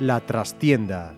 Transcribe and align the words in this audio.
La 0.00 0.20
trastienda 0.20 1.14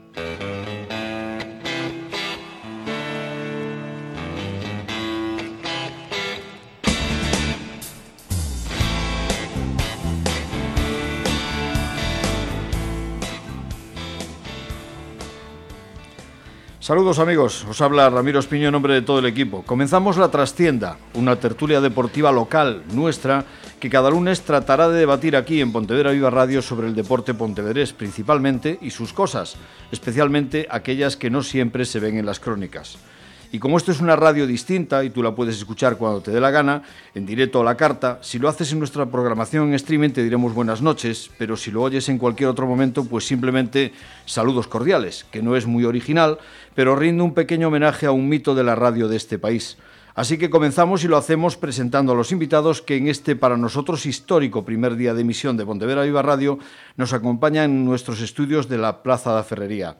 Saludos 16.86 17.18
amigos, 17.18 17.66
os 17.68 17.80
habla 17.80 18.08
Ramiro 18.08 18.38
Espiño 18.38 18.68
en 18.68 18.72
nombre 18.72 18.94
de 18.94 19.02
todo 19.02 19.18
el 19.18 19.26
equipo. 19.26 19.64
Comenzamos 19.64 20.18
La 20.18 20.30
Trastienda, 20.30 20.98
una 21.14 21.34
tertulia 21.34 21.80
deportiva 21.80 22.30
local 22.30 22.84
nuestra 22.92 23.44
que 23.80 23.90
cada 23.90 24.08
lunes 24.08 24.42
tratará 24.42 24.88
de 24.88 25.00
debatir 25.00 25.34
aquí 25.34 25.60
en 25.60 25.72
Pontevedra 25.72 26.12
Viva 26.12 26.30
Radio 26.30 26.62
sobre 26.62 26.86
el 26.86 26.94
deporte 26.94 27.34
pontevedrés 27.34 27.92
principalmente 27.92 28.78
y 28.80 28.92
sus 28.92 29.12
cosas, 29.12 29.56
especialmente 29.90 30.68
aquellas 30.70 31.16
que 31.16 31.28
no 31.28 31.42
siempre 31.42 31.86
se 31.86 31.98
ven 31.98 32.18
en 32.18 32.26
las 32.26 32.38
crónicas. 32.38 32.98
Y 33.52 33.58
como 33.58 33.76
esto 33.76 33.92
es 33.92 34.00
una 34.00 34.16
radio 34.16 34.46
distinta 34.46 35.04
y 35.04 35.10
tú 35.10 35.22
la 35.22 35.34
puedes 35.34 35.56
escuchar 35.56 35.96
cuando 35.96 36.20
te 36.20 36.30
dé 36.30 36.40
la 36.40 36.50
gana, 36.50 36.82
en 37.14 37.26
directo 37.26 37.60
o 37.60 37.64
la 37.64 37.76
carta, 37.76 38.18
si 38.22 38.38
lo 38.38 38.48
haces 38.48 38.72
en 38.72 38.78
nuestra 38.78 39.06
programación 39.06 39.68
en 39.68 39.74
streaming 39.74 40.10
te 40.10 40.22
diremos 40.22 40.54
buenas 40.54 40.82
noches, 40.82 41.30
pero 41.38 41.56
si 41.56 41.70
lo 41.70 41.82
oyes 41.82 42.08
en 42.08 42.18
cualquier 42.18 42.48
otro 42.48 42.66
momento, 42.66 43.04
pues 43.04 43.26
simplemente 43.26 43.92
saludos 44.24 44.66
cordiales, 44.66 45.24
que 45.30 45.42
no 45.42 45.56
es 45.56 45.66
muy 45.66 45.84
original, 45.84 46.38
pero 46.74 46.96
rinde 46.96 47.22
un 47.22 47.34
pequeño 47.34 47.68
homenaje 47.68 48.06
a 48.06 48.10
un 48.10 48.28
mito 48.28 48.54
de 48.54 48.64
la 48.64 48.74
radio 48.74 49.08
de 49.08 49.16
este 49.16 49.38
país. 49.38 49.76
Así 50.16 50.38
que 50.38 50.48
comenzamos 50.48 51.04
y 51.04 51.08
lo 51.08 51.18
hacemos 51.18 51.58
presentando 51.58 52.12
a 52.12 52.14
los 52.14 52.32
invitados 52.32 52.80
que 52.80 52.96
en 52.96 53.06
este 53.06 53.36
para 53.36 53.58
nosotros 53.58 54.06
histórico 54.06 54.64
primer 54.64 54.96
día 54.96 55.12
de 55.12 55.20
emisión 55.20 55.58
de 55.58 55.66
Pontevedra 55.66 56.04
Viva 56.04 56.22
Radio 56.22 56.58
nos 56.96 57.12
acompañan 57.12 57.66
en 57.66 57.84
nuestros 57.84 58.22
estudios 58.22 58.66
de 58.66 58.78
la 58.78 59.02
Plaza 59.02 59.30
de 59.30 59.36
la 59.36 59.44
Ferrería. 59.44 59.98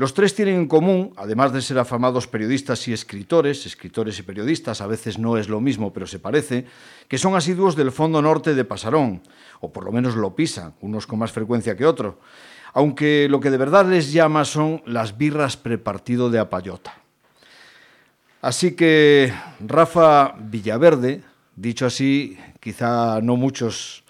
Los 0.00 0.14
tres 0.14 0.34
tienen 0.34 0.54
en 0.54 0.66
común, 0.66 1.12
además 1.18 1.52
de 1.52 1.60
ser 1.60 1.78
afamados 1.78 2.26
periodistas 2.26 2.88
y 2.88 2.94
escritores, 2.94 3.66
escritores 3.66 4.18
y 4.18 4.22
periodistas, 4.22 4.80
a 4.80 4.86
veces 4.86 5.18
no 5.18 5.36
es 5.36 5.50
lo 5.50 5.60
mismo, 5.60 5.92
pero 5.92 6.06
se 6.06 6.18
parece, 6.18 6.64
que 7.06 7.18
son 7.18 7.36
asiduos 7.36 7.76
del 7.76 7.92
fondo 7.92 8.22
norte 8.22 8.54
de 8.54 8.64
Pasarón, 8.64 9.20
o 9.60 9.70
por 9.70 9.84
lo 9.84 9.92
menos 9.92 10.16
lo 10.16 10.34
pisan, 10.34 10.72
unos 10.80 11.06
con 11.06 11.18
más 11.18 11.32
frecuencia 11.32 11.76
que 11.76 11.84
otros, 11.84 12.14
aunque 12.72 13.28
lo 13.28 13.40
que 13.40 13.50
de 13.50 13.58
verdad 13.58 13.84
les 13.84 14.10
llama 14.10 14.46
son 14.46 14.82
las 14.86 15.18
birras 15.18 15.58
prepartido 15.58 16.30
de 16.30 16.38
apayota. 16.38 16.94
Así 18.40 18.74
que 18.74 19.34
Rafa 19.60 20.34
Villaverde, 20.40 21.20
dicho 21.56 21.84
así, 21.84 22.38
quizá 22.58 23.20
no 23.20 23.36
muchos 23.36 24.02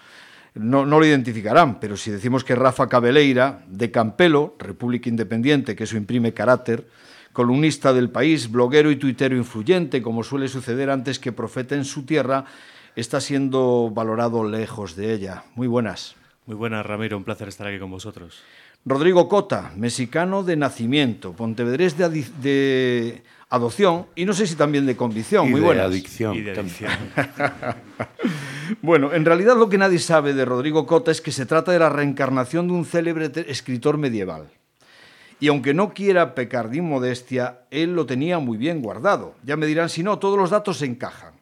no, 0.53 0.85
lo 0.85 1.05
identificarán, 1.05 1.79
pero 1.79 1.95
si 1.95 2.11
decimos 2.11 2.43
que 2.43 2.55
Rafa 2.55 2.89
Cabeleira, 2.89 3.63
de 3.67 3.89
Campelo, 3.89 4.55
República 4.59 5.09
Independiente, 5.09 5.75
que 5.75 5.85
eso 5.85 5.95
imprime 5.95 6.33
carácter, 6.33 6.87
columnista 7.31 7.93
del 7.93 8.09
país, 8.09 8.51
bloguero 8.51 8.91
y 8.91 8.97
tuitero 8.97 9.35
influyente, 9.37 10.01
como 10.01 10.23
suele 10.23 10.49
suceder 10.49 10.89
antes 10.89 11.19
que 11.19 11.31
profeta 11.31 11.75
en 11.75 11.85
su 11.85 12.03
tierra, 12.03 12.45
está 12.95 13.21
siendo 13.21 13.89
valorado 13.93 14.43
lejos 14.43 14.97
de 14.97 15.13
ella. 15.13 15.43
Muy 15.55 15.67
buenas. 15.67 16.15
Muy 16.45 16.57
buenas, 16.57 16.85
Ramiro, 16.85 17.15
un 17.15 17.23
placer 17.23 17.47
estar 17.47 17.67
aquí 17.67 17.79
con 17.79 17.91
vosotros. 17.91 18.41
Rodrigo 18.83 19.29
Cota, 19.29 19.71
mexicano 19.77 20.43
de 20.43 20.57
nacimiento, 20.57 21.33
pontevedrés 21.33 21.97
de, 21.97 22.09
de 22.41 23.23
adopción 23.49 24.07
y 24.15 24.25
no 24.25 24.33
sé 24.33 24.47
si 24.47 24.55
también 24.55 24.85
de 24.85 24.97
convicción. 24.97 25.49
Muy 25.49 25.61
de 25.61 25.81
adicción. 25.81 26.35
Y 26.35 26.41
de 26.41 26.51
adicción. 26.51 26.91
bueno, 28.81 29.13
en 29.13 29.25
realidad 29.25 29.57
lo 29.57 29.69
que 29.69 29.77
nadie 29.77 29.99
sabe 29.99 30.33
de 30.33 30.45
Rodrigo 30.45 30.85
Cota 30.85 31.11
es 31.11 31.21
que 31.21 31.31
se 31.31 31.45
trata 31.45 31.71
de 31.71 31.79
la 31.79 31.89
reencarnación 31.89 32.67
de 32.67 32.73
un 32.73 32.85
célebre 32.85 33.31
escritor 33.47 33.97
medieval. 33.97 34.49
Y 35.39 35.47
aunque 35.47 35.73
no 35.73 35.93
quiera 35.93 36.35
pecar 36.35 36.69
de 36.69 36.77
inmodestia, 36.77 37.61
él 37.71 37.95
lo 37.95 38.05
tenía 38.05 38.37
muy 38.39 38.57
bien 38.57 38.81
guardado. 38.81 39.33
Ya 39.43 39.57
me 39.57 39.65
dirán 39.65 39.89
si 39.89 40.03
no, 40.03 40.19
todos 40.19 40.37
los 40.37 40.51
datos 40.51 40.77
se 40.77 40.85
encajan. 40.85 41.33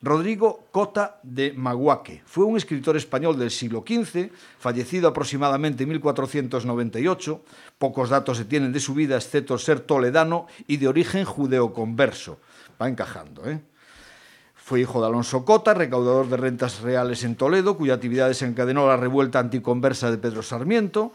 Rodrigo 0.00 0.68
Cota 0.70 1.18
de 1.24 1.52
Maguaque. 1.52 2.22
Fue 2.24 2.44
un 2.44 2.56
escritor 2.56 2.96
español 2.96 3.36
del 3.36 3.50
siglo 3.50 3.82
XV, 3.84 4.30
fallecido 4.60 5.08
aproximadamente 5.08 5.82
en 5.82 5.88
1498. 5.88 7.42
Pocos 7.78 8.10
datos 8.10 8.36
se 8.36 8.44
tienen 8.44 8.72
de 8.72 8.78
su 8.78 8.94
vida, 8.94 9.16
excepto 9.16 9.58
ser 9.58 9.80
toledano 9.80 10.46
y 10.68 10.76
de 10.76 10.86
origen 10.86 11.24
judeoconverso. 11.24 12.38
Va 12.80 12.88
encajando, 12.88 13.50
¿eh? 13.50 13.60
Fue 14.68 14.82
hijo 14.82 15.00
de 15.00 15.06
Alonso 15.06 15.46
Cota, 15.46 15.72
recaudador 15.72 16.28
de 16.28 16.36
rentas 16.36 16.82
reales 16.82 17.24
en 17.24 17.36
Toledo, 17.36 17.78
cuya 17.78 17.94
actividad 17.94 18.28
desencadenó 18.28 18.86
la 18.86 18.98
revuelta 18.98 19.38
anticonversa 19.38 20.10
de 20.10 20.18
Pedro 20.18 20.42
Sarmiento, 20.42 21.12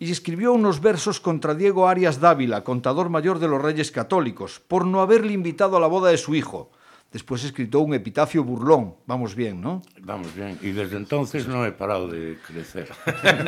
y 0.00 0.10
escribió 0.10 0.52
unos 0.52 0.80
versos 0.80 1.20
contra 1.20 1.54
Diego 1.54 1.86
Arias 1.86 2.18
Dávila, 2.18 2.64
contador 2.64 3.08
mayor 3.08 3.38
de 3.38 3.46
los 3.46 3.62
reyes 3.62 3.92
católicos, 3.92 4.60
por 4.66 4.84
no 4.84 5.00
haberle 5.00 5.32
invitado 5.32 5.76
a 5.76 5.80
la 5.80 5.86
boda 5.86 6.10
de 6.10 6.16
su 6.16 6.34
hijo. 6.34 6.72
Después 7.12 7.44
escrito 7.44 7.78
un 7.78 7.94
epitafio 7.94 8.42
burlón. 8.42 8.96
Vamos 9.06 9.36
bien, 9.36 9.60
¿no? 9.60 9.80
Vamos 10.00 10.34
bien. 10.34 10.58
Y 10.60 10.72
desde 10.72 10.96
entonces 10.96 11.46
no 11.46 11.64
he 11.64 11.70
parado 11.70 12.08
de 12.08 12.36
crecer. 12.44 12.88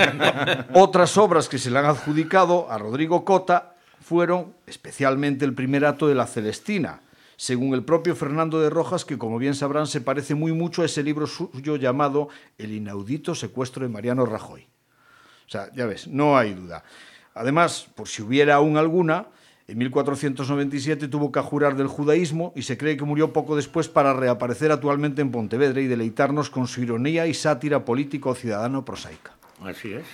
Otras 0.75 1.19
obras 1.19 1.49
que 1.49 1.59
se 1.59 1.73
le 1.73 1.79
han 1.81 1.87
adjudicado 1.87 2.71
a 2.71 2.79
Rodrigo 2.79 3.25
Cota 3.25 3.75
fueron 4.01 4.55
especialmente 4.69 5.45
el 5.45 5.55
primer 5.55 5.85
acto 5.85 6.07
de 6.07 6.15
la 6.15 6.29
Celestina, 6.29 7.01
según 7.41 7.73
el 7.73 7.83
propio 7.83 8.15
Fernando 8.15 8.61
de 8.61 8.69
Rojas, 8.69 9.07
que 9.07 9.17
como 9.17 9.39
bien 9.39 9.55
sabrán 9.55 9.87
se 9.87 10.03
parece 10.03 10.35
muy 10.35 10.53
mucho 10.53 10.83
a 10.83 10.85
ese 10.85 11.03
libro 11.03 11.27
suyo 11.27 11.77
llamado 11.77 12.29
El 12.59 12.71
inaudito 12.71 13.35
secuestro 13.35 13.83
de 13.83 13.89
Mariano 13.89 14.27
Rajoy. 14.27 14.67
O 15.47 15.51
sea, 15.51 15.73
ya 15.73 15.87
ves, 15.87 16.07
no 16.07 16.37
hay 16.37 16.53
duda. 16.53 16.85
Además, 17.33 17.89
por 17.95 18.09
si 18.09 18.21
hubiera 18.21 18.57
aún 18.57 18.77
alguna, 18.77 19.29
en 19.69 19.79
1497 19.79 21.09
tuvo 21.09 21.33
que 21.33 21.41
jurar 21.41 21.77
del 21.77 21.87
judaísmo 21.87 22.53
y 22.55 22.61
se 22.61 22.77
cree 22.77 22.99
que 22.99 23.07
murió 23.07 23.33
poco 23.33 23.57
después 23.57 23.89
para 23.89 24.13
reaparecer 24.13 24.71
actualmente 24.71 25.23
en 25.23 25.31
Pontevedra 25.31 25.81
y 25.81 25.87
deleitarnos 25.87 26.51
con 26.51 26.67
su 26.67 26.83
ironía 26.83 27.27
y 27.27 27.33
sátira 27.33 27.87
político-ciudadano 27.87 28.85
prosaica. 28.85 29.33
Así 29.65 29.95
es. 29.95 30.05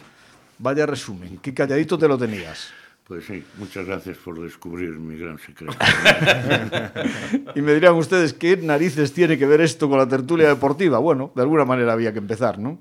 Vaya 0.60 0.86
resumen, 0.86 1.38
qué 1.38 1.52
calladito 1.52 1.98
te 1.98 2.06
lo 2.06 2.16
tenías. 2.16 2.68
Pues 3.06 3.24
sí, 3.24 3.44
muchas 3.56 3.86
gracias 3.86 4.16
por 4.16 4.40
descubrir 4.42 4.90
mi 4.90 5.16
gran 5.16 5.38
secreto. 5.38 5.76
y 7.54 7.62
me 7.62 7.72
dirán 7.74 7.94
ustedes, 7.94 8.32
¿qué 8.32 8.56
narices 8.56 9.12
tiene 9.12 9.38
que 9.38 9.46
ver 9.46 9.60
esto 9.60 9.88
con 9.88 9.98
la 9.98 10.08
tertulia 10.08 10.48
deportiva? 10.48 10.98
Bueno, 10.98 11.30
de 11.36 11.42
alguna 11.42 11.64
manera 11.64 11.92
había 11.92 12.12
que 12.12 12.18
empezar, 12.18 12.58
¿no? 12.58 12.80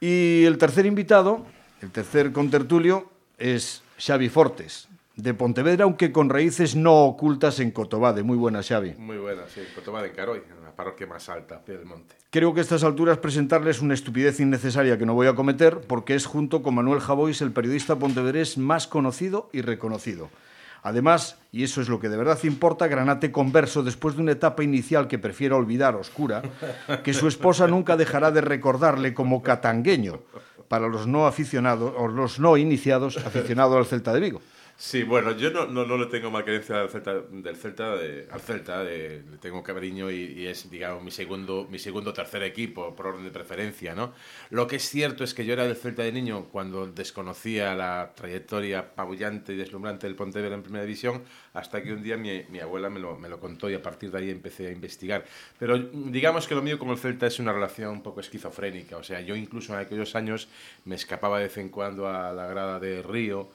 Y 0.00 0.44
el 0.44 0.56
tercer 0.56 0.86
invitado, 0.86 1.44
el 1.82 1.90
tercer 1.90 2.30
contertulio, 2.30 3.10
es 3.36 3.82
Xavi 3.98 4.28
Fortes, 4.28 4.88
de 5.16 5.34
Pontevedra, 5.34 5.82
aunque 5.82 6.12
con 6.12 6.30
raíces 6.30 6.76
no 6.76 7.04
ocultas 7.04 7.58
en 7.58 7.72
Cotobade. 7.72 8.22
Muy 8.22 8.36
buena, 8.36 8.62
Xavi. 8.62 8.94
Muy 8.98 9.16
buena, 9.16 9.48
sí, 9.48 9.62
Cotobade, 9.74 10.12
Caroy, 10.12 10.42
parroquia 10.74 11.06
más 11.06 11.28
alta, 11.28 11.62
del 11.66 11.84
monte. 11.84 12.16
Creo 12.30 12.52
que 12.52 12.60
a 12.60 12.62
estas 12.62 12.84
alturas 12.84 13.18
presentarles 13.18 13.80
una 13.80 13.94
estupidez 13.94 14.40
innecesaria 14.40 14.98
que 14.98 15.06
no 15.06 15.14
voy 15.14 15.26
a 15.26 15.34
cometer, 15.34 15.80
porque 15.80 16.14
es 16.14 16.26
junto 16.26 16.62
con 16.62 16.74
Manuel 16.74 17.00
Javois 17.00 17.40
el 17.42 17.52
periodista 17.52 17.96
pontevedrés 17.96 18.58
más 18.58 18.86
conocido 18.86 19.48
y 19.52 19.62
reconocido. 19.62 20.30
Además, 20.82 21.38
y 21.50 21.64
eso 21.64 21.80
es 21.80 21.88
lo 21.88 21.98
que 21.98 22.10
de 22.10 22.18
verdad 22.18 22.38
importa, 22.44 22.88
Granate 22.88 23.32
converso, 23.32 23.82
después 23.82 24.16
de 24.16 24.22
una 24.22 24.32
etapa 24.32 24.62
inicial 24.62 25.08
que 25.08 25.18
prefiero 25.18 25.56
olvidar, 25.56 25.96
oscura, 25.96 26.42
que 27.02 27.14
su 27.14 27.26
esposa 27.26 27.66
nunca 27.66 27.96
dejará 27.96 28.30
de 28.30 28.42
recordarle 28.42 29.14
como 29.14 29.42
catangueño 29.42 30.20
para 30.68 30.88
los 30.88 31.06
no 31.06 31.26
aficionados 31.26 31.94
o 31.96 32.06
los 32.08 32.38
no 32.38 32.58
iniciados 32.58 33.16
aficionados 33.16 33.78
al 33.78 33.86
Celta 33.86 34.12
de 34.12 34.20
Vigo. 34.20 34.42
Sí, 34.76 35.04
bueno, 35.04 35.36
yo 35.36 35.50
no, 35.52 35.66
no, 35.66 35.86
no 35.86 35.96
le 35.96 36.06
tengo 36.06 36.32
más 36.32 36.42
creencia 36.42 36.78
del 36.78 36.88
Celta, 36.88 37.14
del 37.14 37.56
Celta 37.56 37.92
al 37.92 38.40
Celta, 38.40 38.82
le 38.82 39.20
tengo 39.40 39.62
cariño 39.62 40.10
y, 40.10 40.16
y, 40.36 40.46
es, 40.48 40.68
digamos, 40.68 41.02
mi 41.02 41.12
segundo, 41.12 41.68
mi 41.70 41.78
segundo 41.78 42.12
tercer 42.12 42.42
equipo, 42.42 42.94
por 42.96 43.06
orden 43.06 43.24
de 43.24 43.30
preferencia, 43.30 43.94
¿no? 43.94 44.12
Lo 44.50 44.66
que 44.66 44.76
es 44.76 44.88
cierto 44.88 45.22
es 45.22 45.32
que 45.32 45.46
yo 45.46 45.52
era 45.52 45.64
del 45.64 45.76
Celta 45.76 46.02
de 46.02 46.10
niño 46.10 46.46
cuando 46.50 46.88
desconocía 46.88 47.72
la 47.76 48.14
trayectoria 48.16 48.96
pabullante 48.96 49.52
y 49.52 49.56
deslumbrante 49.56 50.08
del 50.08 50.16
Pontevedra 50.16 50.56
en 50.56 50.62
Primera 50.64 50.84
División, 50.84 51.22
hasta 51.52 51.80
que 51.80 51.92
un 51.92 52.02
día 52.02 52.16
mi, 52.16 52.42
mi 52.50 52.58
abuela 52.58 52.90
me 52.90 52.98
lo, 52.98 53.16
me 53.16 53.28
lo, 53.28 53.38
contó 53.38 53.70
y 53.70 53.74
a 53.74 53.82
partir 53.82 54.10
de 54.10 54.18
ahí 54.18 54.30
empecé 54.30 54.66
a 54.66 54.72
investigar. 54.72 55.24
Pero 55.56 55.78
digamos 55.78 56.48
que 56.48 56.56
lo 56.56 56.62
mío 56.62 56.80
con 56.80 56.88
el 56.88 56.98
Celta 56.98 57.28
es 57.28 57.38
una 57.38 57.52
relación 57.52 57.90
un 57.90 58.02
poco 58.02 58.18
esquizofrénica, 58.18 58.96
o 58.96 59.04
sea, 59.04 59.20
yo 59.20 59.36
incluso 59.36 59.72
en 59.72 59.78
aquellos 59.78 60.16
años 60.16 60.48
me 60.84 60.96
escapaba 60.96 61.38
de 61.38 61.44
vez 61.44 61.58
en 61.58 61.68
cuando 61.68 62.08
a 62.08 62.32
la 62.32 62.46
grada 62.48 62.80
de 62.80 63.02
Río, 63.02 63.50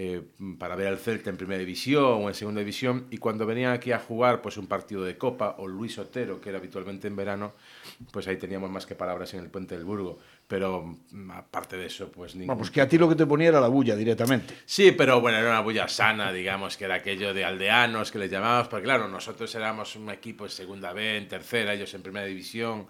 eh, 0.00 0.22
para 0.60 0.76
ver 0.76 0.86
al 0.86 0.98
Celta 0.98 1.28
en 1.28 1.36
primera 1.36 1.58
división 1.58 2.24
o 2.24 2.28
en 2.28 2.34
segunda 2.36 2.60
división 2.60 3.08
y 3.10 3.18
cuando 3.18 3.44
venían 3.46 3.72
aquí 3.72 3.90
a 3.90 3.98
jugar 3.98 4.40
pues 4.40 4.56
un 4.56 4.68
partido 4.68 5.02
de 5.02 5.18
Copa 5.18 5.56
o 5.58 5.66
Luis 5.66 5.98
Otero, 5.98 6.40
que 6.40 6.50
era 6.50 6.58
habitualmente 6.58 7.08
en 7.08 7.16
verano, 7.16 7.52
pues 8.12 8.28
ahí 8.28 8.36
teníamos 8.36 8.70
más 8.70 8.86
que 8.86 8.94
palabras 8.94 9.34
en 9.34 9.40
el 9.40 9.50
Puente 9.50 9.74
del 9.74 9.84
Burgo. 9.84 10.20
Pero 10.46 10.98
mm, 11.10 11.32
aparte 11.32 11.76
de 11.76 11.86
eso, 11.86 12.12
pues 12.12 12.36
ningún... 12.36 12.46
Vamos, 12.46 12.70
que 12.70 12.80
a 12.80 12.88
ti 12.88 12.96
lo 12.96 13.08
que 13.08 13.16
te 13.16 13.26
ponía 13.26 13.48
era 13.48 13.60
la 13.60 13.66
bulla 13.66 13.96
directamente. 13.96 14.54
Sí, 14.66 14.92
pero 14.92 15.20
bueno, 15.20 15.38
era 15.38 15.50
una 15.50 15.62
bulla 15.62 15.88
sana, 15.88 16.32
digamos, 16.32 16.76
que 16.76 16.84
era 16.84 16.94
aquello 16.94 17.34
de 17.34 17.44
aldeanos 17.44 18.12
que 18.12 18.20
les 18.20 18.30
llamábamos, 18.30 18.68
porque 18.68 18.84
claro, 18.84 19.08
nosotros 19.08 19.52
éramos 19.56 19.96
un 19.96 20.10
equipo 20.10 20.44
en 20.44 20.50
segunda 20.52 20.92
B, 20.92 21.16
en 21.16 21.26
tercera, 21.26 21.74
ellos 21.74 21.92
en 21.94 22.02
primera 22.02 22.26
división, 22.26 22.86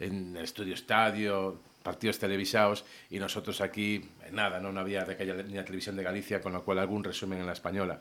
en 0.00 0.36
el 0.36 0.42
estudio 0.42 0.74
estadio, 0.74 1.60
partidos 1.84 2.18
televisados, 2.18 2.84
y 3.10 3.18
nosotros 3.18 3.60
aquí, 3.60 4.04
nada, 4.32 4.60
no, 4.60 4.72
no 4.72 4.80
había 4.80 5.04
de 5.04 5.14
aquella 5.14 5.34
ni 5.34 5.54
televisión 5.54 5.96
de 5.96 6.02
Galicia, 6.02 6.40
con 6.40 6.52
lo 6.52 6.64
cual 6.64 6.78
algún 6.78 7.04
resumen 7.04 7.40
en 7.40 7.46
la 7.46 7.52
española. 7.52 8.00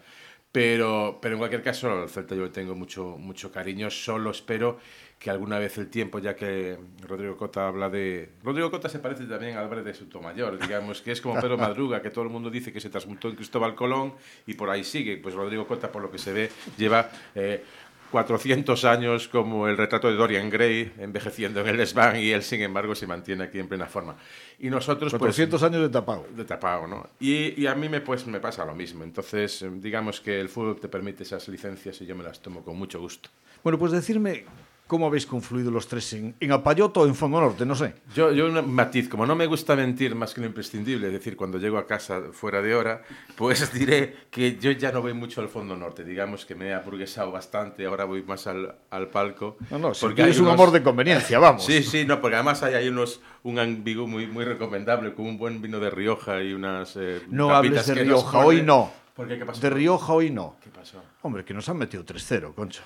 Pero, 0.52 1.20
pero 1.22 1.36
en 1.36 1.40
cualquier 1.40 1.62
caso, 1.62 1.92
al 1.92 2.10
Celta 2.10 2.34
yo 2.34 2.44
le 2.44 2.50
tengo 2.50 2.74
mucho, 2.74 3.18
mucho 3.18 3.52
cariño, 3.52 3.90
solo 3.90 4.32
espero 4.32 4.80
que 5.20 5.30
alguna 5.30 5.60
vez 5.60 5.78
el 5.78 5.90
tiempo, 5.90 6.20
ya 6.20 6.36
que 6.36 6.78
Rodrigo 7.02 7.38
Cota 7.38 7.68
habla 7.68 7.90
de... 7.90 8.30
Rodrigo 8.44 8.70
Cota 8.72 8.88
se 8.88 9.00
parece 9.00 9.26
también 9.26 9.58
a 9.58 9.62
Álvarez 9.62 9.84
de 9.84 9.94
Sotomayor, 9.94 10.60
digamos, 10.60 11.02
que 11.02 11.12
es 11.12 11.22
como 11.22 11.40
Pedro 11.42 11.58
Madruga, 11.58 12.02
que 12.02 12.12
todo 12.12 12.24
el 12.24 12.30
mundo 12.30 12.50
dice 12.50 12.72
que 12.72 12.80
se 12.80 12.90
transmutó 12.90 13.28
en 13.28 13.36
Cristóbal 13.36 13.76
Colón 13.76 14.14
y 14.46 14.54
por 14.54 14.70
ahí 14.70 14.84
sigue. 14.84 15.18
Pues 15.18 15.34
Rodrigo 15.34 15.68
Cota, 15.68 15.92
por 15.92 16.02
lo 16.02 16.12
que 16.12 16.18
se 16.18 16.34
ve, 16.34 16.52
lleva... 16.78 17.10
Eh, 17.36 17.64
400 18.12 18.86
años 18.86 19.28
como 19.28 19.68
el 19.68 19.78
retrato 19.78 20.10
de 20.10 20.16
Dorian 20.16 20.50
Gray 20.50 20.94
envejeciendo 20.98 21.62
en 21.62 21.68
el 21.68 21.78
desván 21.78 22.18
y 22.18 22.32
él 22.32 22.44
sin 22.44 22.62
embargo 22.62 22.96
se 22.96 23.08
mantiene 23.08 23.46
aquí 23.46 23.60
en 23.60 23.68
plena 23.68 23.86
forma. 23.86 24.16
Y 24.60 24.70
nosotros 24.70 25.14
400 25.14 25.60
pues, 25.60 25.72
años 25.72 25.82
de 25.84 25.90
tapado 25.90 26.26
de 26.36 26.46
tapado 26.46 26.88
no 26.88 27.10
y, 27.20 27.62
y, 27.62 27.68
a 27.68 27.76
mí 27.76 27.90
me 27.90 28.02
pues 28.02 28.26
me 28.28 28.40
pasa 28.40 28.66
lo 28.66 28.76
mismo. 28.76 29.04
Entonces 29.04 29.66
digamos 29.82 30.22
que 30.22 30.40
el 30.40 30.50
fútbol 30.50 30.80
te 30.80 30.88
permite 30.88 31.24
esas 31.24 31.48
licencias 31.48 32.02
y 32.02 32.06
yo 32.06 32.16
me 32.16 32.24
las 32.24 32.40
tomo 32.40 32.64
con 32.64 32.78
mucho 32.78 33.00
gusto. 33.00 33.30
Bueno 33.64 33.78
pues 33.78 33.92
decirme 33.92 34.46
¿Cómo 34.88 35.06
habéis 35.08 35.26
confluido 35.26 35.70
los 35.70 35.88
tres? 35.88 36.14
¿En, 36.14 36.34
en 36.40 36.52
Apayoto 36.54 37.02
o 37.02 37.08
en 37.08 37.14
Fondo 37.14 37.42
Norte? 37.42 37.66
No 37.66 37.76
sé. 37.76 37.94
Yo, 38.16 38.32
yo 38.32 38.48
un 38.48 38.74
matiz, 38.74 39.10
como 39.10 39.26
no 39.26 39.36
me 39.36 39.46
gusta 39.46 39.76
mentir 39.76 40.16
más 40.16 40.34
que 40.34 40.40
lo 40.40 40.48
imprescindible, 40.48 41.08
es 41.08 41.14
decir, 41.14 41.36
cuando 41.36 41.58
llego 41.58 41.78
a 41.78 41.86
casa 41.86 42.22
fuera 42.32 42.62
de 42.62 42.74
hora, 42.74 43.04
pues 43.36 43.74
diré 43.78 44.16
que 44.32 44.58
yo 44.58 44.72
ya 44.72 44.94
no 44.94 45.02
voy 45.02 45.14
mucho 45.14 45.42
al 45.42 45.50
Fondo 45.50 45.76
Norte. 45.76 46.06
Digamos 46.06 46.46
que 46.46 46.56
me 46.56 46.68
he 46.68 46.74
aburguesado 46.74 47.32
bastante, 47.32 47.86
ahora 47.86 48.06
voy 48.06 48.24
más 48.24 48.48
al, 48.48 48.76
al 48.90 49.10
palco. 49.10 49.58
No, 49.70 49.78
no, 49.78 49.92
porque 50.00 50.30
es 50.30 50.40
un 50.40 50.48
amor 50.48 50.72
de 50.72 50.82
conveniencia, 50.82 51.38
vamos. 51.38 51.66
Sí, 51.66 51.84
sí, 51.84 52.06
no, 52.06 52.22
porque 52.22 52.36
además 52.36 52.64
hay 52.64 52.76
ahí 52.76 52.88
unos, 52.88 53.20
un 53.44 53.60
ambigú 53.60 54.08
muy, 54.08 54.26
muy 54.26 54.46
recomendable, 54.46 55.14
con 55.14 55.26
un 55.26 55.38
buen 55.38 55.62
vino 55.62 55.82
de 55.82 55.90
Rioja 55.90 56.42
y 56.42 56.54
unas. 56.54 56.96
Eh, 56.96 57.24
no 57.28 57.54
hables 57.54 57.86
de 57.88 57.96
Rioja, 57.96 58.40
hoy 58.40 58.62
no. 58.62 58.92
¿Por 59.14 59.28
qué? 59.28 59.38
¿Qué 59.38 59.46
pasó? 59.46 59.60
De 59.60 59.70
Rioja 59.70 60.14
hoy 60.14 60.30
no. 60.30 60.56
¿Qué 60.64 60.70
pasó? 60.70 61.04
Hombre, 61.24 61.44
que 61.44 61.54
nos 61.54 61.68
han 61.68 61.78
metido 61.78 62.06
3-0, 62.06 62.54
concha. 62.54 62.84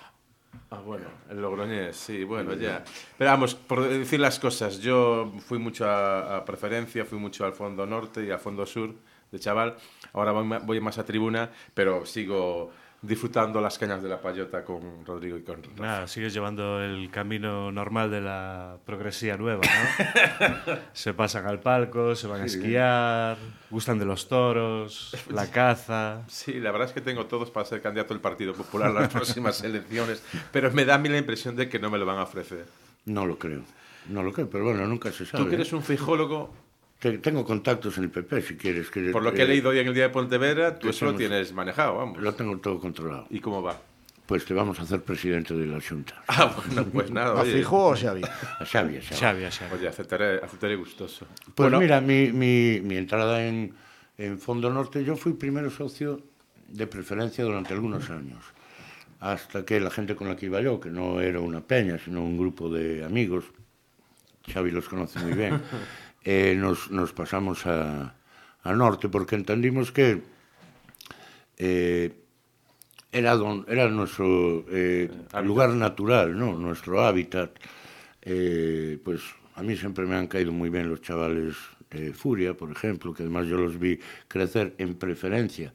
Ah, 0.73 0.79
bueno, 0.79 1.05
el 1.29 1.41
Logroñés, 1.41 1.97
sí, 1.97 2.23
bueno, 2.23 2.53
ya. 2.53 2.81
Pero 3.17 3.29
vamos, 3.29 3.55
por 3.55 3.89
decir 3.89 4.21
las 4.21 4.39
cosas, 4.39 4.79
yo 4.79 5.29
fui 5.45 5.59
mucho 5.59 5.85
a, 5.85 6.45
preferencia, 6.45 7.03
fui 7.03 7.19
mucho 7.19 7.43
al 7.43 7.51
fondo 7.51 7.85
norte 7.85 8.25
y 8.25 8.31
al 8.31 8.39
fondo 8.39 8.65
sur 8.65 8.95
de 9.33 9.37
chaval. 9.37 9.75
Ahora 10.13 10.31
voy, 10.31 10.47
voy 10.63 10.79
más 10.79 10.97
a 10.97 11.03
tribuna, 11.03 11.51
pero 11.73 12.05
sigo 12.05 12.71
disfrutando 13.01 13.59
las 13.59 13.79
cañas 13.79 14.03
de 14.03 14.09
la 14.09 14.21
payota 14.21 14.63
con 14.63 15.03
Rodrigo 15.05 15.35
y 15.37 15.41
con 15.41 15.63
Rafa. 15.63 15.81
Nada, 15.81 16.07
sigues 16.07 16.33
llevando 16.33 16.83
el 16.83 17.09
camino 17.09 17.71
normal 17.71 18.11
de 18.11 18.21
la 18.21 18.77
progresía 18.85 19.37
nueva, 19.37 19.61
¿no? 19.63 20.75
se 20.93 21.13
pasan 21.13 21.47
al 21.47 21.59
palco, 21.59 22.15
se 22.15 22.27
van 22.27 22.41
a 22.41 22.45
esquiar, 22.45 23.37
gustan 23.71 23.97
de 23.97 24.05
los 24.05 24.27
toros, 24.27 25.15
la 25.29 25.49
caza... 25.49 26.23
Sí, 26.27 26.59
la 26.59 26.71
verdad 26.71 26.89
es 26.89 26.93
que 26.93 27.01
tengo 27.01 27.25
todos 27.25 27.49
para 27.49 27.65
ser 27.65 27.81
candidato 27.81 28.13
del 28.13 28.21
Partido 28.21 28.53
Popular 28.53 28.89
en 28.89 28.95
las 28.95 29.09
próximas 29.09 29.63
elecciones, 29.63 30.23
pero 30.51 30.71
me 30.71 30.85
da 30.85 30.95
a 30.95 30.97
mí 30.99 31.09
la 31.09 31.17
impresión 31.17 31.55
de 31.55 31.69
que 31.69 31.79
no 31.79 31.89
me 31.89 31.97
lo 31.97 32.05
van 32.05 32.19
a 32.19 32.23
ofrecer. 32.23 32.65
No 33.05 33.25
lo 33.25 33.39
creo, 33.39 33.63
no 34.09 34.21
lo 34.21 34.31
creo, 34.31 34.47
pero 34.47 34.65
bueno, 34.65 34.85
nunca 34.85 35.11
se 35.11 35.25
sabe. 35.25 35.43
Tú 35.43 35.49
que 35.49 35.55
eres 35.55 35.73
un 35.73 35.81
fijólogo, 35.81 36.53
tengo 37.01 37.43
contactos 37.43 37.97
en 37.97 38.05
el 38.05 38.09
PP, 38.11 38.41
si 38.41 38.57
quieres. 38.57 38.89
Que, 38.91 39.09
Por 39.09 39.23
lo 39.23 39.33
que 39.33 39.41
he 39.41 39.47
leído 39.47 39.69
hoy 39.69 39.79
en 39.79 39.87
el 39.87 39.93
día 39.93 40.03
de 40.03 40.09
Pontevedra, 40.09 40.77
tú 40.77 40.89
eso 40.89 41.05
lo 41.05 41.15
tienes 41.15 41.51
manejado, 41.53 41.97
vamos. 41.97 42.21
Lo 42.21 42.33
tengo 42.35 42.57
todo 42.59 42.79
controlado. 42.79 43.25
¿Y 43.29 43.39
cómo 43.39 43.63
va? 43.63 43.79
Pues 44.27 44.45
te 44.45 44.53
vamos 44.53 44.79
a 44.79 44.83
hacer 44.83 45.01
presidente 45.01 45.53
de 45.53 45.65
la 45.65 45.81
Junta. 45.81 46.23
Ah, 46.27 46.55
bueno, 46.55 46.85
pues 46.85 47.11
nada. 47.11 47.41
¿A 47.41 47.43
Fijo 47.43 47.87
o 47.87 47.93
a 47.93 47.97
Xavi? 47.97 48.21
A 48.23 48.65
Xavi, 48.65 48.97
a 48.97 49.01
Xavi. 49.01 49.19
Xavi, 49.19 49.43
a 49.43 49.51
Xavi. 49.51 49.73
Oye, 49.73 49.87
aceptaré, 49.87 50.37
aceptaré 50.37 50.75
gustoso. 50.75 51.25
Pues 51.55 51.69
bueno, 51.69 51.79
mira, 51.79 51.99
mi, 51.99 52.31
mi, 52.31 52.79
mi 52.81 52.95
entrada 52.97 53.45
en, 53.45 53.73
en 54.17 54.39
Fondo 54.39 54.69
Norte, 54.69 55.03
yo 55.03 55.15
fui 55.15 55.33
primero 55.33 55.69
socio 55.69 56.21
de 56.67 56.87
preferencia 56.87 57.43
durante 57.43 57.73
algunos 57.73 58.09
años. 58.09 58.43
Hasta 59.19 59.65
que 59.65 59.79
la 59.79 59.89
gente 59.91 60.15
con 60.15 60.27
la 60.27 60.35
que 60.35 60.45
iba 60.45 60.61
yo, 60.61 60.79
que 60.79 60.89
no 60.89 61.19
era 61.19 61.39
una 61.39 61.61
peña, 61.61 61.97
sino 61.97 62.23
un 62.23 62.37
grupo 62.37 62.69
de 62.69 63.03
amigos, 63.03 63.45
Xavi 64.51 64.71
los 64.71 64.87
conoce 64.87 65.19
muy 65.19 65.33
bien, 65.33 65.61
eh, 66.23 66.55
nos, 66.57 66.91
nos 66.91 67.13
pasamos 67.13 67.65
a, 67.65 68.15
a 68.63 68.73
norte 68.73 69.09
porque 69.09 69.35
entendimos 69.35 69.91
que 69.91 70.21
eh, 71.57 72.13
era 73.11 73.35
don, 73.35 73.65
era 73.67 73.89
nuestro 73.89 74.65
eh, 74.69 75.09
lugar 75.43 75.69
natural, 75.71 76.37
¿no? 76.37 76.53
nuestro 76.57 77.03
hábitat. 77.03 77.51
Eh, 78.21 78.99
pues 79.03 79.21
a 79.55 79.63
mí 79.63 79.75
siempre 79.75 80.05
me 80.05 80.15
han 80.15 80.27
caído 80.27 80.51
muy 80.51 80.69
bien 80.69 80.89
los 80.89 81.01
chavales 81.01 81.55
de 81.89 82.13
Furia, 82.13 82.55
por 82.55 82.71
ejemplo, 82.71 83.13
que 83.13 83.23
además 83.23 83.47
yo 83.47 83.57
los 83.57 83.77
vi 83.77 83.99
crecer 84.27 84.75
en 84.77 84.95
preferencia. 84.95 85.73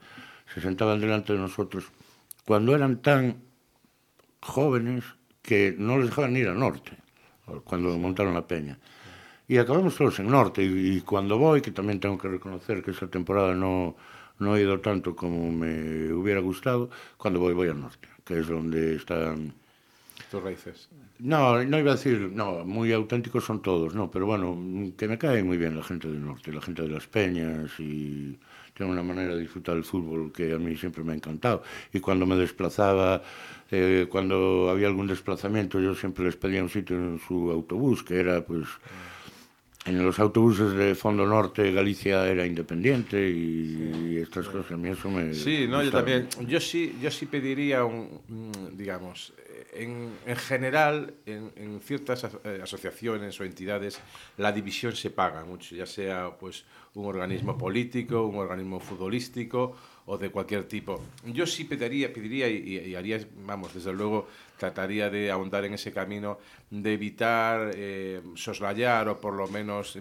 Se 0.55 0.61
sentaban 0.61 1.01
delante 1.01 1.35
de 1.35 1.39
nosotros 1.39 1.85
cuando 2.45 2.75
eran 2.75 3.03
tan 3.03 3.43
jóvenes 4.41 5.05
que 5.43 5.75
no 5.77 5.99
les 5.99 6.07
dejaban 6.07 6.37
ir 6.37 6.49
al 6.49 6.59
norte, 6.59 6.93
cuando 7.65 7.97
montaron 7.99 8.35
la 8.35 8.47
peña 8.47 8.79
e 9.47 9.59
acabamos 9.63 9.95
todos 9.95 10.19
en 10.19 10.27
Norte 10.27 10.67
e, 10.67 10.99
e 10.99 11.07
cuando 11.07 11.39
voy, 11.39 11.63
que 11.63 11.71
tamén 11.71 12.03
tengo 12.03 12.19
que 12.19 12.27
reconocer 12.27 12.83
que 12.83 12.91
esa 12.91 13.07
temporada 13.07 13.55
no, 13.55 13.95
no 14.43 14.57
he 14.57 14.63
ido 14.63 14.83
tanto 14.83 15.15
como 15.15 15.51
me 15.55 16.13
hubiera 16.13 16.41
gustado, 16.41 16.91
cuando 17.17 17.39
voy 17.39 17.55
voy 17.55 17.69
al 17.71 17.81
Norte, 17.81 18.09
que 18.25 18.41
es 18.41 18.47
donde 18.47 18.97
están... 18.97 19.55
Tus 20.31 20.43
raíces. 20.43 20.89
No, 21.19 21.63
no 21.63 21.79
iba 21.79 21.93
a 21.93 21.95
decir, 21.95 22.31
no, 22.35 22.65
muy 22.65 22.93
auténticos 22.93 23.45
son 23.45 23.63
todos, 23.63 23.95
no, 23.95 24.11
pero 24.11 24.27
bueno, 24.27 24.59
que 24.99 25.07
me 25.07 25.17
cae 25.17 25.43
muy 25.43 25.57
bien 25.57 25.77
la 25.77 25.85
gente 25.85 26.09
del 26.09 26.25
norte, 26.25 26.53
la 26.53 26.61
gente 26.61 26.83
de 26.83 26.89
las 26.89 27.07
peñas 27.07 27.71
y 27.79 28.37
tiene 28.75 28.93
una 28.93 29.03
manera 29.03 29.35
de 29.35 29.41
disfrutar 29.41 29.77
el 29.77 29.85
fútbol 29.85 30.33
que 30.33 30.53
a 30.53 30.59
mí 30.59 30.77
siempre 30.77 31.05
me 31.05 31.13
ha 31.13 31.15
encantado. 31.15 31.63
Y 31.93 32.01
cuando 32.01 32.27
me 32.27 32.37
desplazaba, 32.37 33.23
eh, 33.71 34.07
cuando 34.11 34.69
había 34.69 34.89
algún 34.89 35.07
desplazamiento, 35.07 35.81
yo 35.81 35.95
siempre 35.95 36.27
les 36.27 36.37
pedía 36.37 36.63
un 36.63 36.69
sitio 36.69 36.97
en 36.97 37.19
su 37.19 37.51
autobús, 37.51 38.03
que 38.03 38.19
era 38.19 38.45
pues... 38.45 38.67
En 39.87 40.05
los 40.05 40.19
autobuses 40.19 40.73
de 40.73 40.97
Fondo 40.97 41.25
Norte 41.25 41.71
Galicia 41.71 42.27
era 42.27 42.45
independiente 42.45 43.31
y, 43.31 44.11
y 44.11 44.17
estas 44.19 44.49
cosas 44.49 44.73
a 44.73 44.77
mí 44.77 44.89
eso 44.89 45.09
me 45.09 45.33
Sí, 45.33 45.67
no, 45.69 45.81
yo 45.83 45.93
también. 45.93 46.29
Yo 46.47 46.61
sí, 46.61 46.97
yo 47.01 47.09
sí 47.11 47.27
pediría 47.27 47.85
un, 47.85 48.21
digamos, 48.73 49.33
en, 49.79 50.17
en 50.27 50.37
general, 50.37 51.15
en, 51.27 51.53
en 51.57 51.81
ciertas 51.81 52.25
asociaciones 52.63 53.41
o 53.41 53.45
entidades, 53.45 54.01
la 54.39 54.53
división 54.53 54.95
se 54.95 55.11
paga 55.11 55.45
mucho, 55.45 55.75
ya 55.75 55.87
sea 55.87 56.31
pues 56.39 56.65
un 56.95 57.07
organismo 57.07 57.57
político, 57.59 58.27
un 58.27 58.37
organismo 58.37 58.81
futbolístico 58.81 59.77
o 60.07 60.17
de 60.17 60.31
cualquier 60.31 60.65
tipo. 60.65 61.03
Yo 61.25 61.47
sí 61.47 61.65
pediría, 61.65 62.13
pediría 62.13 62.49
y, 62.49 62.79
y 62.79 62.95
haría, 62.95 63.21
vamos, 63.45 63.75
desde 63.75 63.93
luego, 63.93 64.29
trataría 64.57 65.11
de 65.11 65.31
ahondar 65.31 65.65
en 65.65 65.75
ese 65.75 65.93
camino 65.93 66.39
de 66.71 66.95
evitar 66.95 67.73
eh, 67.75 68.23
soslayar 68.35 69.09
o 69.09 69.21
por 69.21 69.35
lo 69.35 69.49
menos 69.49 69.99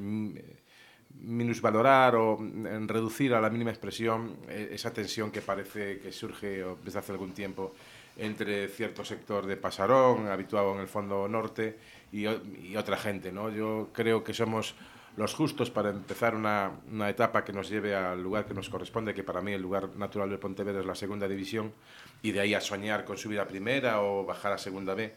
minusvalorar 1.18 2.16
o 2.16 2.38
en 2.40 2.88
reducir 2.88 3.34
a 3.34 3.42
la 3.42 3.50
mínima 3.50 3.72
expresión 3.72 4.38
esa 4.50 4.92
tensión 4.92 5.32
que 5.32 5.42
parece 5.42 6.00
que 6.00 6.12
surge 6.12 6.64
desde 6.84 7.00
hace 7.00 7.14
algún 7.14 7.34
tiempo 7.34 7.74
entre 8.18 8.68
cierto 8.70 9.04
sector 9.04 9.46
de 9.46 9.58
Pasarón, 9.58 10.28
habituado 10.28 10.74
en 10.76 10.82
el 10.82 10.88
fondo 10.88 11.28
norte, 11.28 11.78
y, 12.12 12.28
y 12.28 12.76
otra 12.78 12.98
gente. 12.98 13.32
¿no? 13.32 13.50
Yo 13.50 13.90
creo 13.94 14.24
que 14.24 14.34
somos 14.34 14.76
los 15.18 15.34
justos 15.34 15.70
para 15.70 15.90
empezar 15.90 16.36
una, 16.36 16.72
una, 16.92 17.10
etapa 17.10 17.44
que 17.44 17.54
nos 17.54 17.70
lleve 17.70 17.96
al 17.96 18.22
lugar 18.22 18.46
que 18.46 18.54
nos 18.54 18.70
corresponde, 18.70 19.14
que 19.14 19.24
para 19.24 19.42
mí 19.42 19.54
el 19.54 19.62
lugar 19.62 19.90
natural 19.96 20.30
de 20.30 20.38
Pontevedra 20.38 20.82
es 20.82 20.86
la 20.86 20.96
segunda 20.96 21.28
división, 21.28 21.74
y 22.22 22.32
de 22.32 22.42
ahí 22.42 22.54
a 22.54 22.62
soñar 22.62 23.06
con 23.06 23.18
subir 23.18 23.40
a 23.40 23.48
primera 23.48 24.02
o 24.02 24.26
bajar 24.26 24.54
a 24.54 24.58
segunda 24.58 24.94
B, 24.94 25.14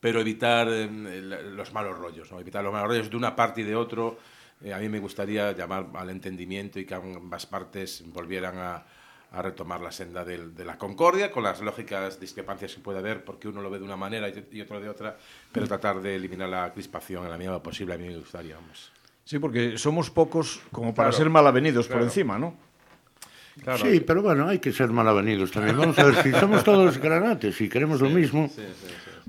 pero 0.00 0.20
evitar 0.20 0.68
eh, 0.70 0.88
los 0.88 1.72
malos 1.72 1.98
rollos, 1.98 2.30
¿no? 2.30 2.40
evitar 2.40 2.64
los 2.64 2.72
malos 2.72 2.88
rollos 2.88 3.10
de 3.10 3.16
una 3.16 3.34
parte 3.34 3.62
y 3.62 3.64
de 3.64 3.74
otro. 3.74 4.18
Eh, 4.62 4.72
a 4.72 4.78
mí 4.78 4.88
me 4.88 4.98
gustaría 4.98 5.52
llamar 5.52 5.88
al 5.94 6.10
entendimiento 6.10 6.80
y 6.80 6.86
que 6.86 6.94
ambas 6.94 7.44
partes 7.46 8.02
volvieran 8.06 8.56
a, 8.58 8.86
a 9.32 9.42
retomar 9.42 9.80
la 9.80 9.92
senda 9.92 10.24
del, 10.24 10.54
de 10.54 10.64
la 10.64 10.78
concordia, 10.78 11.30
con 11.30 11.42
las 11.42 11.60
lógicas 11.60 12.18
discrepancias 12.20 12.74
que 12.74 12.80
puede 12.80 12.98
haber, 12.98 13.24
porque 13.24 13.48
uno 13.48 13.60
lo 13.60 13.70
ve 13.70 13.78
de 13.78 13.84
una 13.84 13.96
manera 13.96 14.28
y 14.28 14.60
otro 14.60 14.80
de 14.80 14.88
otra, 14.88 15.16
pero 15.52 15.66
tratar 15.66 16.00
de 16.00 16.16
eliminar 16.16 16.48
la 16.48 16.72
crispación 16.72 17.24
en 17.24 17.30
la 17.30 17.38
medida 17.38 17.62
posible, 17.62 17.94
a 17.94 17.98
mí 17.98 18.06
me 18.06 18.16
gustaría. 18.16 18.54
Vamos. 18.54 18.92
Sí, 19.24 19.38
porque 19.38 19.76
somos 19.76 20.08
pocos 20.10 20.60
como 20.70 20.94
para 20.94 21.08
claro, 21.08 21.24
ser 21.24 21.30
mal 21.30 21.46
avenidos 21.46 21.86
claro. 21.86 22.00
por 22.00 22.06
encima, 22.06 22.38
¿no? 22.38 22.56
Claro. 23.62 23.84
Sí, 23.84 24.00
pero 24.00 24.22
bueno, 24.22 24.48
hay 24.48 24.58
que 24.58 24.72
ser 24.72 24.88
malavenidos 24.90 25.50
también. 25.50 25.76
Vamos 25.78 25.98
a 25.98 26.04
ver, 26.04 26.22
si 26.22 26.30
somos 26.32 26.62
todos 26.62 26.98
granates 26.98 27.60
y 27.60 27.68
queremos 27.68 28.00
lo 28.00 28.10
mismo, 28.10 28.50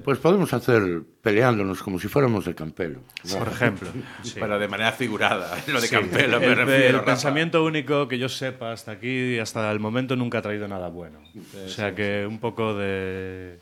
pues 0.03 0.19
podemos 0.19 0.53
hacer 0.53 1.01
peleándonos 1.21 1.81
como 1.81 1.99
si 1.99 2.07
fuéramos 2.07 2.45
de 2.45 2.53
Campelo. 2.53 2.99
Por 3.37 3.47
ejemplo. 3.47 3.89
sí. 4.23 4.35
Pero 4.39 4.59
de 4.59 4.67
manera 4.67 4.91
figurada, 4.91 5.57
lo 5.67 5.81
de 5.81 5.87
Sí. 5.87 5.95
Campelo 5.95 6.39
me 6.39 6.45
el, 6.47 6.55
refiero. 6.55 6.85
el 6.85 6.93
Rafa. 6.93 7.05
pensamiento 7.05 7.63
único 7.63 8.07
que 8.07 8.19
yo 8.19 8.29
sepa 8.29 8.71
hasta 8.73 8.91
aquí, 8.91 9.39
hasta 9.39 9.71
el 9.71 9.79
momento, 9.79 10.15
nunca 10.15 10.39
ha 10.39 10.41
traído 10.41 10.67
nada 10.67 10.89
bueno. 10.89 11.19
o 11.65 11.69
sea 11.69 11.95
que 11.95 12.25
un 12.27 12.39
poco 12.39 12.75
de. 12.75 13.59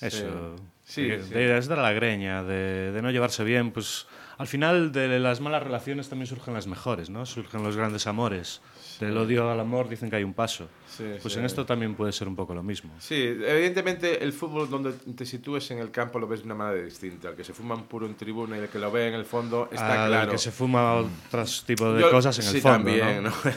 Eso. 0.00 0.54
Sí, 0.84 1.02
de, 1.02 1.22
sí. 1.22 1.30
de- 1.34 1.74
a 1.74 1.76
la 1.76 1.92
greña, 1.92 2.42
de, 2.44 2.92
de 2.92 3.02
no 3.02 3.10
llevarse 3.10 3.42
bien. 3.44 3.72
Pues 3.72 4.06
al 4.38 4.46
final 4.46 4.92
de 4.92 5.18
las 5.18 5.40
malas 5.40 5.62
relaciones 5.62 6.08
también 6.08 6.26
surgen 6.28 6.54
las 6.54 6.66
mejores, 6.66 7.10
¿no? 7.10 7.26
Surgen 7.26 7.62
los 7.62 7.76
grandes 7.76 8.06
amores. 8.06 8.62
Del 9.00 9.16
odio 9.16 9.48
al 9.50 9.60
amor 9.60 9.88
dicen 9.88 10.10
que 10.10 10.16
hay 10.16 10.24
un 10.24 10.34
paso. 10.34 10.68
Sí, 10.88 11.04
pues 11.22 11.34
sí. 11.34 11.38
en 11.38 11.44
esto 11.46 11.64
también 11.64 11.94
puede 11.94 12.10
ser 12.12 12.26
un 12.26 12.34
poco 12.34 12.54
lo 12.54 12.62
mismo. 12.62 12.92
Sí, 12.98 13.14
evidentemente 13.16 14.24
el 14.24 14.32
fútbol 14.32 14.68
donde 14.68 14.92
te 14.92 15.24
sitúes 15.24 15.70
en 15.70 15.78
el 15.78 15.90
campo 15.92 16.18
lo 16.18 16.26
ves 16.26 16.40
de 16.40 16.46
una 16.46 16.54
manera 16.56 16.82
distinta. 16.84 17.28
El 17.28 17.36
que 17.36 17.44
se 17.44 17.52
fuma 17.54 17.74
un 17.76 17.84
puro 17.84 18.06
en 18.06 18.14
tribuna 18.16 18.56
y 18.56 18.60
el 18.60 18.68
que 18.68 18.78
lo 18.78 18.90
ve 18.90 19.06
en 19.08 19.14
el 19.14 19.24
fondo 19.24 19.68
está 19.70 20.04
Al 20.04 20.08
claro. 20.10 20.30
que 20.32 20.38
se 20.38 20.50
fuma 20.50 20.94
otros 20.96 21.64
tipos 21.64 21.94
de 21.94 22.00
Yo- 22.00 22.10
cosas 22.10 22.38
en 22.40 22.56
el 22.56 22.60
fondo. 22.62 22.76
también, 22.78 23.22
¿no? 23.22 23.30
¿no? 23.30 23.34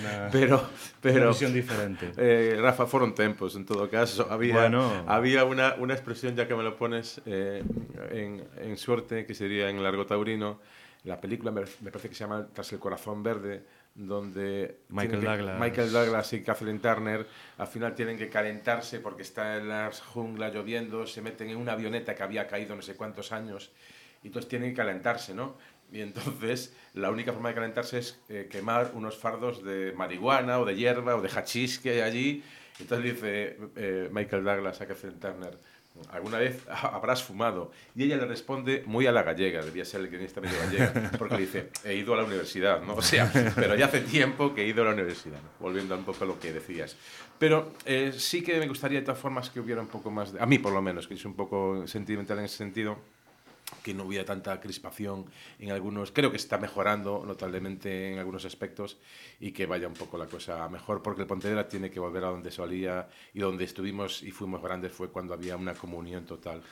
Una- 0.00 0.28
pero, 0.32 0.56
una 0.58 0.68
pero 1.00 1.28
visión 1.30 1.52
diferente. 1.52 2.12
eh, 2.16 2.56
Rafa, 2.60 2.86
fueron 2.86 3.14
tempos 3.14 3.56
en 3.56 3.64
todo 3.66 3.88
caso. 3.90 4.28
Había, 4.30 4.54
Bueno. 4.54 5.04
había 5.06 5.44
una, 5.44 5.74
una 5.78 5.94
expresión, 5.94 6.36
ya 6.36 6.46
que 6.46 6.54
me 6.54 6.62
lo 6.62 6.76
pones, 6.76 7.20
eh, 7.26 7.62
en, 8.12 8.44
en 8.58 8.76
suerte, 8.76 9.26
que 9.26 9.34
sería 9.34 9.68
en 9.68 9.82
Largo 9.82 10.06
Taurino. 10.06 10.60
La 11.04 11.20
película 11.20 11.50
me, 11.50 11.62
me 11.80 11.90
parece 11.90 12.08
que 12.08 12.14
se 12.14 12.20
llama 12.24 12.46
Tras 12.52 12.72
el 12.72 12.78
corazón 12.78 13.22
verde, 13.24 13.64
donde 13.94 14.78
Michael 14.88 15.20
tienen 15.20 15.20
que- 15.36 15.42
Douglas. 15.42 15.60
Michael 15.60 15.92
Douglas 15.92 16.32
y 16.32 16.42
Kathleen 16.42 16.80
Turner 16.80 17.26
al 17.58 17.66
final 17.66 17.94
tienen 17.94 18.16
que 18.16 18.28
calentarse 18.28 19.00
porque 19.00 19.22
está 19.22 19.56
en 19.58 19.68
la 19.68 19.90
jungla 20.12 20.48
lloviendo, 20.50 21.06
se 21.06 21.20
meten 21.22 21.50
en 21.50 21.56
una 21.58 21.72
avioneta 21.72 22.14
que 22.14 22.22
había 22.22 22.46
caído 22.46 22.74
no 22.74 22.82
sé 22.82 22.94
cuántos 22.94 23.32
años 23.32 23.70
y 24.22 24.28
entonces 24.28 24.48
tienen 24.48 24.70
que 24.70 24.76
calentarse, 24.76 25.34
¿no? 25.34 25.56
Y 25.92 26.00
entonces 26.00 26.74
la 26.94 27.10
única 27.10 27.32
forma 27.32 27.50
de 27.50 27.54
calentarse 27.54 27.98
es 27.98 28.18
eh, 28.30 28.48
quemar 28.50 28.92
unos 28.94 29.16
fardos 29.18 29.62
de 29.62 29.92
marihuana 29.94 30.58
o 30.58 30.64
de 30.64 30.74
hierba 30.74 31.14
o 31.16 31.20
de 31.20 31.28
hachís 31.28 31.78
que 31.78 31.90
hay 31.90 32.00
allí. 32.00 32.44
Entonces 32.80 33.12
dice 33.14 33.58
eh, 33.76 34.08
Michael 34.10 34.42
Douglas 34.44 34.80
a 34.80 34.86
Kathleen 34.86 35.20
Turner, 35.20 35.58
¿alguna 36.10 36.38
vez 36.38 36.62
habrás 36.68 37.22
fumado? 37.22 37.70
Y 37.94 38.04
ella 38.04 38.16
le 38.16 38.26
responde 38.26 38.82
muy 38.86 39.06
a 39.06 39.12
la 39.12 39.22
gallega, 39.22 39.62
debía 39.62 39.84
ser 39.84 40.00
el 40.00 40.08
guionista 40.08 40.40
medio 40.40 40.58
gallega, 40.58 41.10
porque 41.18 41.34
le 41.36 41.40
dice, 41.42 41.70
he 41.84 41.94
ido 41.94 42.14
a 42.14 42.18
la 42.18 42.24
universidad, 42.24 42.82
¿no? 42.82 42.94
O 43.02 43.02
sea, 43.02 43.30
pero 43.56 43.74
ya 43.74 43.86
hace 43.86 44.00
tiempo 44.00 44.54
que 44.54 44.62
he 44.62 44.68
ido 44.68 44.82
a 44.82 44.86
la 44.86 44.92
universidad, 44.92 45.40
volviendo 45.58 45.96
un 45.96 46.04
poco 46.04 46.24
a 46.24 46.26
lo 46.26 46.38
que 46.38 46.52
decías. 46.52 46.96
Pero 47.38 47.72
eh, 47.84 48.12
sí 48.16 48.42
que 48.42 48.58
me 48.58 48.68
gustaría 48.68 49.00
de 49.00 49.04
todas 49.04 49.20
formas 49.20 49.50
que 49.50 49.58
hubiera 49.58 49.80
un 49.80 49.88
poco 49.88 50.10
más, 50.10 50.32
de, 50.32 50.40
a 50.40 50.46
mí 50.46 50.58
por 50.58 50.72
lo 50.72 50.80
menos, 50.80 51.08
que 51.08 51.16
soy 51.16 51.30
un 51.30 51.36
poco 51.36 51.86
sentimental 51.86 52.38
en 52.38 52.44
ese 52.44 52.58
sentido, 52.58 52.98
que 53.82 53.94
no 53.94 54.04
hubiera 54.04 54.24
tanta 54.24 54.60
crispación 54.60 55.26
en 55.58 55.70
algunos. 55.70 56.12
Creo 56.12 56.30
que 56.30 56.36
está 56.36 56.58
mejorando 56.58 57.24
notablemente 57.26 58.12
en 58.12 58.18
algunos 58.18 58.44
aspectos 58.44 58.98
y 59.40 59.52
que 59.52 59.66
vaya 59.66 59.88
un 59.88 59.94
poco 59.94 60.18
la 60.18 60.26
cosa 60.26 60.68
mejor, 60.68 61.02
porque 61.02 61.22
el 61.22 61.26
Pontevedra 61.26 61.68
tiene 61.68 61.90
que 61.90 62.00
volver 62.00 62.24
a 62.24 62.28
donde 62.28 62.50
solía 62.50 63.08
y 63.34 63.40
donde 63.40 63.64
estuvimos 63.64 64.22
y 64.22 64.30
fuimos 64.30 64.62
grandes 64.62 64.92
fue 64.92 65.10
cuando 65.10 65.34
había 65.34 65.56
una 65.56 65.74
comunión 65.74 66.24
total. 66.24 66.62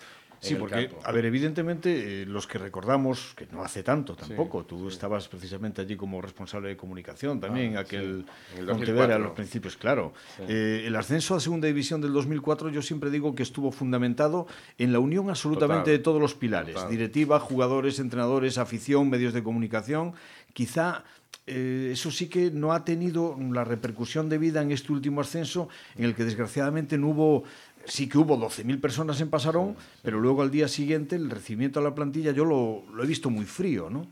Sí, 0.41 0.55
porque, 0.55 0.89
campo. 0.89 1.01
a 1.05 1.13
ver, 1.13 1.27
evidentemente, 1.27 2.23
eh, 2.23 2.27
los 2.27 2.47
que 2.47 2.57
recordamos, 2.59 3.35
que 3.37 3.47
no 3.53 3.63
hace 3.63 3.83
tanto 3.83 4.17
tampoco, 4.17 4.65
tú 4.65 4.89
estabas 4.89 5.29
precisamente 5.29 5.83
allí 5.83 5.97
como 5.97 6.23
responsable 6.23 6.69
de 6.71 6.77
comunicación 6.79 7.41
también, 7.41 7.77
Ah, 7.77 7.81
aquel 7.81 8.25
sí, 8.55 8.57
Pontevedra 8.65 9.17
a 9.17 9.19
2004. 9.19 9.19
los 9.19 9.33
principios, 9.33 9.77
claro. 9.77 10.15
Eh, 10.49 10.85
el 10.87 10.97
ascenso 10.97 11.35
a 11.35 11.41
Segunda 11.41 11.67
División 11.67 12.01
del 12.01 12.13
2004 12.15 12.71
yo 12.71 12.81
siempre 12.81 13.11
digo 13.11 13.35
que 13.35 13.43
estuvo 13.43 13.71
fundamentado 13.71 14.47
en 14.79 14.93
la 14.93 14.99
unión 14.99 15.29
absolutamente 15.29 15.83
Total. 15.83 15.93
de 15.99 15.99
todos 15.99 16.21
los 16.23 16.35
pilares, 16.35 16.75
Total. 16.75 16.91
directiva, 16.91 17.39
jugadores, 17.39 17.99
entrenadores, 17.99 18.57
afición, 18.57 19.11
medios 19.11 19.35
de 19.35 19.43
comunicación. 19.43 20.15
Quizá 20.55 21.05
eh, 21.47 21.91
eso 21.93 22.11
sí 22.11 22.29
que 22.29 22.51
no 22.51 22.73
ha 22.73 22.85
tenido 22.85 23.37
la 23.53 23.65
repercusión 23.65 24.29
debida 24.29 24.63
en 24.63 24.71
este 24.73 24.93
último 24.93 25.21
ascenso, 25.21 25.69
en 25.97 26.05
el 26.05 26.15
que 26.15 26.25
desgraciadamente 26.25 26.97
no 26.99 27.09
hubo, 27.09 27.45
sí 27.91 28.09
que 28.09 28.19
hubo 28.19 28.39
12.000 28.39 28.81
personas 28.81 29.21
en 29.21 29.31
Pasarón, 29.31 29.77
pero 30.03 30.21
luego 30.21 30.43
al 30.43 30.51
día 30.51 30.69
siguiente 30.69 31.17
el 31.17 31.29
recibimiento 31.29 31.81
a 31.81 31.83
la 31.83 31.95
plantilla 31.95 32.31
yo 32.31 32.45
lo, 32.45 32.85
lo 32.95 33.03
he 33.03 33.07
visto 33.07 33.31
muy 33.31 33.45
frío, 33.45 33.91
¿no? 33.91 34.07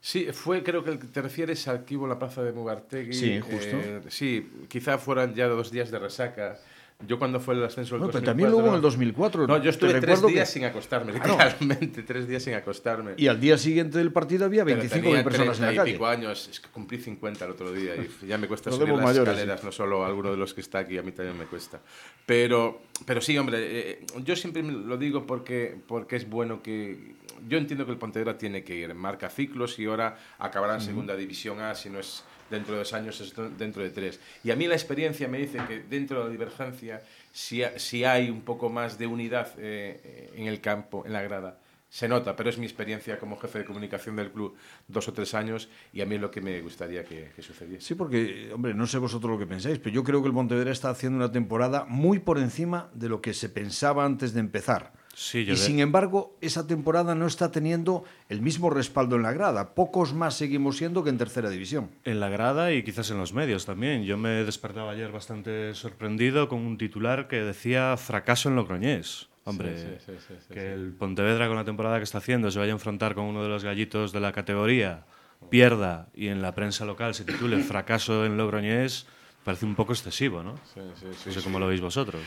Sí, 0.00 0.26
fue, 0.32 0.62
creo 0.64 0.82
que 0.82 0.90
el 0.90 0.98
que 0.98 1.06
te 1.06 1.22
refieres 1.22 1.68
al 1.68 1.84
que 1.84 1.96
hubo 1.96 2.04
en 2.06 2.10
la 2.10 2.18
plaza 2.18 2.42
de 2.42 2.52
Mugartegui. 2.52 3.12
Sí, 3.12 3.40
justo. 3.40 3.76
eh, 3.76 4.00
sí, 4.08 4.50
quizá 4.68 4.98
fueran 4.98 5.34
ya 5.34 5.46
dos 5.46 5.70
días 5.70 5.90
de 5.90 5.98
resaca. 6.00 6.58
Yo 7.06 7.18
cuando 7.18 7.40
fue 7.40 7.54
el 7.54 7.64
ascenso 7.64 7.94
del 7.96 8.02
No, 8.02 8.06
pero 8.06 8.20
2004, 8.20 8.30
también 8.30 8.50
lo 8.50 8.58
hubo 8.58 8.68
en 8.68 8.74
el 8.74 8.80
2004. 8.80 9.46
No, 9.46 9.62
yo 9.62 9.70
estuve 9.70 9.90
tres 9.90 10.02
recuerdo 10.02 10.26
que- 10.28 10.34
días 10.34 10.50
sin 10.50 10.64
acostarme, 10.64 11.12
literalmente, 11.12 12.02
tres 12.06 12.28
días 12.28 12.42
sin 12.42 12.54
acostarme. 12.54 13.12
Y 13.16 13.26
al 13.28 13.40
día 13.40 13.58
siguiente 13.58 13.98
del 13.98 14.12
partido 14.12 14.44
había 14.44 14.64
Pero 14.64 14.82
25.000 14.82 14.90
tenía 14.90 15.24
personas 15.24 15.58
en 15.58 15.62
la 15.64 15.68
30 15.68 15.72
y 15.72 15.76
calle. 15.76 15.92
pico 15.94 16.06
años, 16.06 16.48
es 16.48 16.60
que 16.60 16.68
cumplí 16.68 16.98
50 16.98 17.44
el 17.44 17.50
otro 17.50 17.72
día 17.72 17.94
y 17.96 18.26
ya 18.26 18.38
me 18.38 18.46
cuesta 18.48 18.70
subir 18.70 18.88
las 18.88 18.98
mayores, 19.04 19.28
escaleras, 19.34 19.64
no 19.64 19.72
solo 19.72 20.04
a 20.04 20.06
alguno 20.06 20.30
de 20.30 20.36
los 20.36 20.54
que 20.54 20.60
está 20.60 20.78
aquí, 20.80 20.96
a 20.98 21.02
mí 21.02 21.12
también 21.12 21.36
me 21.38 21.46
cuesta. 21.46 21.80
Pero, 22.26 22.82
pero 23.04 23.20
sí, 23.20 23.36
hombre, 23.36 23.58
eh, 23.60 24.06
yo 24.24 24.36
siempre 24.36 24.62
lo 24.62 24.96
digo 24.96 25.26
porque, 25.26 25.76
porque 25.86 26.16
es 26.16 26.28
bueno 26.28 26.62
que... 26.62 27.14
Yo 27.48 27.58
entiendo 27.58 27.84
que 27.84 27.90
el 27.92 27.98
Pontevedra 27.98 28.38
tiene 28.38 28.62
que 28.62 28.76
ir, 28.76 28.94
marca 28.94 29.28
ciclos 29.28 29.76
y 29.80 29.86
ahora 29.86 30.16
acabará 30.38 30.74
en 30.74 30.80
Segunda 30.80 31.16
División 31.16 31.60
A, 31.60 31.74
si 31.74 31.90
no 31.90 31.98
es 31.98 32.22
dentro 32.52 32.74
de 32.74 32.78
dos 32.78 32.92
años, 32.92 33.20
es 33.20 33.34
dentro 33.58 33.82
de 33.82 33.90
tres. 33.90 34.20
Y 34.44 34.50
a 34.50 34.56
mí 34.56 34.66
la 34.68 34.74
experiencia 34.74 35.26
me 35.26 35.38
dice 35.38 35.58
que 35.66 35.80
dentro 35.80 36.18
de 36.18 36.24
la 36.26 36.30
divergencia, 36.30 37.02
si, 37.32 37.62
si 37.76 38.04
hay 38.04 38.30
un 38.30 38.42
poco 38.42 38.68
más 38.68 38.98
de 38.98 39.06
unidad 39.06 39.48
eh, 39.58 40.00
eh, 40.04 40.30
en 40.36 40.46
el 40.46 40.60
campo, 40.60 41.04
en 41.04 41.12
la 41.12 41.22
grada, 41.22 41.58
se 41.88 42.08
nota, 42.08 42.34
pero 42.34 42.48
es 42.48 42.56
mi 42.56 42.64
experiencia 42.64 43.18
como 43.18 43.36
jefe 43.36 43.58
de 43.58 43.64
comunicación 43.66 44.16
del 44.16 44.30
club 44.30 44.56
dos 44.88 45.08
o 45.08 45.12
tres 45.12 45.34
años 45.34 45.68
y 45.92 46.00
a 46.00 46.06
mí 46.06 46.14
es 46.14 46.22
lo 46.22 46.30
que 46.30 46.40
me 46.40 46.58
gustaría 46.62 47.04
que, 47.04 47.32
que 47.36 47.42
sucediese. 47.42 47.88
Sí, 47.88 47.94
porque, 47.94 48.50
hombre, 48.54 48.72
no 48.72 48.86
sé 48.86 48.96
vosotros 48.96 49.32
lo 49.32 49.38
que 49.38 49.46
pensáis, 49.46 49.78
pero 49.78 49.94
yo 49.94 50.02
creo 50.02 50.22
que 50.22 50.28
el 50.28 50.34
Pontevedra 50.34 50.72
está 50.72 50.88
haciendo 50.88 51.18
una 51.18 51.30
temporada 51.30 51.84
muy 51.86 52.18
por 52.18 52.38
encima 52.38 52.88
de 52.94 53.10
lo 53.10 53.20
que 53.20 53.34
se 53.34 53.50
pensaba 53.50 54.06
antes 54.06 54.32
de 54.32 54.40
empezar. 54.40 54.94
Sí, 55.14 55.40
y 55.40 55.56
sin 55.56 55.80
embargo, 55.80 56.36
esa 56.40 56.66
temporada 56.66 57.14
no 57.14 57.26
está 57.26 57.50
teniendo 57.50 58.04
el 58.30 58.40
mismo 58.40 58.70
respaldo 58.70 59.16
en 59.16 59.22
la 59.22 59.32
grada. 59.32 59.74
Pocos 59.74 60.14
más 60.14 60.34
seguimos 60.34 60.78
siendo 60.78 61.04
que 61.04 61.10
en 61.10 61.18
tercera 61.18 61.50
división. 61.50 61.90
En 62.04 62.18
la 62.18 62.30
grada 62.30 62.72
y 62.72 62.82
quizás 62.82 63.10
en 63.10 63.18
los 63.18 63.34
medios 63.34 63.66
también. 63.66 64.04
Yo 64.04 64.16
me 64.16 64.30
despertaba 64.44 64.92
ayer 64.92 65.12
bastante 65.12 65.74
sorprendido 65.74 66.48
con 66.48 66.60
un 66.60 66.78
titular 66.78 67.28
que 67.28 67.42
decía 67.42 67.96
fracaso 67.98 68.48
en 68.48 68.56
Logroñés. 68.56 69.28
Hombre, 69.44 69.98
Sí, 70.06 70.12
sí, 70.18 70.34
que 70.54 70.72
el 70.72 70.92
Pontevedra 70.92 71.48
con 71.48 71.56
la 71.56 71.64
temporada 71.64 71.98
que 71.98 72.04
está 72.04 72.18
haciendo 72.18 72.50
se 72.50 72.60
vaya 72.60 72.72
a 72.72 72.74
enfrentar 72.74 73.14
con 73.14 73.24
uno 73.24 73.42
de 73.42 73.48
los 73.48 73.64
gallitos 73.64 74.12
de 74.12 74.20
la 74.20 74.32
categoría, 74.32 75.04
pierda 75.50 76.08
y 76.14 76.28
en 76.28 76.42
la 76.42 76.54
prensa 76.54 76.84
local 76.84 77.14
se 77.14 77.24
titule 77.24 77.58
fracaso 77.64 78.24
en 78.24 78.36
Logroñés, 78.36 79.06
parece 79.44 79.66
un 79.66 79.74
poco 79.74 79.92
excesivo, 79.92 80.44
¿no? 80.44 80.54
No 80.76 81.32
sé 81.32 81.42
cómo 81.42 81.58
lo 81.58 81.66
veis 81.66 81.80
vosotros. 81.80 82.22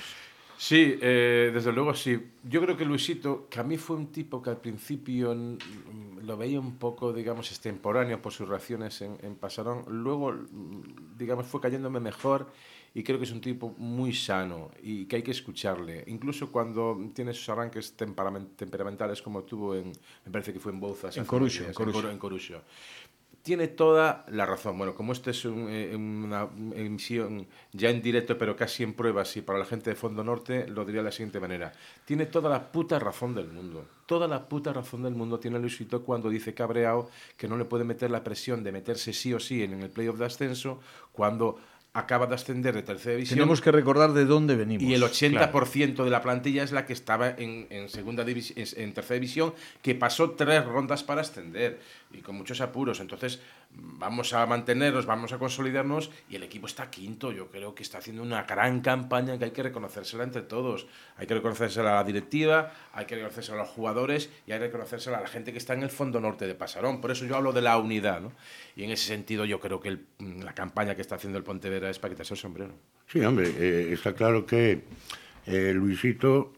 Sí, 0.58 0.98
eh, 1.02 1.52
desde 1.54 1.72
luego 1.74 1.94
sí. 1.94 2.18
Yo 2.44 2.62
creo 2.62 2.78
que 2.78 2.86
Luisito, 2.86 3.48
que 3.50 3.60
a 3.60 3.64
mí 3.64 3.78
fue 3.78 3.98
un 3.98 4.08
tipo 4.12 4.42
que 4.42 4.50
al 4.52 4.58
principio 4.62 5.36
lo 6.24 6.38
veía 6.38 6.60
un 6.60 6.78
poco, 6.78 7.12
digamos, 7.12 7.52
extemporáneo 7.52 8.22
por 8.22 8.32
sus 8.32 8.48
reacciones 8.48 9.02
en, 9.02 9.18
en 9.22 9.36
Pasarón, 9.36 9.84
luego, 9.88 10.34
digamos, 11.18 11.46
fue 11.46 11.60
cayéndome 11.60 12.00
mejor 12.00 12.48
y 12.94 13.04
creo 13.04 13.18
que 13.18 13.26
es 13.26 13.32
un 13.32 13.42
tipo 13.42 13.76
muy 13.78 14.14
sano 14.14 14.72
y 14.82 15.06
que 15.06 15.18
hay 15.18 15.22
que 15.24 15.32
escucharle. 15.32 16.06
Incluso 16.08 16.50
cuando 16.50 16.98
tiene 17.14 17.34
sus 17.34 17.50
arranques 17.50 17.98
temperamen- 17.98 18.56
temperamentales 18.56 19.22
como 19.22 19.44
tuvo 19.44 19.76
en, 19.76 19.92
me 20.26 20.32
parece 20.32 20.54
que 20.54 20.60
fue 20.62 20.72
en 20.72 20.80
Bouzas. 20.80 21.18
En 21.18 21.26
días, 21.66 21.76
en 22.12 22.18
Coruxo. 22.18 22.62
Tiene 23.46 23.68
toda 23.68 24.26
la 24.30 24.48
razón. 24.48 24.76
Bueno, 24.76 24.96
como 24.96 25.14
esto 25.14 25.30
es 25.30 25.46
un, 25.46 25.68
eh, 25.70 25.96
una 25.96 26.50
emisión 26.74 27.46
ya 27.74 27.92
en 27.92 28.02
directo, 28.02 28.40
pero 28.40 28.56
casi 28.56 28.82
en 28.82 28.96
pruebas, 28.96 29.38
y 29.38 29.44
para 29.44 29.60
la 29.60 29.66
gente 29.66 29.92
de 29.92 29.96
Fondo 29.96 30.24
Norte, 30.24 30.68
lo 30.68 30.84
diría 30.84 31.02
de 31.02 31.06
la 31.06 31.12
siguiente 31.12 31.40
manera. 31.40 31.72
Tiene 32.06 32.26
toda 32.26 32.50
la 32.50 32.72
puta 32.72 32.98
razón 32.98 33.36
del 33.36 33.50
mundo. 33.50 33.86
Toda 34.08 34.28
la 34.28 34.50
puta 34.50 34.74
razón 34.74 35.04
del 35.04 35.14
mundo 35.14 35.40
tiene 35.40 35.60
Luisito 35.60 36.04
cuando 36.04 36.32
dice 36.32 36.56
cabreado 36.56 37.08
que 37.38 37.48
no 37.48 37.56
le 37.56 37.66
puede 37.66 37.84
meter 37.84 38.10
la 38.10 38.24
presión 38.24 38.64
de 38.64 38.72
meterse 38.72 39.14
sí 39.14 39.32
o 39.32 39.40
sí 39.40 39.62
en 39.62 39.80
el 39.80 39.92
playoff 39.92 40.18
de 40.18 40.26
ascenso 40.26 40.80
cuando 41.12 41.60
acaba 41.96 42.28
de 42.28 42.36
ascender 42.36 42.76
de 42.76 42.84
tercera 42.84 43.16
división. 43.16 43.38
Tenemos 43.40 43.62
que 43.62 43.72
recordar 43.72 44.12
de 44.14 44.26
dónde 44.26 44.56
venimos. 44.56 44.84
Y 44.84 44.94
el 44.94 45.02
80% 45.02 46.04
de 46.04 46.10
la 46.10 46.22
plantilla 46.22 46.62
es 46.64 46.72
la 46.72 46.86
que 46.86 46.94
estaba 46.94 47.30
en, 47.30 47.68
en 47.70 47.90
segunda 47.90 48.26
divisi- 48.26 48.54
en, 48.56 48.84
en 48.84 48.94
tercera 48.94 49.16
división, 49.16 49.54
que 49.82 49.96
pasó 49.96 50.32
tres 50.32 50.64
rondas 50.66 51.04
para 51.04 51.22
ascender 51.22 51.80
y 52.14 52.18
con 52.20 52.36
muchos 52.36 52.60
apuros. 52.62 53.00
Entonces, 53.00 53.40
vamos 53.78 54.34
a 54.34 54.46
mantenernos, 54.46 55.06
vamos 55.06 55.34
a 55.34 55.38
consolidarnos 55.38 56.12
y 56.30 56.36
el 56.36 56.44
equipo 56.44 56.68
está 56.68 56.90
quinto. 56.90 57.32
Yo 57.32 57.50
creo 57.50 57.76
que 57.76 57.84
está 57.84 58.00
haciendo 58.00 58.24
una 58.24 58.44
gran 58.44 58.82
campaña 58.82 59.38
que 59.38 59.46
hay 59.46 59.52
que 59.52 59.64
reconocérsela 59.64 60.24
entre 60.24 60.42
todos. 60.42 60.88
Hay 61.18 61.28
que 61.28 61.34
reconocérsela 61.34 61.92
a 61.92 61.96
la 61.96 62.04
directiva, 62.04 62.72
hay 62.94 63.06
que 63.06 63.16
reconocérsela 63.16 63.60
a 63.60 63.62
los 63.62 63.70
jugadores 63.70 64.30
y 64.48 64.52
hay 64.52 64.60
que 64.60 64.66
reconocérsela 64.66 65.18
a 65.18 65.22
la 65.22 65.28
gente 65.28 65.52
que 65.52 65.58
está 65.58 65.74
en 65.74 65.84
el 65.84 65.90
fondo 65.90 66.20
norte 66.20 66.48
de 66.48 66.56
Pasarón. 66.56 67.02
Por 67.02 67.12
eso 67.12 67.26
yo 67.26 67.36
hablo 67.36 67.52
de 67.54 67.62
la 67.62 67.78
unidad. 67.78 68.22
¿no? 68.22 68.32
Y 68.76 68.84
en 68.84 68.92
ese 68.92 69.08
sentido 69.08 69.46
yo 69.46 69.60
creo 69.60 69.80
que 69.80 69.98
la 70.20 70.54
campaña 70.54 70.96
que 70.96 71.02
está 71.02 71.16
haciendo 71.16 71.38
el 71.38 71.44
Pontevedra 71.44 71.90
es 71.90 72.00
para 72.00 72.14
quitarse 72.14 72.34
el 72.34 72.40
sombrero. 72.40 72.74
Sí, 73.08 73.20
hombre, 73.22 73.54
eh, 73.58 73.94
está 73.94 74.14
claro 74.14 74.46
que 74.46 74.84
eh, 75.46 75.74
Luisito 75.74 76.54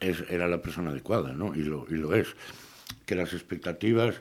es, 0.00 0.24
era 0.28 0.48
la 0.48 0.60
persona 0.62 0.90
adecuada, 0.90 1.32
¿no? 1.32 1.54
Y 1.54 1.62
lo, 1.62 1.86
y 1.88 1.94
lo 1.94 2.14
es. 2.14 2.28
Que 3.06 3.14
las 3.14 3.32
expectativas 3.32 4.20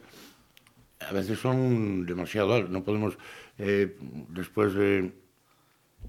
a 1.07 1.13
veces 1.13 1.39
son 1.39 2.05
demasiado 2.05 2.53
altas. 2.53 2.71
No 2.71 2.83
podemos, 2.83 3.17
eh, 3.57 3.95
después 4.29 4.73
de, 4.73 5.11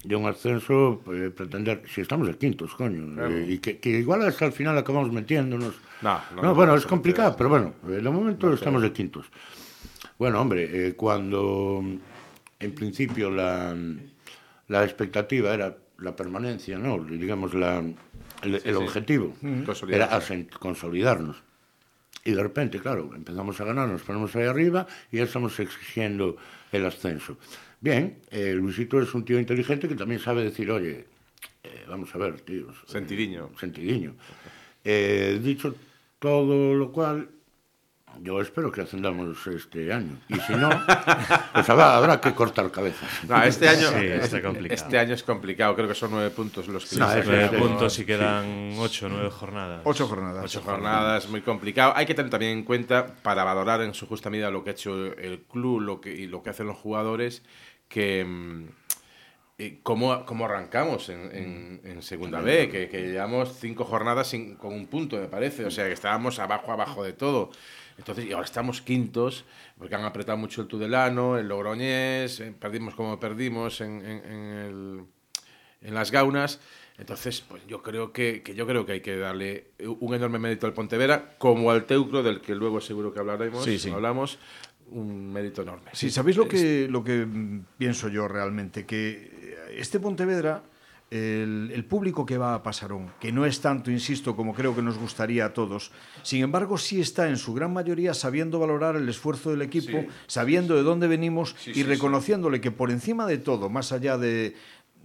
de, 0.03 0.15
un 0.15 0.25
ascenso, 0.27 1.01
eh, 1.11 1.31
pretender, 1.35 1.83
si 1.87 2.01
estamos 2.01 2.27
de 2.27 2.37
quintos, 2.37 2.73
coño, 2.75 3.13
claro. 3.13 3.35
eh, 3.35 3.45
y 3.49 3.57
que, 3.59 3.79
que, 3.79 3.89
igual 3.89 4.21
hasta 4.23 4.45
el 4.45 4.51
final 4.51 4.77
acabamos 4.77 5.11
metiéndonos. 5.11 5.75
No, 6.01 6.19
no, 6.35 6.41
no 6.41 6.55
bueno, 6.55 6.75
es 6.75 6.85
complicado, 6.85 7.35
pero 7.37 7.49
bueno, 7.49 7.73
de 7.83 8.01
momento 8.01 8.47
no, 8.47 8.53
estamos 8.53 8.81
de 8.81 8.91
quintos. 8.91 9.25
Bueno, 10.17 10.41
hombre, 10.41 10.87
eh, 10.87 10.93
cuando 10.95 11.83
en 12.59 12.75
principio 12.75 13.29
la, 13.29 13.75
la 14.67 14.83
expectativa 14.83 15.53
era 15.53 15.77
la 15.97 16.15
permanencia, 16.15 16.77
¿no? 16.77 17.03
digamos, 17.03 17.53
la, 17.53 17.79
el, 18.41 18.55
el 18.55 18.61
sí, 18.61 18.71
objetivo 18.71 19.33
sí. 19.41 19.85
era 19.89 20.19
consolidarnos. 20.59 21.43
Y 22.25 22.31
de 22.31 22.41
repente, 22.41 22.79
claro, 22.79 23.11
empezamos 23.13 23.59
a 23.59 23.65
ganar, 23.65 23.89
nos 23.89 24.01
ponemos 24.01 24.35
ahí 24.35 24.45
arriba 24.45 24.87
y 25.11 25.17
ya 25.17 25.23
estamos 25.23 25.59
exigiendo 25.59 26.37
el 26.71 26.85
ascenso. 26.85 27.37
Bien, 27.81 28.19
eh, 28.31 28.53
Luisito 28.53 29.01
es 29.01 29.13
un 29.13 29.25
tío 29.25 29.39
inteligente 29.39 29.89
que 29.89 29.95
también 29.95 30.21
sabe 30.21 30.43
decir, 30.43 30.71
oye, 30.71 31.05
eh, 31.63 31.85
vamos 31.87 32.15
a 32.15 32.17
ver, 32.17 32.39
tíos. 32.39 32.75
Sentidiño. 32.87 33.49
Eh, 33.51 33.59
sentidiño. 33.59 34.15
Dicho 35.41 35.75
todo 36.19 36.73
lo 36.75 36.93
cual, 36.93 37.27
yo 38.21 38.39
espero 38.41 38.71
que 38.71 38.81
ascendamos 38.81 39.45
este 39.47 39.91
año. 39.91 40.17
Y 40.27 40.35
si 40.35 40.53
no, 40.53 40.69
pues 41.53 41.69
habrá, 41.69 41.97
habrá 41.97 42.21
que 42.21 42.33
cortar 42.33 42.71
cabezas. 42.71 43.09
No, 43.27 43.41
este 43.43 43.67
año, 43.67 43.89
sí, 43.89 44.05
este, 44.05 44.41
complicado. 44.41 44.73
este 44.73 44.99
año 44.99 45.13
es 45.13 45.23
complicado. 45.23 45.75
Creo 45.75 45.87
que 45.87 45.95
son 45.95 46.11
nueve 46.11 46.29
puntos 46.29 46.67
los 46.67 46.85
que... 46.85 46.97
No, 46.97 47.07
nueve 47.07 47.57
puntos 47.57 47.97
y 47.99 48.05
quedan 48.05 48.73
ocho, 48.77 49.09
nueve 49.09 49.29
jornadas. 49.29 49.81
Ocho 49.83 50.07
jornadas. 50.07 50.45
Ocho 50.45 50.61
jornadas, 50.61 51.29
muy 51.29 51.41
complicado. 51.41 51.93
Hay 51.95 52.05
que 52.05 52.13
tener 52.13 52.29
también 52.29 52.51
en 52.51 52.63
cuenta, 52.63 53.07
para 53.07 53.43
valorar 53.43 53.81
en 53.81 53.93
su 53.93 54.07
justa 54.07 54.29
medida 54.29 54.51
lo 54.51 54.63
que 54.63 54.71
ha 54.71 54.73
hecho 54.73 55.13
el 55.17 55.43
club 55.43 55.81
lo 55.81 56.01
que, 56.01 56.13
y 56.13 56.27
lo 56.27 56.43
que 56.43 56.49
hacen 56.49 56.67
los 56.67 56.77
jugadores, 56.77 57.43
que... 57.87 58.65
Eh, 59.59 59.79
¿Cómo, 59.83 60.25
¿Cómo, 60.25 60.45
arrancamos 60.45 61.09
en, 61.09 61.29
en, 61.31 61.81
en 61.83 62.01
Segunda 62.01 62.41
B? 62.41 62.69
Que, 62.69 62.89
que, 62.89 63.03
llevamos 63.03 63.55
cinco 63.59 63.85
jornadas 63.85 64.27
sin, 64.27 64.55
con 64.55 64.73
un 64.73 64.87
punto, 64.87 65.17
me 65.17 65.27
parece. 65.27 65.63
O 65.63 65.69
sea, 65.69 65.85
que 65.85 65.93
estábamos 65.93 66.39
abajo, 66.39 66.71
abajo 66.71 67.03
de 67.03 67.13
todo. 67.13 67.51
Entonces, 67.97 68.25
y 68.25 68.31
ahora 68.31 68.45
estamos 68.45 68.81
quintos, 68.81 69.45
porque 69.77 69.95
han 69.95 70.03
apretado 70.03 70.37
mucho 70.37 70.61
el 70.61 70.67
Tudelano, 70.67 71.37
el 71.37 71.47
Logroñés, 71.47 72.39
eh, 72.39 72.53
perdimos 72.57 72.95
como 72.95 73.19
perdimos 73.19 73.81
en, 73.81 74.05
en, 74.05 74.25
en, 74.25 74.43
el, 74.57 75.03
en 75.81 75.93
las 75.93 76.11
Gaunas. 76.11 76.59
Entonces, 76.97 77.41
pues 77.41 77.65
yo 77.67 77.81
creo 77.81 78.13
que, 78.13 78.43
que, 78.43 78.53
yo 78.53 78.67
creo 78.67 78.85
que 78.85 78.93
hay 78.93 79.01
que 79.01 79.17
darle 79.17 79.71
un 79.79 80.13
enorme 80.13 80.39
mérito 80.39 80.67
al 80.67 80.73
Pontevera, 80.73 81.35
como 81.37 81.71
al 81.71 81.85
Teucro, 81.85 82.21
del 82.21 82.39
que 82.41 82.53
luego 82.55 82.81
seguro 82.81 83.13
que 83.13 83.19
hablaremos, 83.19 83.63
sí, 83.63 83.79
sí. 83.79 83.89
hablamos, 83.89 84.37
un 84.91 85.33
mérito 85.33 85.63
enorme. 85.63 85.89
Sí, 85.93 86.11
¿sabéis 86.11 86.37
lo 86.37 86.47
que, 86.47 86.87
lo 86.89 87.03
que 87.03 87.27
pienso 87.77 88.09
yo 88.09 88.27
realmente? 88.27 88.85
Que 88.85 89.57
este 89.75 89.99
Pontevedra 89.99 90.63
el, 91.13 91.71
el, 91.73 91.85
público 91.85 92.25
que 92.25 92.39
va 92.39 92.55
a 92.55 92.63
Pasarón, 92.63 93.11
que 93.19 93.31
no 93.31 93.45
es 93.45 93.61
tanto, 93.61 93.91
insisto, 93.91 94.35
como 94.35 94.55
creo 94.55 94.75
que 94.75 94.81
nos 94.81 94.97
gustaría 94.97 95.45
a 95.45 95.53
todos, 95.53 95.91
sin 96.23 96.41
embargo 96.41 96.79
sí 96.79 96.99
está 96.99 97.29
en 97.29 97.37
su 97.37 97.53
gran 97.53 97.71
mayoría 97.71 98.15
sabiendo 98.15 98.57
valorar 98.57 98.95
el 98.95 99.07
esfuerzo 99.07 99.51
del 99.51 99.61
equipo, 99.61 99.99
sí. 99.99 100.07
sabiendo 100.25 100.75
de 100.75 100.81
dónde 100.81 101.07
venimos 101.07 101.55
sí, 101.59 101.69
y 101.71 101.73
sí, 101.75 101.83
reconociéndole 101.83 102.61
que 102.61 102.71
por 102.71 102.89
encima 102.89 103.27
de 103.27 103.37
todo, 103.37 103.69
más 103.69 103.91
allá 103.91 104.17
de 104.17 104.55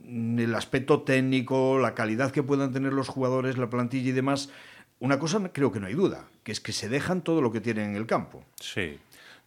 el 0.09 0.55
aspecto 0.55 1.03
técnico, 1.03 1.79
la 1.79 1.95
calidad 1.95 2.31
que 2.31 2.43
puedan 2.43 2.73
tener 2.73 2.95
los 2.95 3.09
jugadores, 3.09 3.59
la 3.59 3.69
plantilla 3.69 4.09
y 4.09 4.13
demás, 4.13 4.49
una 5.01 5.19
cosa 5.19 5.41
creo 5.53 5.71
que 5.71 5.81
no 5.81 5.87
hay 5.87 5.95
duda, 5.95 6.25
que 6.43 6.53
es 6.53 6.61
que 6.61 6.73
se 6.73 6.89
dejan 6.89 7.21
todo 7.21 7.43
lo 7.43 7.53
que 7.53 7.61
tienen 7.61 7.91
en 7.91 7.97
el 7.97 8.07
campo. 8.07 8.45
Sí, 8.59 8.99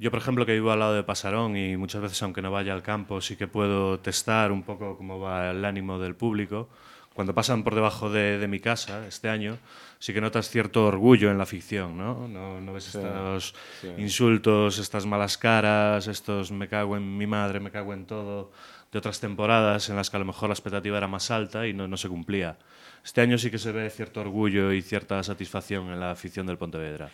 yo, 0.01 0.09
por 0.09 0.19
ejemplo, 0.19 0.47
que 0.47 0.53
vivo 0.53 0.71
al 0.71 0.79
lado 0.79 0.95
de 0.95 1.03
Pasarón 1.03 1.55
y 1.55 1.77
muchas 1.77 2.01
veces, 2.01 2.21
aunque 2.23 2.41
no 2.41 2.49
vaya 2.49 2.73
al 2.73 2.81
campo, 2.81 3.21
sí 3.21 3.35
que 3.35 3.47
puedo 3.47 3.99
testar 3.99 4.51
un 4.51 4.63
poco 4.63 4.97
cómo 4.97 5.19
va 5.19 5.51
el 5.51 5.63
ánimo 5.63 5.99
del 5.99 6.15
público. 6.15 6.69
Cuando 7.13 7.35
pasan 7.35 7.63
por 7.63 7.75
debajo 7.75 8.09
de, 8.09 8.39
de 8.39 8.47
mi 8.47 8.59
casa 8.59 9.05
este 9.05 9.29
año, 9.29 9.59
sí 9.99 10.11
que 10.11 10.19
notas 10.19 10.49
cierto 10.49 10.87
orgullo 10.87 11.29
en 11.29 11.37
la 11.37 11.45
ficción, 11.45 11.99
¿no? 11.99 12.27
No, 12.27 12.59
no 12.59 12.73
ves 12.73 12.85
sí, 12.85 12.97
estos 12.97 13.53
sí. 13.79 13.89
insultos, 13.99 14.79
estas 14.79 15.05
malas 15.05 15.37
caras, 15.37 16.07
estos 16.07 16.51
me 16.51 16.67
cago 16.67 16.97
en 16.97 17.17
mi 17.17 17.27
madre, 17.27 17.59
me 17.59 17.69
cago 17.69 17.93
en 17.93 18.05
todo, 18.05 18.51
de 18.91 18.97
otras 18.97 19.19
temporadas 19.19 19.87
en 19.89 19.97
las 19.97 20.09
que 20.09 20.17
a 20.17 20.19
lo 20.19 20.25
mejor 20.25 20.49
la 20.49 20.53
expectativa 20.53 20.97
era 20.97 21.07
más 21.07 21.29
alta 21.29 21.67
y 21.67 21.73
no, 21.73 21.87
no 21.87 21.97
se 21.97 22.09
cumplía. 22.09 22.57
Este 23.05 23.21
año 23.21 23.37
sí 23.37 23.51
que 23.51 23.59
se 23.59 23.71
ve 23.71 23.87
cierto 23.91 24.21
orgullo 24.21 24.71
y 24.71 24.81
cierta 24.81 25.21
satisfacción 25.21 25.89
en 25.91 25.99
la 25.99 26.09
afición 26.09 26.47
del 26.47 26.57
Pontevedra. 26.57 27.11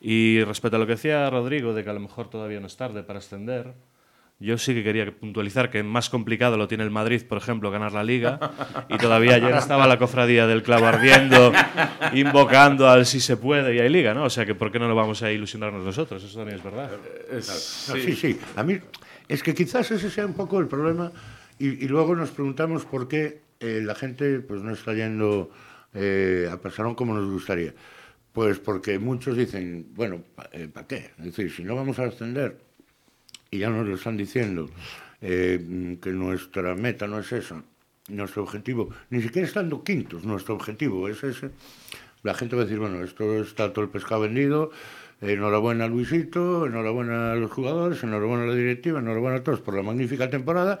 Y 0.00 0.42
respecto 0.44 0.76
a 0.76 0.78
lo 0.78 0.86
que 0.86 0.92
decía 0.92 1.28
Rodrigo, 1.28 1.74
de 1.74 1.84
que 1.84 1.90
a 1.90 1.92
lo 1.92 2.00
mejor 2.00 2.30
todavía 2.30 2.60
no 2.60 2.66
es 2.66 2.76
tarde 2.76 3.02
para 3.02 3.18
ascender, 3.18 3.74
yo 4.38 4.56
sí 4.56 4.72
que 4.72 4.82
quería 4.82 5.14
puntualizar 5.14 5.68
que 5.68 5.82
más 5.82 6.08
complicado 6.08 6.56
lo 6.56 6.66
tiene 6.66 6.82
el 6.82 6.90
Madrid, 6.90 7.22
por 7.28 7.36
ejemplo, 7.36 7.70
ganar 7.70 7.92
la 7.92 8.02
Liga. 8.02 8.40
Y 8.88 8.96
todavía 8.96 9.34
ayer 9.34 9.54
estaba 9.54 9.86
la 9.86 9.98
cofradía 9.98 10.46
del 10.46 10.62
clavo 10.62 10.86
ardiendo, 10.86 11.52
invocando 12.14 12.88
al 12.88 13.04
si 13.04 13.20
se 13.20 13.36
puede 13.36 13.74
y 13.74 13.80
hay 13.80 13.90
Liga, 13.90 14.14
¿no? 14.14 14.24
O 14.24 14.30
sea 14.30 14.46
que 14.46 14.54
¿por 14.54 14.72
qué 14.72 14.78
no 14.78 14.88
lo 14.88 14.94
vamos 14.94 15.22
a 15.22 15.30
ilusionarnos 15.30 15.84
nosotros? 15.84 16.24
Eso 16.24 16.38
también 16.38 16.56
es 16.56 16.64
verdad. 16.64 16.90
Es, 17.30 17.44
sí. 17.46 18.00
sí, 18.00 18.16
sí. 18.16 18.40
A 18.56 18.62
mí 18.62 18.78
es 19.28 19.42
que 19.42 19.54
quizás 19.54 19.90
ese 19.90 20.08
sea 20.08 20.24
un 20.24 20.34
poco 20.34 20.58
el 20.58 20.68
problema 20.68 21.12
y, 21.58 21.84
y 21.84 21.88
luego 21.88 22.16
nos 22.16 22.30
preguntamos 22.30 22.86
por 22.86 23.06
qué 23.08 23.42
eh, 23.60 23.82
la 23.84 23.94
gente 23.94 24.40
pues 24.40 24.62
no 24.62 24.72
está 24.72 24.94
yendo 24.94 25.50
eh, 25.92 26.48
a 26.50 26.56
Pasarón 26.56 26.94
como 26.94 27.14
nos 27.14 27.30
gustaría. 27.30 27.74
Pues 28.32 28.58
porque 28.58 28.98
muchos 28.98 29.36
dicen, 29.36 29.88
bueno, 29.94 30.22
eh, 30.52 30.68
¿para 30.72 30.86
qué? 30.86 31.10
Es 31.18 31.24
decir, 31.24 31.50
si 31.50 31.64
no 31.64 31.74
vamos 31.74 31.98
a 31.98 32.04
ascender, 32.04 32.58
y 33.50 33.58
ya 33.58 33.70
nos 33.70 33.86
lo 33.86 33.94
están 33.94 34.16
diciendo, 34.16 34.70
eh, 35.20 35.98
que 36.00 36.10
nuestra 36.10 36.74
meta 36.76 37.08
no 37.08 37.18
es 37.18 37.32
esa, 37.32 37.62
nuestro 38.08 38.42
objetivo, 38.42 38.90
ni 39.10 39.20
siquiera 39.20 39.46
estando 39.46 39.82
quintos, 39.82 40.24
nuestro 40.24 40.54
objetivo 40.54 41.08
es 41.08 41.22
ese, 41.24 41.50
la 42.22 42.34
gente 42.34 42.54
va 42.54 42.62
a 42.62 42.64
decir, 42.66 42.78
bueno, 42.78 43.02
esto 43.02 43.42
está 43.42 43.72
todo 43.72 43.84
el 43.84 43.90
pescado 43.90 44.22
vendido, 44.22 44.70
enhorabuena 45.20 45.84
a 45.84 45.88
Luisito, 45.88 46.66
enhorabuena 46.66 47.32
a 47.32 47.36
los 47.36 47.50
jugadores, 47.50 48.02
enhorabuena 48.02 48.44
a 48.44 48.46
la 48.46 48.54
directiva, 48.54 49.00
enhorabuena 49.00 49.38
a 49.38 49.44
todos 49.44 49.60
por 49.60 49.74
la 49.74 49.82
magnífica 49.82 50.30
temporada, 50.30 50.80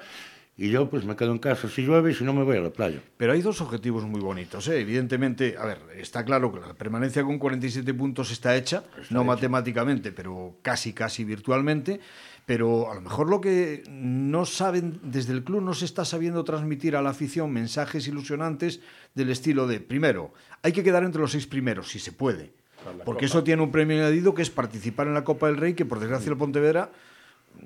y 0.60 0.68
yo 0.68 0.90
pues 0.90 1.06
me 1.06 1.16
quedo 1.16 1.32
en 1.32 1.38
casa 1.38 1.70
si 1.70 1.80
llueve 1.80 2.12
y 2.12 2.14
si 2.14 2.22
no 2.22 2.34
me 2.34 2.42
voy 2.44 2.58
a 2.58 2.60
la 2.60 2.68
playa. 2.68 3.00
Pero 3.16 3.32
hay 3.32 3.40
dos 3.40 3.62
objetivos 3.62 4.04
muy 4.04 4.20
bonitos. 4.20 4.68
¿eh? 4.68 4.78
Evidentemente, 4.78 5.56
a 5.58 5.64
ver, 5.64 5.78
está 5.96 6.22
claro 6.22 6.52
que 6.52 6.60
la 6.60 6.74
permanencia 6.74 7.24
con 7.24 7.38
47 7.38 7.94
puntos 7.94 8.30
está 8.30 8.54
hecha, 8.54 8.84
está 9.00 9.14
no 9.14 9.22
hecha. 9.22 9.26
matemáticamente, 9.26 10.12
pero 10.12 10.58
casi, 10.60 10.92
casi 10.92 11.24
virtualmente. 11.24 11.98
Pero 12.44 12.90
a 12.92 12.94
lo 12.94 13.00
mejor 13.00 13.30
lo 13.30 13.40
que 13.40 13.84
no 13.88 14.44
saben, 14.44 15.00
desde 15.02 15.32
el 15.32 15.44
club 15.44 15.62
no 15.62 15.72
se 15.72 15.86
está 15.86 16.04
sabiendo 16.04 16.44
transmitir 16.44 16.94
a 16.94 17.00
la 17.00 17.10
afición 17.10 17.50
mensajes 17.50 18.06
ilusionantes 18.06 18.80
del 19.14 19.30
estilo 19.30 19.66
de, 19.66 19.80
primero, 19.80 20.34
hay 20.60 20.72
que 20.72 20.82
quedar 20.82 21.04
entre 21.04 21.22
los 21.22 21.32
seis 21.32 21.46
primeros, 21.46 21.88
si 21.88 21.98
se 21.98 22.12
puede. 22.12 22.52
Porque 22.84 23.04
Copa. 23.04 23.24
eso 23.24 23.44
tiene 23.44 23.62
un 23.62 23.70
premio 23.70 23.96
añadido 23.96 24.34
que 24.34 24.42
es 24.42 24.50
participar 24.50 25.06
en 25.06 25.14
la 25.14 25.24
Copa 25.24 25.46
del 25.46 25.56
Rey, 25.56 25.72
que 25.72 25.86
por 25.86 26.00
desgracia 26.00 26.30
el 26.30 26.36
Pontevedra 26.36 26.90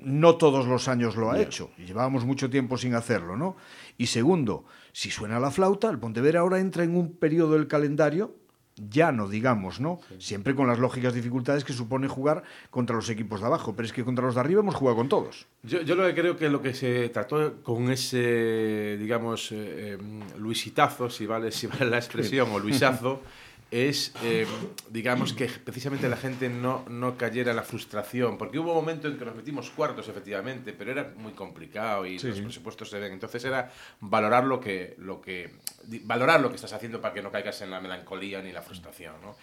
no 0.01 0.35
todos 0.35 0.67
los 0.67 0.87
años 0.87 1.15
lo 1.15 1.31
ha 1.31 1.39
hecho. 1.39 1.71
Llevábamos 1.77 2.25
mucho 2.25 2.49
tiempo 2.49 2.77
sin 2.77 2.95
hacerlo, 2.95 3.35
¿no? 3.37 3.55
Y 3.97 4.07
segundo, 4.07 4.65
si 4.91 5.11
suena 5.11 5.39
la 5.39 5.51
flauta, 5.51 5.89
el 5.89 5.99
Pontevedra 5.99 6.41
ahora 6.41 6.59
entra 6.59 6.83
en 6.83 6.95
un 6.95 7.13
periodo 7.13 7.53
del 7.53 7.67
calendario 7.67 8.35
ya 8.77 9.11
no 9.11 9.29
digamos, 9.29 9.79
¿no? 9.79 9.99
Sí. 10.09 10.15
Siempre 10.19 10.53
con 10.53 10.67
las 10.67 10.79
lógicas 10.79 11.13
dificultades 11.13 11.63
que 11.63 11.73
supone 11.73 12.07
jugar 12.07 12.43
contra 12.69 12.95
los 12.95 13.09
equipos 13.09 13.39
de 13.39 13.47
abajo, 13.47 13.73
pero 13.75 13.85
es 13.85 13.93
que 13.93 14.03
contra 14.03 14.25
los 14.25 14.35
de 14.35 14.41
arriba 14.41 14.61
hemos 14.61 14.75
jugado 14.75 14.97
con 14.97 15.09
todos. 15.09 15.47
Yo, 15.63 15.81
yo 15.81 15.95
lo 15.95 16.05
que 16.07 16.13
creo 16.13 16.35
que 16.35 16.49
lo 16.49 16.61
que 16.61 16.73
se 16.73 17.09
trató 17.09 17.61
con 17.63 17.89
ese, 17.89 18.97
digamos, 18.99 19.51
eh, 19.51 19.97
eh, 19.97 19.97
Luisitazo, 20.37 21.09
si 21.09 21.25
vale, 21.25 21.51
si 21.51 21.67
vale 21.67 21.85
la 21.85 21.97
expresión, 21.97 22.47
sí. 22.47 22.53
o 22.53 22.59
Luisazo, 22.59 23.21
es, 23.75 24.13
eh, 24.23 24.47
digamos, 24.89 25.33
que 25.33 25.47
precisamente 25.47 26.07
la 26.07 26.15
gente 26.15 26.47
no, 26.47 26.85
no 26.87 27.17
cayera 27.17 27.51
en 27.51 27.57
la 27.57 27.63
frustración, 27.63 28.37
porque 28.37 28.57
hubo 28.57 28.69
un 28.69 28.77
momento 28.77 29.09
en 29.09 29.17
que 29.17 29.25
nos 29.25 29.35
metimos 29.35 29.69
cuartos, 29.69 30.07
efectivamente, 30.07 30.71
pero 30.71 30.91
era 30.91 31.13
muy 31.17 31.33
complicado 31.33 32.05
y 32.05 32.17
sí, 32.17 32.27
los 32.27 32.39
presupuestos 32.39 32.89
se 32.89 32.99
ven. 32.99 33.11
Entonces 33.11 33.43
era 33.43 33.69
valorar 33.99 34.45
lo 34.45 34.61
que, 34.61 34.95
lo 34.99 35.19
que, 35.19 35.55
valorar 36.03 36.39
lo 36.39 36.49
que 36.49 36.55
estás 36.55 36.71
haciendo 36.71 37.01
para 37.01 37.13
que 37.13 37.21
no 37.21 37.31
caigas 37.31 37.61
en 37.63 37.71
la 37.71 37.81
melancolía 37.81 38.41
ni 38.41 38.53
la 38.53 38.61
frustración, 38.61 39.15
¿no? 39.21 39.35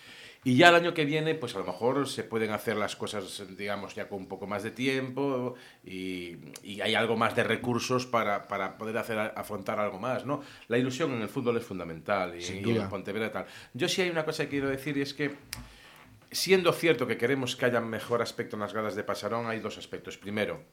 Y 0.44 0.56
ya 0.56 0.70
el 0.70 0.74
año 0.74 0.92
que 0.92 1.04
viene, 1.04 1.36
pues 1.36 1.54
a 1.54 1.60
lo 1.60 1.64
mejor 1.64 2.08
se 2.08 2.24
pueden 2.24 2.50
hacer 2.50 2.76
las 2.76 2.96
cosas, 2.96 3.44
digamos, 3.56 3.94
ya 3.94 4.08
con 4.08 4.18
un 4.18 4.26
poco 4.26 4.48
más 4.48 4.64
de 4.64 4.72
tiempo 4.72 5.54
y, 5.84 6.38
hay 6.82 6.94
algo 6.96 7.16
más 7.16 7.36
de 7.36 7.44
recursos 7.44 8.06
para, 8.06 8.48
para, 8.48 8.76
poder 8.76 8.98
hacer 8.98 9.18
afrontar 9.18 9.78
algo 9.78 10.00
más, 10.00 10.26
¿no? 10.26 10.42
La 10.66 10.78
ilusión 10.78 11.12
en 11.12 11.22
el 11.22 11.28
fútbol 11.28 11.58
es 11.58 11.64
fundamental 11.64 12.34
y, 12.34 12.42
y 12.42 12.76
en 12.76 12.88
Pontevedra 12.88 13.30
tal. 13.30 13.46
Yo 13.72 13.88
sí 13.88 14.02
hay 14.02 14.10
una 14.10 14.24
cosa 14.24 14.44
que 14.44 14.50
quiero 14.50 14.68
decir 14.68 14.96
y 14.96 15.02
es 15.02 15.14
que 15.14 15.30
siendo 16.32 16.72
cierto 16.72 17.06
que 17.06 17.16
queremos 17.16 17.54
que 17.54 17.66
haya 17.66 17.80
mejor 17.80 18.20
aspecto 18.20 18.56
en 18.56 18.60
las 18.60 18.72
gradas 18.72 18.96
de 18.96 19.04
Pasarón, 19.04 19.46
hay 19.46 19.60
dos 19.60 19.78
aspectos. 19.78 20.18
Primero, 20.18 20.64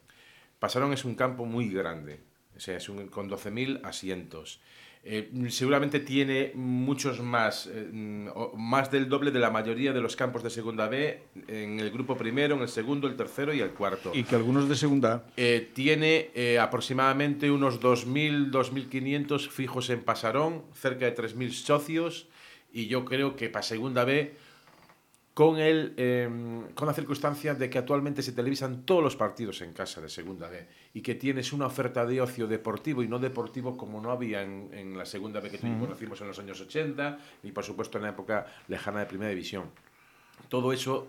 Pasarón 0.58 0.93
es 0.93 1.05
un 1.05 1.13
campo 1.13 1.45
muy 1.45 1.69
grande, 1.69 2.21
o 2.55 2.60
sea, 2.60 2.77
es 2.77 2.89
un, 2.89 3.08
con 3.08 3.29
12.000 3.29 3.82
asientos. 3.84 4.62
Eh, 5.01 5.31
seguramente 5.49 6.01
tiene 6.01 6.51
muchos 6.55 7.21
más, 7.21 7.69
eh, 7.71 8.29
más 8.55 8.91
del 8.91 9.07
doble 9.07 9.31
de 9.31 9.39
la 9.39 9.49
mayoría 9.49 9.93
de 9.93 10.01
los 10.01 10.17
campos 10.17 10.43
de 10.43 10.49
Segunda 10.49 10.89
B 10.89 11.23
en 11.47 11.79
el 11.79 11.89
grupo 11.89 12.17
primero, 12.17 12.55
en 12.55 12.62
el 12.62 12.67
segundo, 12.67 13.07
el 13.07 13.15
tercero 13.15 13.53
y 13.53 13.62
el 13.62 13.69
cuarto. 13.69 14.12
Y 14.13 14.23
que 14.23 14.35
algunos 14.35 14.67
de 14.67 14.75
Segunda 14.75 15.25
eh, 15.38 15.69
tiene 15.73 16.31
aproximadamente 16.59 17.49
unos 17.49 17.79
2.000, 17.79 18.51
2.500 18.51 19.49
fijos 19.49 19.89
en 19.89 20.03
Pasarón, 20.03 20.63
cerca 20.73 21.05
de 21.05 21.15
3.000 21.15 21.51
socios, 21.51 22.27
y 22.73 22.88
yo 22.88 23.05
creo 23.05 23.35
que 23.38 23.49
para 23.49 23.63
Segunda 23.63 24.03
B 24.03 24.35
con, 25.39 25.58
el, 25.58 25.93
em, 25.95 26.73
con 26.73 26.86
la 26.86 26.93
circunstancia 26.93 27.56
de 27.56 27.69
que 27.69 27.78
actualmente 27.78 28.21
se 28.21 28.34
televisan 28.34 28.84
todos 28.84 29.02
los 29.02 29.15
partidos 29.15 29.62
en 29.62 29.71
casa 29.71 30.02
de 30.02 30.10
Segunda 30.10 30.49
B 30.49 30.67
y 30.93 30.99
que 30.99 31.15
tienes 31.15 31.54
una 31.54 31.67
oferta 31.67 32.06
de 32.06 32.19
ocio 32.19 32.45
deportivo 32.45 33.04
y 33.04 33.08
no 33.08 33.19
deportivo 33.19 33.78
como 33.78 34.02
no 34.02 34.12
había 34.12 34.41
en, 34.41 34.97
la 34.97 35.06
Segunda 35.06 35.39
B 35.39 35.49
que 35.49 35.58
tú 35.58 35.67
conocimos 35.80 36.19
en 36.19 36.28
los 36.28 36.39
años 36.39 36.60
80 36.60 37.19
y 37.43 37.54
por 37.54 37.63
supuesto 37.63 37.97
en 37.97 38.04
la 38.04 38.10
época 38.10 38.47
lejana 38.67 38.99
de 38.99 39.06
Primera 39.06 39.30
División. 39.30 39.71
Todo 40.49 40.73
eso 40.73 41.08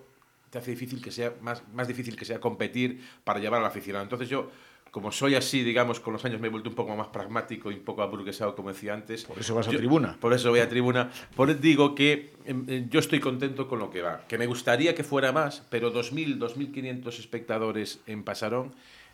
te 0.48 0.58
hace 0.58 0.70
difícil 0.70 1.02
que 1.02 1.10
sea 1.10 1.34
más, 1.40 1.66
más 1.74 1.88
difícil 1.88 2.14
que 2.14 2.24
sea 2.24 2.38
competir 2.38 3.04
para 3.24 3.40
llevar 3.40 3.58
al 3.58 3.66
aficionado. 3.66 4.04
Entonces 4.04 4.28
yo 4.28 4.48
como 4.90 5.12
soy 5.12 5.34
así, 5.36 5.62
digamos, 5.62 6.00
con 6.00 6.12
los 6.12 6.24
años 6.24 6.40
me 6.40 6.48
he 6.48 6.50
vuelto 6.50 6.68
un 6.68 6.74
poco 6.74 6.96
más 6.96 7.08
pragmático 7.08 7.70
y 7.70 7.74
un 7.74 7.84
poco 7.84 8.02
aburguesado, 8.02 8.56
como 8.56 8.70
decía 8.70 8.94
antes. 8.94 9.24
Por 9.24 9.38
eso 9.38 9.54
vas 9.54 9.68
a 9.68 9.70
tribuna. 9.70 10.16
Por 10.20 10.32
eso 10.32 10.50
voy 10.50 10.60
a 10.60 10.68
tribuna. 10.68 11.10
Por 11.36 11.50
eso 11.50 11.60
digo 11.60 11.94
que 11.94 12.32
em, 12.44 12.88
yo 12.88 12.98
estoy 12.98 13.20
contento 13.20 13.68
con 13.68 13.78
lo 13.78 13.90
que 13.90 14.02
va. 14.02 14.24
Que 14.26 14.36
me 14.36 14.46
gustaría 14.46 14.94
que 14.94 15.04
fuera 15.04 15.30
más, 15.30 15.62
pero 15.70 15.92
2.000, 15.92 16.38
2.500 16.38 17.18
espectadores 17.18 18.00
en 18.06 18.24
Pasarón 18.24 18.68
eh, 18.68 18.72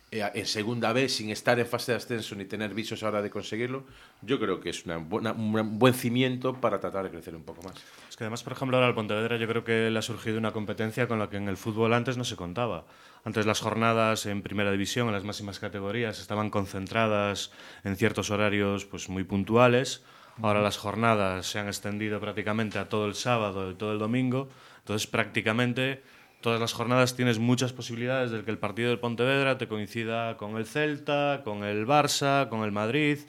en 0.09 0.45
segunda 0.45 0.93
vez, 0.93 1.15
sin 1.15 1.31
estar 1.31 1.59
en 1.59 1.65
fase 1.65 1.91
de 1.91 1.97
ascenso 1.97 2.35
ni 2.35 2.45
tener 2.45 2.73
visos 2.73 3.03
ahora 3.03 3.21
de 3.21 3.29
conseguirlo, 3.29 3.83
yo 4.21 4.39
creo 4.39 4.61
que 4.61 4.69
es 4.69 4.85
una 4.85 4.97
un 4.97 5.79
buen 5.79 5.93
cimiento 5.93 6.53
para 6.53 6.79
tratar 6.79 7.03
de 7.03 7.09
crecer 7.09 7.35
un 7.35 7.43
poco 7.43 7.61
más. 7.63 7.75
Es 8.09 8.15
que 8.15 8.23
además, 8.23 8.41
por 8.43 8.53
ejemplo, 8.53 8.77
ahora 8.77 8.87
al 8.87 8.95
Pontevedra 8.95 9.35
yo 9.37 9.47
creo 9.47 9.63
que 9.65 9.89
le 9.89 9.99
ha 9.99 10.01
surgido 10.01 10.37
una 10.37 10.53
competencia 10.53 11.07
con 11.07 11.19
la 11.19 11.29
que 11.29 11.37
en 11.37 11.49
el 11.49 11.57
fútbol 11.57 11.93
antes 11.93 12.17
no 12.17 12.23
se 12.23 12.37
contaba. 12.37 12.85
Antes 13.25 13.45
las 13.45 13.59
jornadas 13.59 14.25
en 14.25 14.41
primera 14.41 14.71
división, 14.71 15.07
en 15.07 15.13
las 15.13 15.25
máximas 15.25 15.59
categorías, 15.59 16.19
estaban 16.19 16.49
concentradas 16.49 17.51
en 17.83 17.97
ciertos 17.97 18.29
horarios 18.29 18.85
pues, 18.85 19.09
muy 19.09 19.25
puntuales. 19.25 20.03
Ahora 20.41 20.61
las 20.61 20.77
jornadas 20.77 21.47
se 21.47 21.59
han 21.59 21.67
extendido 21.67 22.21
prácticamente 22.21 22.79
a 22.79 22.87
todo 22.87 23.07
el 23.07 23.15
sábado 23.15 23.71
y 23.71 23.75
todo 23.75 23.91
el 23.91 23.99
domingo. 23.99 24.47
Entonces, 24.79 25.07
prácticamente 25.07 26.03
todas 26.41 26.59
las 26.59 26.73
jornadas 26.73 27.15
tienes 27.15 27.39
muchas 27.39 27.73
posibilidades 27.73 28.31
de 28.31 28.43
que 28.43 28.51
el 28.51 28.57
partido 28.57 28.89
del 28.89 28.99
Pontevedra 28.99 29.57
te 29.57 29.67
coincida 29.67 30.37
con 30.37 30.57
el 30.57 30.65
Celta, 30.65 31.41
con 31.43 31.63
el 31.63 31.85
Barça, 31.85 32.49
con 32.49 32.63
el 32.63 32.71
Madrid. 32.71 33.19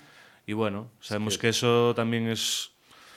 Y 0.47 0.53
bueno, 0.53 0.91
sabemos 1.01 1.39
que... 1.39 1.49
eso 1.51 1.95
también 1.95 2.29
es 2.29 2.73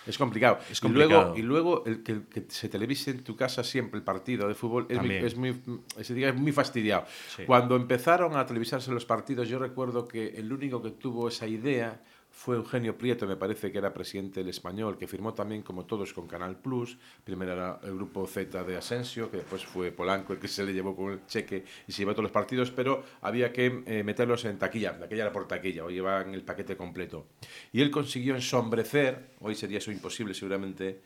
es 0.06 0.18
complicado. 0.18 0.60
Es 0.70 0.82
complicado. 0.82 1.36
Y 1.38 1.42
luego, 1.42 1.84
el 1.86 2.02
que, 2.02 2.24
se 2.50 2.70
televise 2.70 3.12
en 3.12 3.24
tu 3.24 3.36
casa 3.36 3.64
siempre 3.64 4.00
el 4.00 4.04
partido 4.04 4.48
de 4.48 4.56
fútbol 4.56 4.88
es 4.90 5.02
muy, 5.02 5.16
es 5.16 5.36
muy, 5.36 5.62
es 5.98 6.36
muy 6.36 6.52
fastidiado. 6.52 7.06
Cuando 7.46 7.76
empezaron 7.76 8.36
a 8.36 8.46
televisarse 8.46 8.92
los 8.92 9.06
partidos, 9.06 9.48
yo 9.48 9.60
recuerdo 9.60 10.08
que 10.08 10.30
el 10.30 10.52
único 10.52 10.82
que 10.82 10.92
tuvo 10.92 11.28
esa 11.28 11.48
idea 11.48 12.02
fue 12.42 12.56
Eugenio 12.56 12.98
Prieto, 12.98 13.28
me 13.28 13.36
parece 13.36 13.72
que 13.72 13.78
era 13.78 13.94
presidente 13.94 14.40
del 14.40 14.50
Español, 14.50 14.98
que 14.98 15.06
firmó 15.08 15.32
también, 15.32 15.62
como 15.62 15.86
todos, 15.86 16.12
con 16.12 16.26
Canal 16.28 16.56
Plus. 16.60 16.98
Primero 17.24 17.54
era 17.54 17.80
el 17.84 17.94
grupo 17.94 18.26
Z 18.26 18.64
de 18.64 18.78
Asensio, 18.78 19.30
que 19.30 19.38
después 19.38 19.64
fue 19.64 19.92
Polanco 19.92 20.34
el 20.34 20.40
que 20.40 20.48
se 20.48 20.64
le 20.64 20.74
llevó 20.74 20.96
con 20.96 21.12
el 21.12 21.28
cheque 21.28 21.64
y 21.88 21.92
se 21.92 22.00
llevó 22.00 22.14
todos 22.14 22.24
los 22.24 22.32
partidos, 22.32 22.72
pero 22.72 23.04
había 23.22 23.54
que 23.54 23.84
eh, 23.86 24.02
meterlos 24.04 24.44
en 24.46 24.58
taquilla. 24.58 24.98
Taquilla 24.98 25.22
era 25.26 25.32
por 25.32 25.48
taquilla, 25.48 25.86
o 25.86 25.92
llevaban 25.92 26.34
el 26.34 26.42
paquete 26.42 26.76
completo. 26.76 27.28
Y 27.72 27.80
él 27.80 27.92
consiguió 27.92 28.34
ensombrecer, 28.34 29.36
hoy 29.42 29.54
sería 29.54 29.78
eso 29.78 29.92
imposible 29.92 30.34
seguramente, 30.34 31.04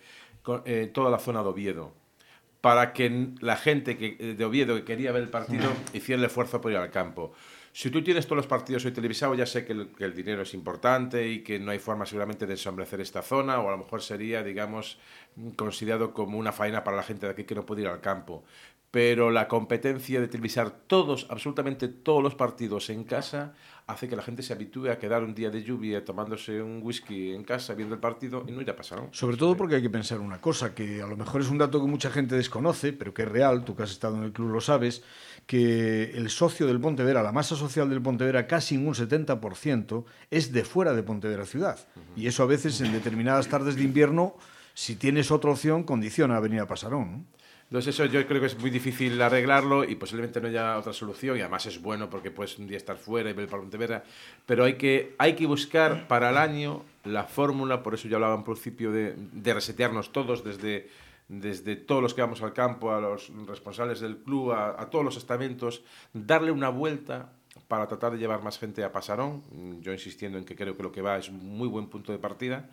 eh, 0.64 0.90
toda 0.94 1.12
la 1.12 1.20
zona 1.20 1.44
de 1.44 1.50
Oviedo 1.50 2.06
para 2.62 2.94
que 2.94 3.34
la 3.42 3.58
gente 3.58 3.96
que, 3.96 4.16
eh, 4.20 4.34
de 4.36 4.44
Oviedo 4.46 4.74
que 4.74 4.86
quería 4.86 5.12
ver 5.12 5.22
el 5.22 5.30
partido 5.30 5.70
hiciera 5.94 6.18
el 6.18 6.26
esfuerzo 6.26 6.62
por 6.62 6.72
ir 6.72 6.78
al 6.78 6.90
campo. 6.90 7.34
Si 7.78 7.92
tú 7.92 8.02
tienes 8.02 8.26
todos 8.26 8.38
los 8.38 8.48
partidos 8.48 8.86
hoy 8.86 8.94
televisados, 8.94 9.38
ya 9.38 9.46
sé 9.46 9.66
que 9.66 9.74
el, 9.74 10.16
dinero 10.16 10.44
es 10.44 10.54
importante 10.54 11.28
y 11.28 11.44
que 11.44 11.60
no 11.60 11.72
hay 11.72 11.80
forma 11.80 12.06
seguramente 12.06 12.46
de 12.46 12.54
ensombrecer 12.54 13.02
esta 13.02 13.22
zona, 13.22 13.60
o 13.60 13.68
a 13.68 13.72
lo 13.72 13.80
mejor 13.80 14.02
sería, 14.02 14.44
digamos, 14.44 14.98
considerado 15.58 16.14
como 16.14 16.38
una 16.38 16.54
faena 16.54 16.86
para 16.86 16.96
la 16.96 17.04
gente 17.04 17.26
de 17.26 17.34
aquí 17.34 17.44
que 17.44 17.54
no 17.54 17.66
puede 17.66 17.82
ir 17.82 17.90
al 17.90 18.00
campo. 18.00 18.46
Pero 18.92 19.30
la 19.30 19.50
competencia 19.50 20.22
de 20.22 20.30
televisar 20.30 20.72
todos, 20.88 21.28
absolutamente 21.30 21.90
todos 21.90 22.24
los 22.24 22.34
partidos 22.34 22.90
en 22.90 23.04
casa, 23.04 23.56
hace 23.88 24.08
que 24.08 24.16
la 24.16 24.24
gente 24.24 24.42
se 24.42 24.54
habitúe 24.54 24.88
a 24.90 24.98
quedar 24.98 25.22
un 25.22 25.36
día 25.36 25.50
de 25.50 25.62
lluvia 25.62 26.06
tomándose 26.06 26.62
un 26.62 26.80
whisky 26.82 27.34
en 27.34 27.44
casa 27.44 27.74
viendo 27.74 27.94
el 27.94 28.00
partido 28.00 28.46
y 28.48 28.54
no 28.54 28.62
ya 28.62 28.78
pasaron. 28.78 29.10
Sobre 29.12 29.36
todo 29.36 29.58
porque 29.58 29.76
hay 29.76 29.82
que 29.82 29.90
pensar 29.90 30.22
una 30.22 30.40
cosa, 30.40 30.74
que 30.74 31.02
a 31.02 31.08
lo 31.08 31.18
mejor 31.18 31.42
es 31.42 31.50
un 31.50 31.58
dato 31.58 31.82
que 31.82 31.88
mucha 31.88 32.10
gente 32.10 32.36
desconoce, 32.36 32.94
pero 32.94 33.14
que 33.14 33.24
es 33.24 33.28
real, 33.28 33.66
tú 33.66 33.76
que 33.76 33.84
has 33.84 33.92
estado 33.92 34.16
en 34.16 34.24
el 34.24 34.32
club 34.32 34.50
lo 34.50 34.62
sabes, 34.62 35.04
que 35.46 36.12
el 36.16 36.30
socio 36.30 36.66
del 36.66 36.80
Pontevedra, 36.80 37.22
la 37.22 37.32
masa 37.32 37.56
social 37.56 37.90
del 37.90 38.02
Pontevedra, 38.02 38.48
casi 38.48 38.78
un 38.78 38.94
70%, 38.94 40.04
es 40.32 40.52
de 40.52 40.64
fuera 40.64 40.94
de 40.94 41.04
Pontevedra 41.04 41.46
ciudad. 41.46 41.80
Y 42.16 42.28
eso 42.28 42.44
a 42.44 42.48
veces 42.48 42.82
en 42.82 42.92
determinadas 42.92 43.48
tardes 43.48 43.76
de 43.76 43.84
invierno, 43.84 44.36
si 44.74 44.96
tienes 44.96 45.32
otra 45.32 45.52
opción, 45.52 45.84
condiciona 45.84 46.38
a 46.38 46.40
venir 46.40 46.62
a 46.62 46.68
Pasarón. 46.68 47.28
Entonces 47.70 47.96
eso 47.96 48.06
yo 48.06 48.26
creo 48.28 48.40
que 48.40 48.48
es 48.48 48.60
muy 48.60 48.70
difícil 48.70 49.20
arreglarlo 49.22 49.84
y 49.84 49.96
posiblemente 49.96 50.40
no 50.40 50.48
haya 50.48 50.78
otra 50.78 50.94
solución 50.94 51.36
y 51.36 51.42
además 51.42 51.66
es 51.66 51.82
bueno 51.82 52.10
porque 52.12 52.30
puedes 52.30 52.60
un 52.60 52.68
día 52.68 52.78
estar 52.78 52.96
fuera 52.96 53.30
y 53.30 53.34
ver 53.34 53.46
el 53.46 53.50
Pontevedra, 53.50 54.04
pero 54.46 54.66
hay 54.66 54.76
que, 54.76 55.16
hay 55.18 55.34
que 55.34 55.48
buscar 55.48 56.08
para 56.08 56.30
el 56.30 56.38
año 56.38 56.84
la 57.04 57.24
fórmula, 57.24 57.82
por 57.82 57.96
eso 57.96 58.08
yo 58.08 58.18
hablaba 58.18 58.36
en 58.36 58.44
principio 58.44 58.92
de, 58.92 59.16
de 59.18 59.54
resetearnos 59.54 60.12
todos 60.12 60.44
desde 60.44 60.88
desde 61.28 61.76
todos 61.76 62.02
los 62.02 62.14
que 62.14 62.22
vamos 62.22 62.42
al 62.42 62.54
campo, 62.54 62.92
a 62.92 63.02
los 63.02 63.32
responsables 63.48 64.00
del 64.00 64.18
club, 64.18 64.52
a, 64.52 64.90
todos 64.90 65.04
los 65.04 65.18
estamentos, 65.18 65.84
darle 66.14 66.52
una 66.52 66.70
vuelta 66.70 67.34
para 67.68 67.88
tratar 67.88 68.12
de 68.12 68.18
llevar 68.18 68.44
más 68.44 68.60
gente 68.60 68.84
a 68.84 68.92
Pasarón, 68.92 69.44
yo 69.82 69.92
insistiendo 69.92 70.38
en 70.38 70.46
que 70.46 70.56
creo 70.56 70.76
que 70.76 70.84
lo 70.84 70.92
que 70.92 71.02
va 71.02 71.18
es 71.18 71.30
un 71.30 71.58
muy 71.58 71.68
buen 71.68 71.88
punto 71.88 72.12
de 72.12 72.20
partida, 72.20 72.70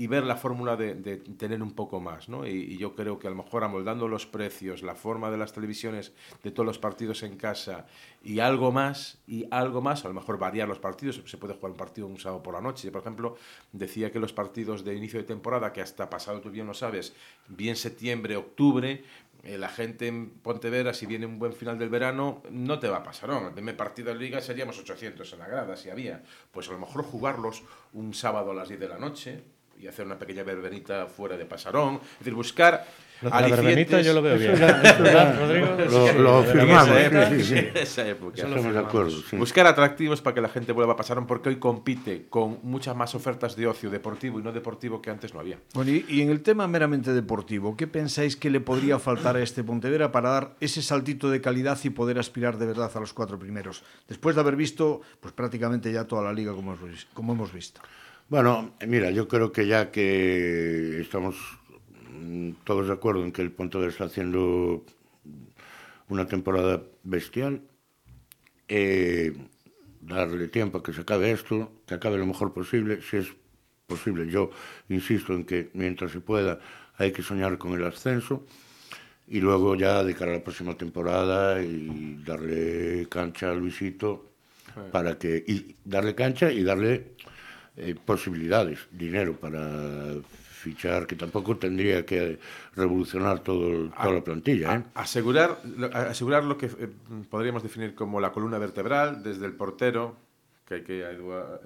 y 0.00 0.06
ver 0.06 0.24
la 0.24 0.36
fórmula 0.36 0.76
de, 0.78 0.94
tener 1.36 1.62
un 1.62 1.72
poco 1.72 2.00
más. 2.00 2.30
¿no? 2.30 2.46
Y, 2.46 2.78
yo 2.78 2.94
creo 2.94 3.18
que 3.18 3.26
a 3.26 3.30
lo 3.30 3.36
mejor 3.36 3.64
amoldando 3.64 4.08
los 4.08 4.24
precios, 4.24 4.82
la 4.82 4.94
forma 4.94 5.30
de 5.30 5.36
las 5.36 5.52
televisiones 5.52 6.14
de 6.42 6.50
todos 6.50 6.64
los 6.64 6.78
partidos 6.78 7.22
en 7.22 7.36
casa 7.36 7.84
y 8.24 8.38
algo 8.38 8.72
más, 8.72 9.18
y 9.26 9.46
algo 9.50 9.82
más, 9.82 10.06
a 10.06 10.08
lo 10.08 10.14
mejor 10.14 10.38
variar 10.38 10.68
los 10.68 10.78
partidos, 10.78 11.20
se 11.26 11.36
puede 11.36 11.52
jugar 11.52 11.72
un 11.72 11.76
partido 11.76 12.06
un 12.06 12.18
sábado 12.18 12.42
por 12.42 12.54
la 12.54 12.62
noche. 12.62 12.90
Por 12.90 13.02
ejemplo, 13.02 13.36
decía 13.72 14.10
que 14.10 14.18
los 14.18 14.32
partidos 14.32 14.86
de 14.86 14.94
inicio 14.94 15.20
de 15.20 15.26
temporada, 15.26 15.70
que 15.70 15.82
hasta 15.82 16.08
pasado 16.08 16.40
tú 16.40 16.50
bien 16.50 16.66
lo 16.66 16.72
sabes, 16.72 17.12
bien 17.48 17.76
septiembre, 17.76 18.36
octubre, 18.36 19.04
eh, 19.42 19.58
la 19.58 19.68
gente 19.68 20.06
en 20.06 20.30
Pontevedra, 20.30 20.94
si 20.94 21.04
viene 21.04 21.26
un 21.26 21.38
buen 21.38 21.52
final 21.52 21.78
del 21.78 21.90
verano, 21.90 22.42
no 22.50 22.78
te 22.78 22.88
va 22.88 22.98
a 22.98 23.02
pasar. 23.02 23.28
¿no? 23.28 23.48
El 23.48 23.52
primer 23.52 23.76
partido 23.76 24.14
de 24.14 24.18
liga 24.18 24.40
seríamos 24.40 24.78
800 24.78 25.30
en 25.30 25.38
la 25.38 25.46
grada, 25.46 25.76
si 25.76 25.90
había. 25.90 26.22
Pues 26.52 26.70
a 26.70 26.72
lo 26.72 26.78
mejor 26.78 27.04
jugarlos 27.04 27.64
un 27.92 28.14
sábado 28.14 28.52
a 28.52 28.54
las 28.54 28.68
10 28.68 28.80
de 28.80 28.88
la 28.88 28.98
noche, 28.98 29.44
y 29.80 29.86
hacer 29.86 30.04
una 30.06 30.18
pequeña 30.18 30.42
verbenita 30.42 31.06
fuera 31.06 31.36
de 31.36 31.46
Pasarón. 31.46 32.00
Es 32.12 32.18
decir, 32.18 32.34
buscar 32.34 32.86
la 33.22 33.48
verbenita 33.48 34.00
yo 34.00 34.14
lo 34.14 34.22
veo 34.22 34.38
bien. 34.38 34.58
Rodrigo? 34.58 35.66
Lo, 36.18 36.42
firmamos. 36.42 36.88
Esa 37.74 38.08
época. 38.08 38.42
de 38.42 38.78
acuerdo. 38.78 39.16
Buscar 39.32 39.66
atractivos 39.66 40.22
para 40.22 40.34
que 40.34 40.40
la 40.40 40.48
gente 40.48 40.72
vuelva 40.72 40.94
a 40.94 40.96
Pasarón 40.96 41.26
porque 41.26 41.50
hoy 41.50 41.56
compite 41.56 42.26
con 42.30 42.58
muchas 42.62 42.96
más 42.96 43.14
ofertas 43.14 43.56
de 43.56 43.66
ocio 43.66 43.90
deportivo 43.90 44.40
y 44.40 44.42
no 44.42 44.52
deportivo 44.52 45.02
que 45.02 45.10
antes 45.10 45.34
no 45.34 45.40
había. 45.40 45.58
Bueno, 45.74 45.90
y, 45.90 46.04
y 46.08 46.22
en 46.22 46.30
el 46.30 46.42
tema 46.42 46.66
meramente 46.66 47.12
deportivo, 47.12 47.76
¿qué 47.76 47.86
pensáis 47.86 48.36
que 48.36 48.48
le 48.48 48.60
podría 48.60 48.98
faltar 48.98 49.36
a 49.36 49.42
este 49.42 49.62
Pontevedra 49.64 50.10
para 50.12 50.30
dar 50.30 50.56
ese 50.60 50.82
saltito 50.82 51.30
de 51.30 51.40
calidad 51.40 51.78
y 51.84 51.90
poder 51.90 52.18
aspirar 52.18 52.56
de 52.58 52.66
verdad 52.66 52.90
a 52.94 53.00
los 53.00 53.12
cuatro 53.12 53.38
primeros? 53.38 53.82
Después 54.08 54.34
de 54.34 54.40
haber 54.40 54.56
visto 54.56 55.02
pues 55.20 55.34
prácticamente 55.34 55.92
ya 55.92 56.04
toda 56.04 56.22
la 56.22 56.32
liga 56.32 56.52
como, 56.54 56.76
como 57.12 57.32
hemos 57.34 57.52
visto. 57.52 57.80
Bueno, 58.30 58.76
mira, 58.86 59.10
yo 59.10 59.26
creo 59.26 59.50
que 59.50 59.66
ya 59.66 59.90
que 59.90 61.00
estamos 61.00 61.34
mm, 62.12 62.50
todos 62.62 62.86
de 62.86 62.92
acuerdo 62.92 63.24
en 63.24 63.32
que 63.32 63.42
el 63.42 63.50
Pontevedra 63.50 63.90
está 63.90 64.04
haciendo 64.04 64.84
una 66.08 66.28
temporada 66.28 66.80
bestial, 67.02 67.62
eh, 68.68 69.32
darle 70.00 70.46
tiempo 70.46 70.78
a 70.78 70.82
que 70.84 70.92
se 70.92 71.00
acabe 71.00 71.32
esto, 71.32 71.72
que 71.88 71.94
acabe 71.94 72.18
lo 72.18 72.26
mejor 72.26 72.54
posible, 72.54 73.02
si 73.02 73.16
es 73.16 73.26
posible. 73.88 74.30
Yo 74.30 74.52
insisto 74.88 75.34
en 75.34 75.44
que 75.44 75.70
mientras 75.74 76.12
se 76.12 76.20
pueda 76.20 76.60
hay 76.98 77.10
que 77.10 77.22
soñar 77.22 77.58
con 77.58 77.72
el 77.72 77.84
ascenso 77.84 78.46
y 79.26 79.40
luego 79.40 79.74
ya 79.74 80.04
de 80.04 80.14
cara 80.14 80.30
a 80.30 80.34
la 80.36 80.44
próxima 80.44 80.76
temporada 80.76 81.60
y 81.60 82.22
darle 82.24 83.08
cancha 83.08 83.50
a 83.50 83.54
Luisito 83.54 84.30
para 84.92 85.18
que 85.18 85.42
y 85.48 85.74
darle 85.84 86.14
cancha 86.14 86.52
y 86.52 86.62
darle 86.62 87.16
eh, 87.76 87.94
posibilidades, 88.04 88.80
dinero 88.90 89.34
para 89.34 90.14
fichar, 90.60 91.06
que 91.06 91.16
tampoco 91.16 91.56
tendría 91.56 92.04
que 92.04 92.38
revolucionar 92.76 93.40
todo, 93.40 93.88
toda 93.88 94.12
la 94.12 94.22
plantilla. 94.22 94.76
¿eh? 94.76 94.82
Asegurar, 94.94 95.58
asegurar 95.92 96.44
lo 96.44 96.58
que 96.58 96.66
eh, 96.66 96.88
podríamos 97.28 97.62
definir 97.62 97.94
como 97.94 98.20
la 98.20 98.30
columna 98.30 98.58
vertebral, 98.58 99.22
desde 99.22 99.46
el 99.46 99.52
portero, 99.54 100.16
que 100.70 100.74
hay 100.74 100.82
que, 100.82 101.02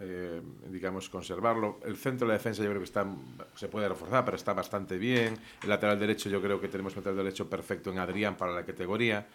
eh, 0.00 0.40
digamos, 0.70 1.10
conservarlo. 1.10 1.78
El 1.84 1.96
centro 1.96 2.26
de 2.26 2.32
la 2.32 2.38
defensa 2.38 2.62
yo 2.62 2.70
creo 2.70 2.80
que 2.80 2.86
está, 2.86 3.06
se 3.54 3.68
puede 3.68 3.86
reforzar, 3.86 4.24
pero 4.24 4.36
está 4.36 4.54
bastante 4.54 4.96
bien. 4.96 5.36
El 5.62 5.68
lateral 5.68 5.98
derecho 5.98 6.30
yo 6.30 6.40
creo 6.40 6.58
que 6.58 6.68
tenemos 6.68 6.94
un 6.94 7.00
lateral 7.00 7.18
derecho 7.18 7.46
perfecto 7.50 7.90
en 7.90 7.98
Adrián 7.98 8.34
para 8.34 8.54
la 8.54 8.64
categoría. 8.64 9.26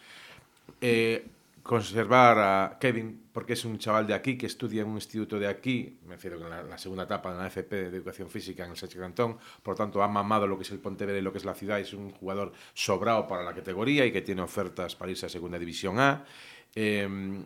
Eh, 0.81 1.23
conservar 1.63 2.37
a 2.39 2.77
Kevin, 2.79 3.29
porque 3.31 3.53
es 3.53 3.65
un 3.65 3.77
chaval 3.77 4.07
de 4.07 4.13
aquí 4.13 4.37
que 4.37 4.45
estudia 4.45 4.81
en 4.81 4.87
un 4.87 4.95
instituto 4.95 5.39
de 5.39 5.47
aquí, 5.47 5.99
me 6.05 6.15
refiero 6.15 6.37
en 6.37 6.69
la, 6.69 6.77
segunda 6.77 7.03
etapa 7.03 7.31
en 7.31 7.37
la 7.37 7.47
FP 7.47 7.89
de 7.89 7.97
Educación 7.97 8.29
Física 8.29 8.65
en 8.65 8.71
el 8.71 8.77
Sánchez 8.77 8.99
Cantón, 8.99 9.37
por 9.63 9.75
tanto 9.75 10.01
ha 10.01 10.07
mamado 10.07 10.47
lo 10.47 10.57
que 10.57 10.63
es 10.63 10.71
el 10.71 10.79
Pontevedra 10.79 11.19
y 11.19 11.21
lo 11.21 11.31
que 11.31 11.37
es 11.37 11.45
la 11.45 11.53
ciudad, 11.53 11.79
es 11.79 11.93
un 11.93 12.11
jugador 12.11 12.51
sobrado 12.73 13.27
para 13.27 13.43
la 13.43 13.53
categoría 13.53 14.05
y 14.05 14.11
que 14.11 14.21
tiene 14.21 14.41
ofertas 14.41 14.95
para 14.95 15.11
irse 15.11 15.25
a 15.25 15.29
Segunda 15.29 15.59
División 15.59 15.99
A. 15.99 16.25
Eh, 16.75 17.43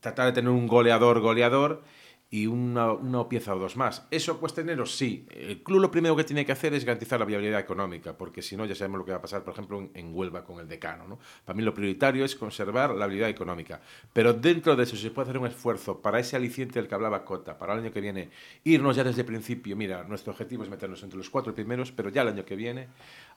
tratar 0.00 0.26
de 0.26 0.32
tener 0.32 0.50
un 0.50 0.66
goleador, 0.66 1.20
goleador 1.20 1.82
y 2.30 2.46
una, 2.46 2.92
una, 2.92 3.26
pieza 3.26 3.54
o 3.54 3.58
dos 3.58 3.76
más. 3.76 4.06
¿Eso 4.10 4.38
cuesta 4.38 4.60
dinero? 4.60 4.84
Sí. 4.84 5.26
El 5.30 5.62
club 5.62 5.80
lo 5.80 5.90
primero 5.90 6.14
que 6.14 6.24
tiene 6.24 6.44
que 6.44 6.52
hacer 6.52 6.74
es 6.74 6.84
garantizar 6.84 7.18
la 7.18 7.24
viabilidad 7.24 7.58
económica, 7.58 8.18
porque 8.18 8.42
si 8.42 8.54
no 8.54 8.66
ya 8.66 8.74
sabemos 8.74 8.98
lo 8.98 9.04
que 9.06 9.12
va 9.12 9.18
a 9.18 9.22
pasar, 9.22 9.42
por 9.42 9.54
ejemplo, 9.54 9.88
en, 9.94 10.14
Huelva 10.14 10.44
con 10.44 10.60
el 10.60 10.68
decano. 10.68 11.08
¿no? 11.08 11.18
Para 11.44 11.56
mí 11.56 11.62
lo 11.62 11.72
prioritario 11.72 12.24
es 12.24 12.36
conservar 12.36 12.90
la 12.90 13.06
viabilidad 13.06 13.30
económica. 13.30 13.80
Pero 14.12 14.34
dentro 14.34 14.76
de 14.76 14.82
eso, 14.82 14.96
si 14.96 15.02
se 15.02 15.10
puede 15.10 15.30
hacer 15.30 15.40
un 15.40 15.46
esfuerzo 15.46 16.02
para 16.02 16.18
ese 16.18 16.36
aliciente 16.36 16.78
del 16.78 16.88
que 16.88 16.94
hablaba 16.94 17.24
Cota, 17.24 17.56
para 17.56 17.72
el 17.72 17.80
año 17.80 17.92
que 17.92 18.00
viene, 18.02 18.28
irnos 18.64 18.96
ya 18.96 19.04
desde 19.04 19.22
el 19.22 19.26
principio, 19.26 19.74
mira, 19.74 20.04
nuestro 20.04 20.32
objetivo 20.32 20.64
es 20.64 20.68
meternos 20.68 21.02
entre 21.02 21.16
los 21.16 21.30
cuatro 21.30 21.54
primeros, 21.54 21.92
pero 21.92 22.10
ya 22.10 22.22
el 22.22 22.28
año 22.28 22.44
que 22.44 22.56
viene 22.56 22.88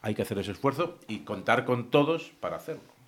hay 0.02 0.16
que 0.16 0.24
hacer 0.24 0.38
ese 0.40 0.52
esfuerzo 0.52 1.00
y 1.08 1.20
contar 1.20 1.64
con 1.64 1.90
todos 1.90 2.32
para 2.42 2.58
hacerlo. 2.58 3.01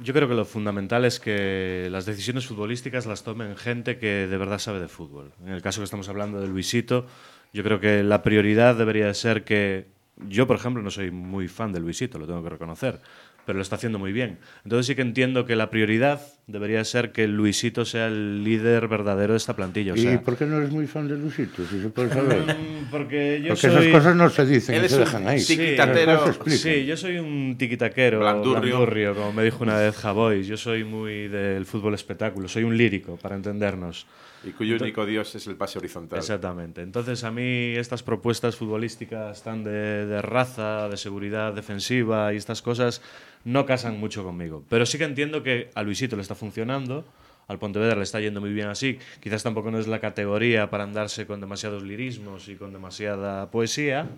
Yo 0.00 0.14
creo 0.14 0.28
que 0.28 0.34
lo 0.34 0.44
fundamental 0.44 1.04
es 1.04 1.18
que 1.18 1.88
las 1.90 2.06
decisiones 2.06 2.46
futbolísticas 2.46 3.06
las 3.06 3.24
tomen 3.24 3.56
gente 3.56 3.98
que 3.98 4.28
de 4.28 4.38
verdad 4.38 4.60
sabe 4.60 4.78
de 4.78 4.86
fútbol. 4.86 5.32
En 5.44 5.52
el 5.52 5.60
caso 5.60 5.80
que 5.80 5.84
estamos 5.84 6.08
hablando 6.08 6.40
de 6.40 6.46
Luisito, 6.46 7.06
yo 7.52 7.64
creo 7.64 7.80
que 7.80 8.04
la 8.04 8.22
prioridad 8.22 8.76
debería 8.76 9.12
ser 9.14 9.42
que 9.42 9.88
yo, 10.26 10.46
por 10.46 10.56
ejemplo, 10.56 10.82
no 10.82 10.90
soy 10.90 11.10
muy 11.10 11.48
fan 11.48 11.72
de 11.72 11.80
Luisito, 11.80 12.18
lo 12.18 12.26
tengo 12.26 12.42
que 12.44 12.50
reconocer, 12.50 13.00
pero 13.48 13.56
lo 13.56 13.62
está 13.62 13.76
haciendo 13.76 13.98
muy 13.98 14.12
bien. 14.12 14.36
Entonces 14.62 14.88
sí 14.88 14.94
que 14.94 15.00
entiendo 15.00 15.46
que 15.46 15.56
la 15.56 15.70
prioridad 15.70 16.20
debería 16.48 16.84
ser 16.84 17.12
que 17.12 17.26
Luisito 17.26 17.86
sea 17.86 18.08
el 18.08 18.44
líder 18.44 18.88
verdadero 18.88 19.32
de 19.32 19.38
esta 19.38 19.56
plantilla. 19.56 19.94
¿Y 19.96 20.18
por 20.18 20.36
qué 20.36 20.44
no 20.44 20.58
eres 20.58 20.70
muy 20.70 20.86
fan 20.86 21.08
de 21.08 21.16
Luisito? 21.16 21.64
Si 21.64 21.80
se 21.80 21.88
puede 21.88 22.10
saber. 22.10 22.44
Mm, 22.58 22.90
porque 22.90 23.40
yo 23.42 23.48
porque 23.50 23.66
esas 23.68 23.86
cosas 23.86 24.16
no 24.16 24.28
se 24.28 24.44
dicen, 24.44 24.88
se 24.88 24.98
dejan 24.98 25.28
ahí. 25.28 25.40
Sí, 25.40 26.84
yo 26.84 26.96
soy 26.96 27.18
un 27.18 27.56
tiquitaquero, 27.56 28.18
blandurrio. 28.20 29.14
como 29.14 29.32
me 29.32 29.44
dijo 29.44 29.62
una 29.62 29.78
vez 29.78 29.96
Javois. 29.96 30.46
Yo 30.46 30.56
soy 30.56 30.84
muy 30.84 31.28
del 31.28 31.64
fútbol 31.64 31.94
espectáculo, 31.94 32.48
soy 32.48 32.64
un 32.64 32.76
lírico, 32.76 33.16
para 33.16 33.36
entendernos. 33.36 34.06
Y 34.44 34.50
cuyo 34.52 34.76
único 34.76 35.04
dios 35.04 35.34
es 35.34 35.46
el 35.46 35.56
pase 35.56 35.78
horizontal. 35.78 36.18
Exactamente. 36.18 36.82
Entonces, 36.82 37.24
a 37.24 37.30
mí 37.30 37.74
estas 37.76 38.02
propuestas 38.02 38.56
futbolísticas 38.56 39.42
tan 39.42 39.64
de, 39.64 40.06
de, 40.06 40.22
raza, 40.22 40.88
de 40.88 40.96
seguridad 40.96 41.52
defensiva 41.52 42.32
y 42.32 42.36
estas 42.36 42.62
cosas 42.62 43.02
no 43.44 43.66
casan 43.66 43.98
mucho 43.98 44.22
conmigo. 44.22 44.64
Pero 44.68 44.86
sí 44.86 44.98
que 44.98 45.04
entiendo 45.04 45.42
que 45.42 45.70
a 45.74 45.82
Luisito 45.82 46.16
le 46.16 46.22
está 46.22 46.34
funcionando, 46.34 47.04
al 47.48 47.58
Pontevedra 47.58 47.96
le 47.96 48.02
está 48.02 48.20
yendo 48.20 48.40
muy 48.40 48.52
bien 48.52 48.68
así. 48.68 48.98
Quizás 49.20 49.42
tampoco 49.42 49.70
no 49.70 49.78
es 49.78 49.88
la 49.88 50.00
categoría 50.00 50.70
para 50.70 50.84
andarse 50.84 51.26
con 51.26 51.40
demasiados 51.40 51.82
lirismos 51.82 52.48
y 52.48 52.56
con 52.56 52.72
demasiada 52.72 53.50
poesía. 53.50 54.08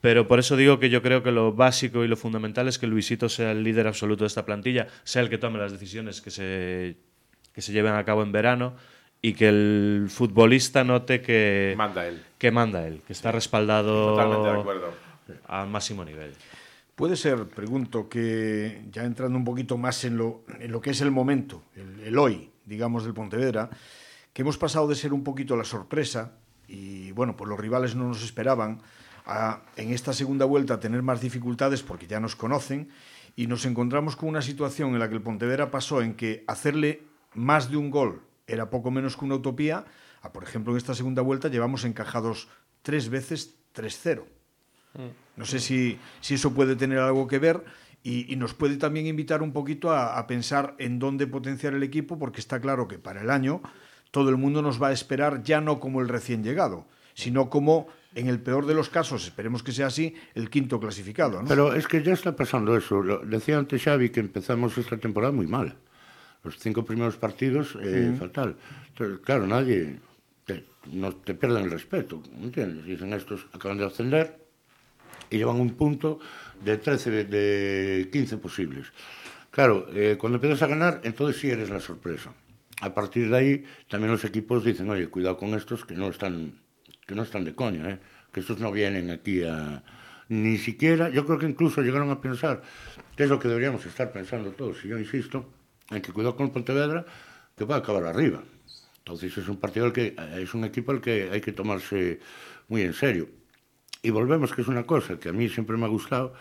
Pero 0.00 0.28
por 0.28 0.38
eso 0.38 0.56
digo 0.56 0.78
que 0.78 0.90
yo 0.90 1.02
creo 1.02 1.24
que 1.24 1.32
lo 1.32 1.52
básico 1.52 2.04
y 2.04 2.08
lo 2.08 2.16
fundamental 2.16 2.68
es 2.68 2.78
que 2.78 2.86
Luisito 2.86 3.28
sea 3.28 3.50
el 3.50 3.64
líder 3.64 3.88
absoluto 3.88 4.22
de 4.22 4.28
esta 4.28 4.46
plantilla, 4.46 4.86
sea 5.02 5.22
el 5.22 5.28
que 5.28 5.38
tome 5.38 5.58
las 5.58 5.72
decisiones 5.72 6.20
que 6.20 6.30
se, 6.30 6.96
que 7.52 7.60
se 7.60 7.72
lleven 7.72 7.94
a 7.94 8.04
cabo 8.04 8.22
en 8.22 8.30
verano 8.30 8.76
y 9.20 9.34
que 9.34 9.48
el 9.48 10.06
futbolista 10.08 10.84
note 10.84 11.20
que 11.20 11.74
manda 11.76 12.06
él, 12.06 12.22
que, 12.38 12.50
manda 12.50 12.86
él, 12.86 13.02
que 13.06 13.12
está 13.12 13.32
respaldado 13.32 14.10
Totalmente 14.10 14.48
de 14.48 14.60
acuerdo. 14.60 14.92
al 15.46 15.68
máximo 15.68 16.04
nivel. 16.04 16.34
Puede 16.94 17.16
ser, 17.16 17.46
pregunto, 17.46 18.08
que 18.08 18.82
ya 18.90 19.04
entrando 19.04 19.38
un 19.38 19.44
poquito 19.44 19.76
más 19.76 20.04
en 20.04 20.16
lo, 20.16 20.42
en 20.58 20.72
lo 20.72 20.80
que 20.80 20.90
es 20.90 21.00
el 21.00 21.10
momento, 21.10 21.62
el, 21.76 22.00
el, 22.00 22.18
hoy, 22.18 22.50
digamos, 22.64 23.04
del 23.04 23.14
Pontevedra, 23.14 23.70
que 24.32 24.42
hemos 24.42 24.58
pasado 24.58 24.88
de 24.88 24.96
ser 24.96 25.12
un 25.12 25.22
poquito 25.22 25.56
la 25.56 25.64
sorpresa, 25.64 26.32
y 26.66 27.12
bueno, 27.12 27.36
pues 27.36 27.48
los 27.48 27.58
rivales 27.58 27.94
no 27.94 28.08
nos 28.08 28.22
esperaban, 28.24 28.82
a 29.26 29.62
en 29.76 29.92
esta 29.92 30.12
segunda 30.12 30.44
vuelta 30.44 30.74
a 30.74 30.80
tener 30.80 31.02
más 31.02 31.20
dificultades 31.20 31.82
porque 31.82 32.06
ya 32.06 32.18
nos 32.18 32.34
conocen, 32.34 32.88
y 33.36 33.46
nos 33.46 33.64
encontramos 33.64 34.16
con 34.16 34.28
una 34.28 34.42
situación 34.42 34.94
en 34.94 34.98
la 34.98 35.08
que 35.08 35.14
el 35.14 35.22
Pontevedra 35.22 35.70
pasó 35.70 36.02
en 36.02 36.14
que 36.14 36.42
hacerle 36.48 37.02
más 37.34 37.70
de 37.70 37.76
un 37.76 37.90
gol 37.90 38.22
era 38.48 38.70
poco 38.70 38.90
menos 38.90 39.16
que 39.16 39.24
una 39.24 39.36
utopía, 39.36 39.84
a, 40.22 40.32
por 40.32 40.42
ejemplo, 40.42 40.72
en 40.72 40.78
esta 40.78 40.94
segunda 40.94 41.22
vuelta 41.22 41.48
llevamos 41.48 41.84
encajados 41.84 42.48
tres 42.82 43.08
veces 43.08 43.58
3-0. 43.74 44.24
No 45.36 45.44
sé 45.44 45.60
si, 45.60 45.98
si, 46.20 46.34
eso 46.34 46.52
puede 46.52 46.74
tener 46.74 46.98
algo 46.98 47.28
que 47.28 47.38
ver 47.38 47.62
y, 48.02 48.34
nos 48.36 48.54
puede 48.54 48.76
también 48.76 49.06
invitar 49.06 49.42
un 49.42 49.52
poquito 49.52 49.92
a, 49.92 50.26
pensar 50.26 50.74
en 50.78 50.98
dónde 50.98 51.26
potenciar 51.26 51.74
el 51.74 51.82
equipo, 51.82 52.18
porque 52.18 52.40
está 52.40 52.60
claro 52.60 52.88
que 52.88 52.98
para 52.98 53.20
el 53.20 53.30
año 53.30 53.60
todo 54.10 54.30
el 54.30 54.36
mundo 54.36 54.62
nos 54.62 54.82
va 54.82 54.88
a 54.88 54.92
esperar 54.92 55.42
ya 55.42 55.60
no 55.60 55.78
como 55.78 56.00
el 56.00 56.08
recién 56.08 56.42
llegado, 56.42 56.86
sino 57.14 57.50
como, 57.50 57.88
en 58.14 58.28
el 58.28 58.40
peor 58.40 58.66
de 58.66 58.74
los 58.74 58.88
casos, 58.88 59.24
esperemos 59.24 59.62
que 59.62 59.72
sea 59.72 59.88
así, 59.88 60.14
el 60.34 60.48
quinto 60.48 60.80
clasificado. 60.80 61.42
¿no? 61.42 61.48
Pero 61.48 61.74
es 61.74 61.86
que 61.86 62.02
ya 62.02 62.14
está 62.14 62.34
pasando 62.34 62.76
eso. 62.76 63.02
Decía 63.24 63.58
antes 63.58 63.82
Xavi 63.82 64.10
que 64.10 64.20
empezamos 64.20 64.78
esta 64.78 64.96
temporada 64.96 65.32
muy 65.32 65.46
mal. 65.46 65.76
Os 66.44 66.58
cinco 66.58 66.86
primeros 66.86 67.16
partidos 67.18 67.74
é 67.82 68.08
eh, 68.08 68.10
mm. 68.12 68.16
fatal. 68.16 68.54
Entonces, 68.94 69.18
claro, 69.26 69.46
nadie 69.46 69.98
te, 70.46 70.64
no, 70.92 71.14
te 71.14 71.34
pierden 71.34 71.64
el 71.64 71.70
respeto, 71.70 72.22
¿entiendes? 72.40 72.84
Dicen 72.86 73.12
estos 73.12 73.46
acaban 73.52 73.78
de 73.78 73.86
ascender 73.86 74.38
e 75.30 75.36
llevan 75.36 75.60
un 75.60 75.74
punto 75.76 76.18
de 76.64 76.78
13 76.78 77.10
de, 77.10 77.24
de 77.24 78.08
15 78.10 78.38
posibles. 78.38 78.92
Claro, 79.50 79.88
eh, 79.92 80.16
cuando 80.18 80.36
empiezas 80.36 80.62
a 80.62 80.66
ganar, 80.66 81.00
entonces 81.04 81.40
sí 81.40 81.50
eres 81.50 81.70
la 81.70 81.80
sorpresa. 81.80 82.32
A 82.80 82.94
partir 82.94 83.28
de 83.28 83.36
ahí, 83.36 83.64
también 83.88 84.12
los 84.12 84.24
equipos 84.24 84.64
dicen, 84.64 84.88
oye, 84.88 85.08
cuidado 85.08 85.36
con 85.36 85.54
estos 85.54 85.84
que 85.84 85.94
no 85.94 86.08
están, 86.08 86.60
que 87.06 87.14
no 87.14 87.22
están 87.22 87.44
de 87.44 87.54
coña, 87.54 87.90
¿eh? 87.90 87.98
que 88.32 88.40
estos 88.40 88.58
no 88.60 88.70
vienen 88.70 89.10
aquí 89.10 89.42
a... 89.42 89.82
Ni 90.28 90.58
siquiera, 90.58 91.08
yo 91.08 91.24
creo 91.24 91.38
que 91.38 91.46
incluso 91.46 91.80
llegaron 91.80 92.10
a 92.10 92.20
pensar, 92.20 92.62
que 93.16 93.24
es 93.24 93.30
lo 93.30 93.38
que 93.38 93.48
deberíamos 93.48 93.84
estar 93.86 94.12
pensando 94.12 94.52
todos, 94.52 94.84
y 94.84 94.88
yo 94.88 94.98
insisto, 94.98 95.50
en 95.90 96.02
que 96.02 96.12
cuidado 96.12 96.36
con 96.36 96.46
el 96.46 96.52
Pontevedra, 96.52 97.04
que 97.56 97.64
va 97.64 97.76
a 97.76 97.78
acabar 97.78 98.04
arriba. 98.04 98.42
Entonces 98.98 99.36
es 99.36 99.48
un 99.48 99.56
partido 99.56 99.86
al 99.86 99.92
que, 99.92 100.14
es 100.36 100.54
un 100.54 100.64
equipo 100.64 100.92
al 100.92 101.00
que 101.00 101.30
hay 101.32 101.40
que 101.40 101.52
tomarse 101.52 102.20
muy 102.68 102.82
en 102.82 102.92
serio. 102.92 103.28
Y 104.02 104.10
volvemos, 104.10 104.52
que 104.52 104.62
es 104.62 104.68
una 104.68 104.84
cosa 104.84 105.18
que 105.18 105.30
a 105.30 105.32
mí 105.32 105.48
siempre 105.48 105.76
me 105.76 105.86
ha 105.86 105.88
gustado, 105.88 106.34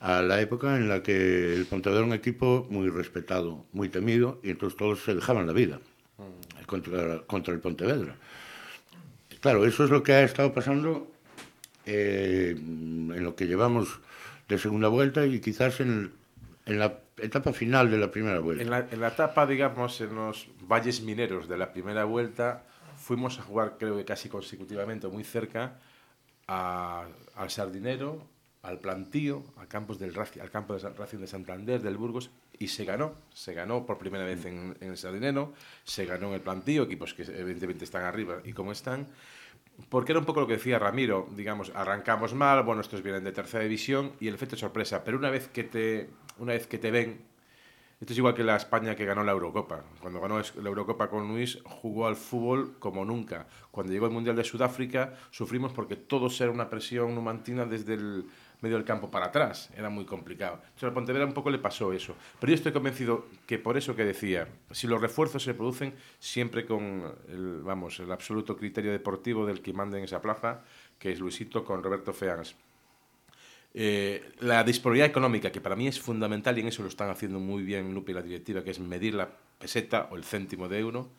a 0.00 0.22
la 0.22 0.40
época 0.40 0.76
en 0.76 0.88
la 0.88 1.02
que 1.02 1.54
el 1.54 1.66
Pontevedra 1.66 2.00
era 2.00 2.06
un 2.06 2.14
equipo 2.14 2.66
muy 2.70 2.88
respetado, 2.88 3.64
muy 3.72 3.88
temido, 3.88 4.40
y 4.42 4.50
entonces 4.50 4.76
todos 4.76 5.02
se 5.02 5.14
dejaban 5.14 5.46
la 5.46 5.52
vida 5.52 5.80
contra, 6.66 7.20
contra 7.26 7.54
el 7.54 7.60
Pontevedra. 7.60 8.16
Claro, 9.40 9.64
eso 9.64 9.84
es 9.84 9.90
lo 9.90 10.02
que 10.02 10.12
ha 10.12 10.22
estado 10.22 10.52
pasando 10.52 11.10
eh, 11.86 12.54
en 12.58 13.22
lo 13.22 13.34
que 13.34 13.46
llevamos 13.46 14.00
de 14.48 14.58
segunda 14.58 14.88
vuelta 14.88 15.24
y 15.26 15.40
quizás 15.40 15.80
en, 15.80 16.12
en, 16.68 16.78
la 16.78 17.00
etapa 17.16 17.52
final 17.52 17.90
de 17.90 17.98
la 17.98 18.10
primera 18.10 18.40
vuelta. 18.40 18.62
En 18.62 18.70
la, 18.70 18.86
en 18.90 19.00
la 19.00 19.08
etapa, 19.08 19.46
digamos, 19.46 20.00
en 20.00 20.14
los 20.14 20.48
valles 20.62 21.02
mineros 21.02 21.48
de 21.48 21.56
la 21.56 21.72
primera 21.72 22.04
vuelta, 22.04 22.64
fuimos 22.96 23.38
a 23.38 23.42
jugar, 23.42 23.76
creo 23.78 23.96
que 23.96 24.04
casi 24.04 24.28
consecutivamente, 24.28 25.08
muy 25.08 25.24
cerca, 25.24 25.78
a, 26.46 27.06
al 27.36 27.50
Sardinero, 27.50 28.26
al 28.62 28.80
Plantío, 28.80 29.44
al, 29.56 29.68
campos 29.68 29.98
del, 29.98 30.12
al 30.18 30.50
campo 30.50 30.76
de 30.76 30.88
Racing 30.90 31.18
de 31.18 31.26
Santander, 31.26 31.80
del 31.80 31.96
Burgos, 31.96 32.30
y 32.58 32.68
se 32.68 32.84
ganó. 32.84 33.14
Se 33.32 33.54
ganó 33.54 33.86
por 33.86 33.98
primera 33.98 34.24
vez 34.24 34.44
en, 34.44 34.76
en, 34.80 34.90
el 34.90 34.96
Sardinero, 34.96 35.52
se 35.84 36.06
ganó 36.06 36.28
en 36.28 36.34
el 36.34 36.40
Plantío, 36.40 36.82
equipos 36.82 37.14
que 37.14 37.22
evidentemente 37.22 37.84
están 37.84 38.04
arriba 38.04 38.40
y 38.44 38.52
como 38.52 38.72
están. 38.72 39.06
Porque 39.88 40.10
era 40.10 40.18
un 40.18 40.26
poco 40.26 40.40
lo 40.40 40.48
que 40.48 40.54
decía 40.54 40.78
Ramiro, 40.80 41.28
digamos, 41.36 41.70
arrancamos 41.72 42.34
mal, 42.34 42.64
bueno, 42.64 42.80
estos 42.80 43.00
vienen 43.00 43.22
de 43.22 43.30
tercera 43.30 43.62
división 43.62 44.12
y 44.18 44.26
el 44.26 44.34
efecto 44.34 44.56
sorpresa, 44.56 45.04
pero 45.04 45.18
una 45.18 45.30
vez 45.30 45.46
que 45.46 45.62
te, 45.62 46.10
una 46.38 46.52
vez 46.52 46.66
que 46.66 46.78
te 46.78 46.90
ven, 46.90 47.20
Esto 48.00 48.12
es 48.12 48.18
igual 48.18 48.34
que 48.34 48.44
la 48.44 48.54
España 48.54 48.94
que 48.94 49.04
ganó 49.04 49.24
la 49.24 49.32
Eurocopa. 49.32 49.82
Cuando 50.00 50.20
ganó 50.20 50.38
la 50.38 50.68
Eurocopa 50.68 51.10
con 51.10 51.26
Luis, 51.26 51.58
jugó 51.64 52.06
al 52.06 52.14
fútbol 52.14 52.76
como 52.78 53.04
nunca. 53.04 53.48
Cuando 53.72 53.92
llegó 53.92 54.06
el 54.06 54.12
Mundial 54.12 54.36
de 54.36 54.44
Sudáfrica, 54.44 55.14
sufrimos 55.32 55.72
porque 55.72 55.96
todo 55.96 56.28
era 56.38 56.52
una 56.52 56.70
presión 56.70 57.12
numantina 57.12 57.64
desde 57.66 57.94
el 57.94 58.24
medio 58.60 58.76
del 58.76 58.86
campo 58.86 59.10
para 59.10 59.26
atrás. 59.26 59.70
Era 59.76 59.90
muy 59.90 60.04
complicado. 60.04 60.60
Entonces 60.62 60.90
a 60.90 60.94
Pontevedra 60.94 61.26
un 61.26 61.32
poco 61.32 61.50
le 61.50 61.58
pasó 61.58 61.92
eso. 61.92 62.14
Pero 62.38 62.50
yo 62.50 62.54
estoy 62.54 62.72
convencido 62.72 63.26
que 63.46 63.58
por 63.58 63.76
eso 63.76 63.96
que 63.96 64.04
decía, 64.04 64.46
si 64.70 64.86
los 64.86 65.00
refuerzos 65.00 65.42
se 65.42 65.54
producen 65.54 65.92
siempre 66.20 66.66
con 66.66 67.12
el, 67.28 67.62
vamos, 67.62 67.98
el 67.98 68.12
absoluto 68.12 68.56
criterio 68.56 68.92
deportivo 68.92 69.44
del 69.44 69.60
que 69.60 69.72
manda 69.72 69.98
en 69.98 70.04
esa 70.04 70.22
plaza, 70.22 70.62
que 71.00 71.10
es 71.10 71.18
Luisito 71.18 71.64
con 71.64 71.82
Roberto 71.82 72.12
Feans. 72.12 72.54
Eh, 73.74 74.32
la 74.40 74.64
disponibilidad 74.64 75.08
económica, 75.08 75.52
que 75.52 75.60
para 75.60 75.76
mí 75.76 75.86
es 75.86 76.00
fundamental 76.00 76.56
y 76.56 76.62
en 76.62 76.68
eso 76.68 76.82
lo 76.82 76.88
están 76.88 77.10
haciendo 77.10 77.38
muy 77.38 77.62
bien 77.62 77.94
Lupe 77.94 78.12
y 78.12 78.14
la 78.14 78.22
directiva, 78.22 78.64
que 78.64 78.70
es 78.70 78.80
medir 78.80 79.14
la 79.14 79.28
peseta 79.58 80.08
o 80.10 80.16
el 80.16 80.24
céntimo 80.24 80.68
de 80.68 80.78
euro 80.78 81.10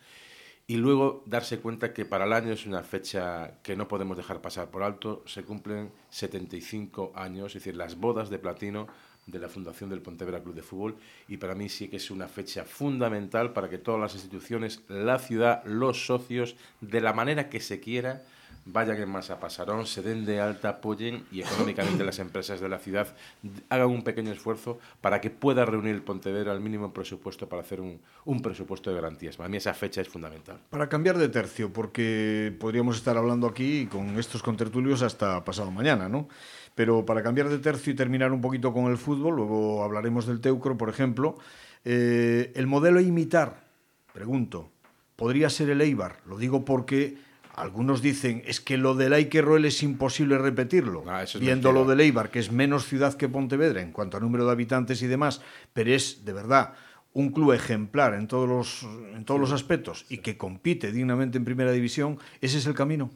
y 0.69 0.77
luego 0.77 1.23
darse 1.25 1.57
cuenta 1.57 1.93
que 1.93 2.05
para 2.05 2.25
el 2.25 2.33
año 2.33 2.53
es 2.53 2.67
una 2.67 2.83
fecha 2.83 3.59
que 3.63 3.75
no 3.75 3.87
podemos 3.87 4.15
dejar 4.15 4.39
pasar 4.39 4.69
por 4.69 4.83
alto. 4.83 5.23
Se 5.25 5.43
cumplen 5.43 5.91
75 6.11 7.11
años, 7.15 7.47
es 7.47 7.63
decir, 7.63 7.75
las 7.75 7.97
bodas 7.97 8.29
de 8.29 8.37
platino 8.37 8.85
de 9.25 9.39
la 9.39 9.49
fundación 9.49 9.89
del 9.89 10.03
Pontevedra 10.03 10.43
Club 10.43 10.53
de 10.53 10.61
Fútbol 10.61 10.97
y 11.27 11.37
para 11.37 11.55
mí 11.55 11.69
sí 11.69 11.87
que 11.87 11.97
es 11.97 12.11
una 12.11 12.27
fecha 12.27 12.65
fundamental 12.65 13.51
para 13.51 13.67
que 13.67 13.79
todas 13.79 13.99
las 13.99 14.13
instituciones, 14.13 14.83
la 14.87 15.17
ciudad, 15.17 15.63
los 15.65 16.05
socios, 16.05 16.55
de 16.81 17.01
la 17.01 17.13
manera 17.13 17.49
que 17.49 17.61
se 17.61 17.79
quiera, 17.79 18.21
vayan 18.71 18.97
en 18.97 19.09
masa 19.09 19.39
Pasarón, 19.39 19.85
se 19.85 20.01
den 20.01 20.25
de 20.25 20.39
alta, 20.39 20.69
apoyen 20.69 21.25
y 21.31 21.41
económicamente 21.41 22.03
las 22.03 22.19
empresas 22.19 22.59
de 22.59 22.69
la 22.69 22.79
ciudad 22.79 23.07
hagan 23.69 23.89
un 23.89 24.03
pequeño 24.03 24.31
esfuerzo 24.31 24.79
para 25.01 25.21
que 25.21 25.29
pueda 25.29 25.65
reunir 25.65 25.95
el 25.95 26.01
Pontevedra 26.01 26.51
al 26.51 26.61
mínimo 26.61 26.93
presupuesto 26.93 27.47
para 27.47 27.61
hacer 27.61 27.81
un, 27.81 27.99
un 28.25 28.41
presupuesto 28.41 28.89
de 28.89 28.95
garantías. 28.95 29.37
Para 29.37 29.49
mí 29.49 29.57
esa 29.57 29.73
fecha 29.73 30.01
es 30.01 30.09
fundamental. 30.09 30.59
Para 30.69 30.89
cambiar 30.89 31.17
de 31.17 31.29
tercio, 31.29 31.71
porque 31.71 32.55
podríamos 32.59 32.97
estar 32.97 33.17
hablando 33.17 33.47
aquí 33.47 33.87
con 33.87 34.17
estos 34.19 34.43
contertulios 34.43 35.01
hasta 35.01 35.43
pasado 35.43 35.71
mañana, 35.71 36.09
¿no? 36.09 36.27
Pero 36.75 37.05
para 37.05 37.21
cambiar 37.21 37.49
de 37.49 37.59
tercio 37.59 37.93
y 37.93 37.95
terminar 37.95 38.31
un 38.31 38.41
poquito 38.41 38.71
con 38.71 38.85
el 38.85 38.97
fútbol, 38.97 39.35
luego 39.35 39.83
hablaremos 39.83 40.25
del 40.25 40.39
Teucro, 40.39 40.77
por 40.77 40.89
ejemplo, 40.89 41.37
eh, 41.83 42.51
el 42.55 42.67
modelo 42.67 42.99
imitar, 43.01 43.63
pregunto, 44.13 44.69
podría 45.15 45.49
ser 45.49 45.69
el 45.69 45.81
Eibar. 45.81 46.17
Lo 46.25 46.37
digo 46.37 46.63
porque 46.63 47.17
algunos 47.59 48.01
dicen, 48.01 48.41
es 48.45 48.61
que 48.61 48.77
lo 48.77 48.95
del 48.95 49.29
Roel 49.41 49.65
es 49.65 49.83
imposible 49.83 50.37
repetirlo, 50.37 51.03
ah, 51.07 51.23
es 51.23 51.37
viendo 51.39 51.69
mentira. 51.69 51.73
lo 51.73 51.85
del 51.85 51.99
Eibar, 51.99 52.31
que 52.31 52.39
es 52.39 52.51
menos 52.51 52.85
ciudad 52.85 53.15
que 53.15 53.27
Pontevedra 53.27 53.81
en 53.81 53.91
cuanto 53.91 54.17
a 54.17 54.19
número 54.19 54.45
de 54.45 54.51
habitantes 54.51 55.01
y 55.01 55.07
demás, 55.07 55.41
pero 55.73 55.91
es 55.91 56.23
de 56.23 56.33
verdad 56.33 56.73
un 57.13 57.31
club 57.31 57.51
ejemplar 57.53 58.13
en 58.13 58.27
todos 58.27 58.47
los, 58.47 58.83
en 59.13 59.25
todos 59.25 59.39
los 59.39 59.51
aspectos 59.51 60.05
y 60.09 60.19
que 60.19 60.37
compite 60.37 60.91
dignamente 60.91 61.37
en 61.37 61.45
primera 61.45 61.71
división, 61.71 62.17
ese 62.39 62.59
es 62.59 62.65
el 62.65 62.73
camino. 62.73 63.09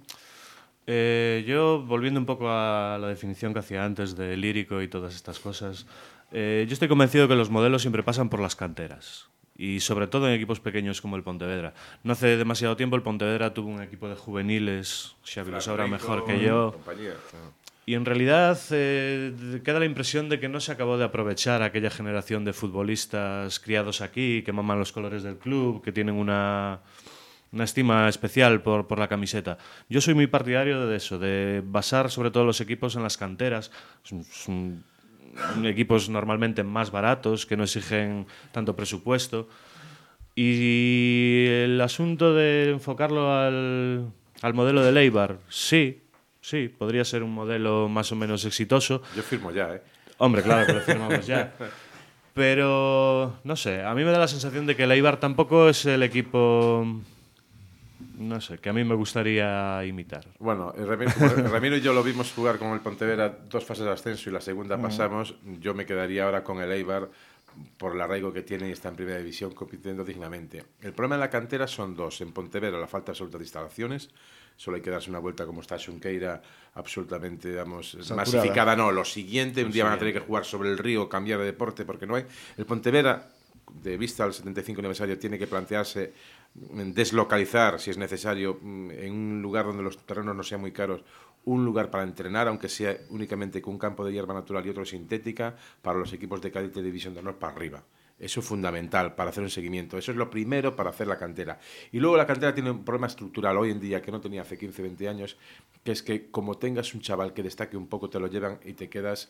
Eh, 0.87 1.45
yo, 1.47 1.81
volviendo 1.85 2.19
un 2.19 2.25
poco 2.25 2.49
a 2.49 2.97
la 2.99 3.07
definición 3.07 3.53
que 3.53 3.59
hacía 3.59 3.85
antes 3.85 4.17
de 4.17 4.35
lírico 4.35 4.81
y 4.81 4.89
todas 4.89 5.15
estas 5.15 5.39
cosas, 5.39 5.85
eh, 6.31 6.65
yo 6.67 6.73
estoy 6.73 6.89
convencido 6.89 7.27
que 7.27 7.35
los 7.35 7.49
modelos 7.49 7.81
siempre 7.81 8.03
pasan 8.03 8.29
por 8.29 8.41
las 8.41 8.55
canteras. 8.55 9.29
Y 9.55 9.79
sobre 9.81 10.07
todo 10.07 10.27
en 10.27 10.33
equipos 10.33 10.59
pequeños 10.59 10.99
como 10.99 11.15
el 11.15 11.23
Pontevedra. 11.23 11.73
No 12.03 12.13
hace 12.13 12.37
demasiado 12.37 12.75
tiempo 12.75 12.95
el 12.95 13.03
Pontevedra 13.03 13.53
tuvo 13.53 13.69
un 13.69 13.81
equipo 13.83 14.09
de 14.09 14.15
juveniles, 14.15 15.15
Xavi 15.25 15.51
lo 15.51 15.61
sabrá 15.61 15.85
mejor 15.87 16.25
que 16.25 16.39
yo. 16.43 16.71
Y 17.85 17.95
en 17.95 18.05
realidad 18.05 18.57
eh, 18.71 19.59
queda 19.63 19.77
la 19.79 19.85
impresión 19.85 20.29
de 20.29 20.39
que 20.39 20.47
no 20.49 20.59
se 20.61 20.71
acabó 20.71 20.97
de 20.97 21.03
aprovechar 21.03 21.61
aquella 21.61 21.89
generación 21.91 22.45
de 22.45 22.53
futbolistas 22.53 23.59
criados 23.59 24.01
aquí, 24.01 24.41
que 24.43 24.53
maman 24.53 24.79
los 24.79 24.91
colores 24.93 25.21
del 25.21 25.37
club, 25.37 25.83
que 25.83 25.91
tienen 25.91 26.15
una, 26.15 26.79
una 27.51 27.63
estima 27.65 28.07
especial 28.07 28.61
por, 28.61 28.87
por 28.87 28.99
la 28.99 29.09
camiseta. 29.09 29.57
Yo 29.89 29.99
soy 29.99 30.13
muy 30.13 30.27
partidario 30.27 30.87
de 30.87 30.95
eso, 30.95 31.19
de 31.19 31.61
basar 31.63 32.09
sobre 32.09 32.31
todo 32.31 32.45
los 32.45 32.61
equipos 32.61 32.95
en 32.95 33.03
las 33.03 33.17
canteras. 33.17 33.69
Son- 34.03 34.23
son 34.23 34.83
equipos 35.63 36.09
normalmente 36.09 36.63
más 36.63 36.91
baratos, 36.91 37.45
que 37.45 37.57
no 37.57 37.63
exigen 37.63 38.25
tanto 38.51 38.75
presupuesto. 38.75 39.47
Y 40.35 41.45
el 41.47 41.79
asunto 41.81 42.33
de 42.33 42.71
enfocarlo 42.71 43.33
al, 43.33 44.11
al 44.41 44.53
modelo 44.53 44.83
de 44.83 44.91
Leibar, 44.91 45.37
sí, 45.49 46.01
sí, 46.41 46.69
podría 46.69 47.05
ser 47.05 47.23
un 47.23 47.33
modelo 47.33 47.87
más 47.87 48.11
o 48.11 48.15
menos 48.15 48.43
exitoso. 48.45 49.03
Yo 49.15 49.21
firmo 49.21 49.51
ya, 49.51 49.75
¿eh? 49.75 49.81
Hombre, 50.17 50.41
claro 50.41 50.65
que 50.65 50.73
lo 50.73 50.81
firmamos 50.81 51.27
ya. 51.27 51.53
Pero, 52.33 53.39
no 53.43 53.55
sé, 53.55 53.83
a 53.83 53.93
mí 53.93 54.03
me 54.03 54.11
da 54.11 54.17
la 54.17 54.27
sensación 54.27 54.65
de 54.65 54.75
que 54.75 54.85
el 54.85 54.91
Eibar 54.91 55.19
tampoco 55.19 55.69
es 55.69 55.85
el 55.85 56.01
equipo, 56.01 56.83
no 58.17 58.39
sé, 58.41 58.57
que 58.59 58.69
a 58.69 58.73
mí 58.73 58.83
me 58.83 58.95
gustaría 58.95 59.83
imitar. 59.85 60.25
Bueno, 60.39 60.73
Ramiro, 60.73 61.77
y 61.77 61.81
yo 61.81 61.93
lo 61.93 62.03
vimos 62.03 62.31
jugar 62.31 62.57
con 62.57 62.71
el 62.71 62.79
Pontevedra 62.79 63.29
dos 63.49 63.65
fases 63.65 63.85
de 63.85 63.91
ascenso 63.91 64.29
y 64.29 64.33
la 64.33 64.41
segunda 64.41 64.77
pasamos. 64.77 65.35
Yo 65.59 65.73
me 65.73 65.85
quedaría 65.85 66.25
ahora 66.25 66.43
con 66.43 66.61
el 66.61 66.71
Eibar 66.71 67.09
por 67.77 67.93
el 67.93 68.01
arraigo 68.01 68.33
que 68.33 68.41
tiene 68.41 68.69
y 68.69 68.71
está 68.71 68.89
en 68.89 68.95
primera 68.95 69.17
división 69.17 69.53
compitiendo 69.53 70.03
dignamente. 70.03 70.63
El 70.81 70.93
problema 70.93 71.15
en 71.15 71.21
la 71.21 71.29
cantera 71.29 71.67
son 71.67 71.95
dos. 71.95 72.21
En 72.21 72.31
Pontevedra 72.31 72.79
la 72.79 72.87
falta 72.87 73.11
absoluta 73.11 73.37
de 73.37 73.43
instalaciones. 73.43 74.09
Solo 74.55 74.75
hay 74.75 74.83
que 74.83 74.91
darse 74.91 75.09
una 75.09 75.19
vuelta 75.19 75.45
como 75.45 75.61
está 75.61 75.79
Xunqueira, 75.79 76.41
absolutamente, 76.75 77.49
digamos, 77.49 77.97
masificada. 78.15 78.75
No, 78.75 78.91
lo 78.91 79.03
siguiente, 79.03 79.63
un 79.63 79.71
día 79.71 79.83
van 79.83 79.93
a 79.93 79.97
tener 79.97 80.13
que 80.13 80.19
jugar 80.19 80.45
sobre 80.45 80.69
el 80.69 80.77
río, 80.77 81.09
cambiar 81.09 81.39
de 81.39 81.45
deporte 81.45 81.85
porque 81.85 82.05
no 82.05 82.15
hay. 82.15 82.25
El 82.57 82.65
Pontevedra, 82.65 83.29
de 83.73 83.97
vista 83.97 84.23
al 84.23 84.33
75 84.33 84.79
aniversario, 84.79 85.17
tiene 85.17 85.39
que 85.39 85.47
plantearse 85.47 86.13
mm, 86.42 86.42
deslocalizar, 86.53 87.79
si 87.79 87.91
es 87.91 87.97
necesario, 87.97 88.59
mm, 88.61 88.91
en 88.91 89.13
un 89.13 89.41
lugar 89.41 89.65
donde 89.65 89.83
los 89.83 89.97
terrenos 90.05 90.35
no 90.35 90.43
sean 90.43 90.61
muy 90.61 90.71
caros, 90.71 91.03
un 91.45 91.65
lugar 91.65 91.89
para 91.89 92.03
entrenar, 92.03 92.47
aunque 92.47 92.69
sea 92.69 92.97
únicamente 93.09 93.61
con 93.61 93.73
un 93.73 93.79
campo 93.79 94.05
de 94.05 94.13
hierba 94.13 94.33
natural 94.33 94.65
y 94.65 94.69
otro 94.69 94.85
sintética, 94.85 95.55
para 95.81 95.99
los 95.99 96.13
equipos 96.13 96.41
de 96.41 96.51
cadete 96.51 96.79
de 96.79 96.85
División 96.85 97.13
de 97.13 97.19
Honor 97.19 97.35
para 97.35 97.53
arriba. 97.53 97.83
Eso 98.19 98.39
es 98.39 98.45
fundamental 98.45 99.15
para 99.15 99.31
hacer 99.31 99.43
un 99.43 99.49
seguimiento. 99.49 99.97
Eso 99.97 100.11
es 100.11 100.17
lo 100.17 100.29
primero 100.29 100.75
para 100.75 100.91
hacer 100.91 101.07
la 101.07 101.17
cantera. 101.17 101.59
Y 101.91 101.99
luego 101.99 102.15
la 102.15 102.27
cantera 102.27 102.53
tiene 102.53 102.71
un 102.71 102.85
problema 102.85 103.07
estructural 103.07 103.57
hoy 103.57 103.71
en 103.71 103.79
día 103.79 104.01
que 104.01 104.11
no 104.11 104.21
tenía 104.21 104.43
hace 104.43 104.57
15, 104.57 104.81
20 104.81 105.09
años, 105.09 105.37
que 105.83 105.91
es 105.91 106.03
que 106.03 106.29
como 106.29 106.57
tengas 106.57 106.93
un 106.93 107.01
chaval 107.01 107.33
que 107.33 107.43
destaque 107.43 107.75
un 107.75 107.87
poco, 107.87 108.09
te 108.09 108.19
lo 108.19 108.27
llevan 108.27 108.59
y 108.63 108.73
te 108.73 108.89
quedas 108.89 109.29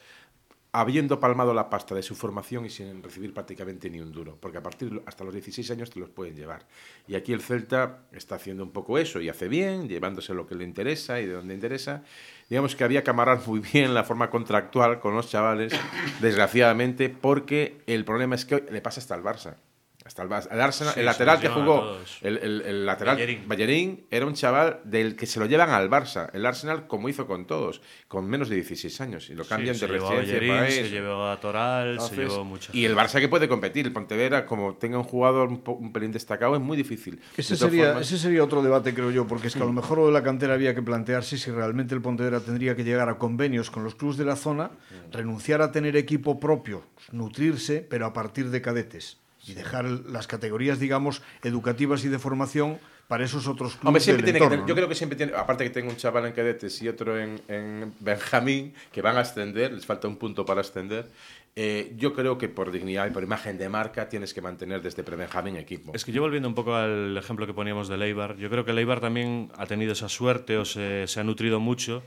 habiendo 0.76 1.20
palmado 1.20 1.54
la 1.54 1.70
pasta 1.70 1.94
de 1.94 2.02
su 2.02 2.16
formación 2.16 2.66
y 2.66 2.70
sin 2.72 3.04
recibir 3.04 3.32
prácticamente 3.32 3.92
ni 3.92 4.00
un 4.00 4.12
duro, 4.12 4.38
porque 4.40 4.58
a 4.58 4.64
partir 4.64 5.04
hasta 5.06 5.24
los 5.24 5.32
16 5.32 5.70
años 5.70 5.92
te 5.92 6.00
los 6.00 6.10
pueden 6.10 6.36
llevar. 6.36 6.66
Y 7.08 7.14
aquí 7.14 7.32
el 7.32 7.42
Celta 7.42 8.00
está 8.12 8.36
haciendo 8.36 8.64
un 8.64 8.72
poco 8.72 8.98
eso 8.98 9.22
y 9.22 9.30
hace 9.30 9.48
bien, 9.48 9.88
llevándose 9.88 10.34
lo 10.34 10.48
que 10.48 10.56
le 10.56 10.64
interesa 10.64 11.22
y 11.22 11.28
de 11.28 11.34
donde 11.34 11.54
interesa. 11.54 12.04
Digamos 12.50 12.76
que 12.76 12.84
había 12.84 13.04
que 13.04 13.12
amarrar 13.12 13.48
muy 13.48 13.60
bien 13.60 13.94
la 13.94 14.04
forma 14.04 14.32
contractual 14.32 15.00
con 15.00 15.16
los 15.16 15.30
chavales, 15.30 15.74
desgraciadamente, 16.22 17.08
porque 17.08 17.82
el 17.86 18.04
problema 18.04 18.34
es 18.34 18.46
que 18.46 18.56
hoy 18.56 18.64
le 18.72 18.82
pasa 18.82 19.00
hasta 19.00 19.14
al 19.14 19.24
Barça. 19.24 19.58
Hasta 20.06 20.22
el, 20.22 20.28
Barça. 20.30 20.48
el 20.52 20.60
Arsenal, 20.60 20.94
Sí, 20.94 21.00
el 21.00 21.06
se 21.06 21.12
lateral 21.12 21.40
que 21.40 21.48
jugó, 21.48 21.98
el, 22.22 22.38
el- 22.40 22.62
el 22.62 22.86
lateral 22.86 23.16
Ballerín. 23.16 23.48
Ballerín 23.48 24.06
era 24.12 24.26
un 24.26 24.34
chaval 24.34 24.82
del 24.84 25.16
que 25.16 25.26
se 25.26 25.40
lo 25.40 25.46
llevan 25.46 25.70
al 25.70 25.90
Barça, 25.90 26.30
el 26.34 26.46
Arsenal 26.46 26.88
como 26.88 27.08
hizo 27.08 27.26
con 27.26 27.48
todos, 27.48 27.82
con 28.10 28.26
menos 28.28 28.50
de 28.50 28.56
16 28.56 29.00
años 29.00 29.30
y 29.30 29.34
lo 29.34 29.46
cambian 29.46 29.76
Sí, 29.76 29.82
de 29.82 29.88
se 29.88 29.94
llevó 29.94 30.08
a 30.08 30.10
residencia 30.12 30.40
Bellerín, 30.40 30.56
para 30.58 30.70
se 30.72 30.82
eso. 30.82 30.90
llevó 30.90 31.26
a 31.28 31.40
Toral, 31.40 32.00
se 32.02 32.16
llevó 32.18 32.44
mucha 32.44 32.72
y 32.76 32.84
el 32.84 32.96
Barça 32.98 33.20
que 33.22 33.30
puede 33.30 33.48
competir, 33.48 33.86
el 33.86 33.94
Pontevedra, 33.94 34.46
como 34.46 34.76
tenga 34.76 34.98
un 34.98 35.06
jugador 35.06 35.48
un, 35.48 35.64
un 35.66 35.94
pelín 35.94 36.12
destacado, 36.12 36.56
es 36.56 36.62
muy 36.62 36.76
difícil. 36.76 37.22
Ese 37.38 37.56
sería, 37.56 37.86
formas- 37.94 38.02
ese 38.02 38.18
sería 38.18 38.44
otro 38.44 38.62
debate, 38.62 38.94
creo 38.94 39.10
yo, 39.10 39.26
porque 39.26 39.48
es 39.48 39.54
que 39.56 39.64
a 39.64 39.66
lo 39.66 39.72
mejor 39.74 40.00
lo 40.00 40.08
de 40.08 40.12
la 40.14 40.22
cantera 40.24 40.54
había 40.56 40.76
que 40.76 40.82
plantearse 40.82 41.38
si 41.38 41.50
realmente 41.50 41.96
el 41.96 42.02
Pontevedra 42.02 42.42
tendría 42.42 42.76
que 42.76 42.84
llegar 42.84 43.08
a 43.08 43.18
convenios 43.18 43.72
con 43.72 43.86
los 43.86 43.96
clubes 43.96 44.18
de 44.18 44.26
la 44.26 44.36
zona, 44.36 44.72
renunciar 45.14 45.62
a 45.62 45.72
tener 45.72 45.96
equipo 45.96 46.40
propio, 46.42 46.84
nutrirse, 47.14 47.86
pero 47.90 48.06
a 48.06 48.12
partir 48.14 48.50
de 48.50 48.62
cadetes. 48.62 49.23
Y 49.46 49.54
dejar 49.54 49.86
las 49.86 50.28
categorías, 50.28 50.80
digamos, 50.80 51.22
educativas 51.44 52.04
y 52.06 52.10
de 52.10 52.20
formación 52.20 52.80
para 53.08 53.26
esos 53.26 53.48
otros 53.48 53.74
clubes 53.74 53.86
Hombre, 53.86 54.02
siempre 54.02 54.26
del 54.26 54.34
tiene 54.34 54.40
que 54.40 54.46
entorno, 54.46 54.68
yo 54.68 54.74
¿no? 54.74 54.76
creo 54.76 54.90
que 54.90 54.96
siempre 54.96 55.18
tiene, 55.18 55.34
aparte 55.36 55.66
que 55.66 55.70
tengo 55.70 55.90
un 55.90 55.98
chaval 55.98 56.26
en 56.26 56.32
cadetes 56.32 56.82
y 56.82 56.88
otro 56.88 57.20
en, 57.20 57.42
en 57.48 57.94
Benjamín, 58.00 58.74
que 58.92 59.02
van 59.02 59.18
a 59.18 59.22
ascender, 59.22 59.74
les 59.74 59.86
falta 59.86 60.08
un 60.08 60.16
punto 60.16 60.46
para 60.46 60.62
ascender, 60.62 61.12
eh, 61.56 61.94
yo 61.98 62.14
creo 62.14 62.38
que 62.38 62.50
por 62.50 62.72
dignidad 62.72 63.06
y 63.08 63.12
por 63.12 63.22
imagen 63.22 63.58
de 63.58 63.70
marca 63.70 64.10
tienes 64.10 64.34
que 64.34 64.42
mantener 64.42 64.82
desde 64.82 65.04
pre-Benjamín 65.04 65.58
equipo. 65.58 65.92
Es 65.94 66.04
que 66.04 66.12
yo 66.12 66.22
volviendo 66.22 66.48
un 66.48 66.56
poco 66.56 66.76
al 66.76 67.16
ejemplo 67.16 67.46
que 67.46 67.54
poníamos 67.54 67.88
de 67.90 67.98
Leibar, 67.98 68.38
yo 68.38 68.50
creo 68.50 68.66
que 68.66 68.74
Leibar 68.74 69.02
también 69.02 69.52
ha 69.58 69.68
tenido 69.68 69.92
esa 69.94 70.10
suerte 70.10 70.58
o 70.58 70.66
se, 70.66 71.06
se 71.08 71.20
ha 71.20 71.24
nutrido 71.24 71.60
mucho 71.60 72.02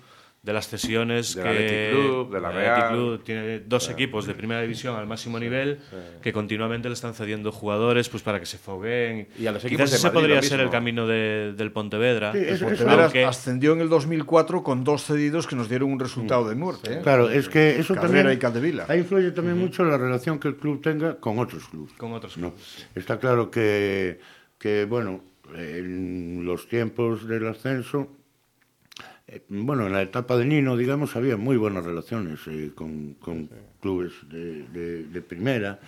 de 0.46 0.52
las 0.52 0.68
cesiones 0.68 1.34
Del 1.34 1.44
que 1.44 1.90
Club, 1.92 2.32
de 2.32 2.40
la 2.40 2.52
Real. 2.52 2.88
Club 2.92 3.22
tiene 3.24 3.58
dos 3.58 3.90
equipos 3.90 4.26
de 4.26 4.34
primera 4.34 4.62
división 4.62 4.94
al 4.94 5.04
máximo 5.04 5.40
nivel 5.40 5.80
que 6.22 6.32
continuamente 6.32 6.88
le 6.88 6.94
están 6.94 7.14
cediendo 7.14 7.50
jugadores 7.50 8.08
pues 8.08 8.22
para 8.22 8.38
que 8.38 8.46
se 8.46 8.56
fogueen. 8.56 9.26
Y 9.36 9.46
a 9.48 9.52
los 9.52 9.60
Quizás 9.62 9.72
equipos 9.72 9.90
de 9.90 9.96
ese 9.96 10.06
Madrid 10.06 10.20
podría 10.20 10.42
ser 10.42 10.60
el 10.60 10.70
camino 10.70 11.04
de- 11.08 11.52
del 11.56 11.72
Pontevedra. 11.72 12.32
Sí, 12.32 12.38
es- 12.46 12.62
Pontevedra 12.62 13.04
aunque- 13.06 13.24
ascendió 13.24 13.72
en 13.72 13.80
el 13.80 13.88
2004 13.88 14.62
con 14.62 14.84
dos 14.84 15.02
cedidos 15.02 15.48
que 15.48 15.56
nos 15.56 15.68
dieron 15.68 15.90
un 15.90 15.98
resultado 15.98 16.48
de 16.48 16.54
muerte. 16.54 16.94
¿eh? 16.94 17.00
Claro, 17.02 17.28
es 17.28 17.48
que 17.48 17.80
eso 17.80 17.94
Cabrera 17.96 18.14
también 18.14 18.36
y 18.36 18.40
Caldevila. 18.40 18.86
ahí 18.88 19.00
influye 19.00 19.32
también 19.32 19.58
mucho 19.58 19.84
la 19.84 19.98
relación 19.98 20.38
que 20.38 20.46
el 20.46 20.54
club 20.56 20.80
tenga 20.80 21.16
con 21.16 21.40
otros 21.40 21.64
clubes. 21.68 21.92
con 21.94 22.12
otros 22.12 22.38
No, 22.38 22.50
clubes. 22.52 22.86
está 22.94 23.18
claro 23.18 23.50
que, 23.50 24.20
que, 24.60 24.84
bueno, 24.84 25.24
en 25.56 26.44
los 26.44 26.68
tiempos 26.68 27.26
del 27.26 27.48
ascenso, 27.48 28.08
eh, 29.28 29.42
bueno, 29.48 29.86
en 29.86 29.92
la 29.92 30.02
etapa 30.02 30.36
de 30.36 30.44
Nino, 30.44 30.76
digamos, 30.76 31.16
había 31.16 31.36
muy 31.36 31.56
buenas 31.56 31.84
relaciones 31.84 32.40
eh, 32.46 32.70
con, 32.74 33.14
con 33.14 33.48
clubes 33.80 34.12
de, 34.30 34.62
de- 34.68 35.04
de 35.04 35.20
primera 35.22 35.80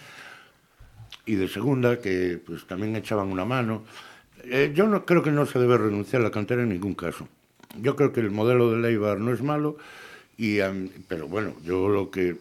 y 1.27 1.35
de 1.35 1.49
segunda 1.49 2.01
que 2.01 2.41
pues 2.45 2.67
también 2.67 2.97
echaban 2.97 3.29
una 3.31 3.45
mano. 3.45 3.85
Eh, 4.45 4.73
yo 4.75 4.87
no 4.87 5.05
creo 5.05 5.23
que 5.23 5.31
no 5.31 5.47
se 5.47 5.59
debe 5.59 5.79
renunciar 5.79 6.23
a 6.23 6.27
la 6.27 6.31
cantera 6.31 6.63
en 6.63 6.71
ningún 6.71 6.95
caso. 6.95 7.29
Yo 7.81 7.97
creo 7.97 8.13
que 8.13 8.21
el 8.21 8.31
modelo 8.31 8.71
de 8.71 8.79
Leibar 8.79 9.19
no 9.21 9.33
es 9.33 9.43
malo, 9.43 9.77
y, 10.37 10.59
pero 11.07 11.29
bueno, 11.29 11.55
yo 11.65 11.89
lo 11.89 12.11
que 12.11 12.37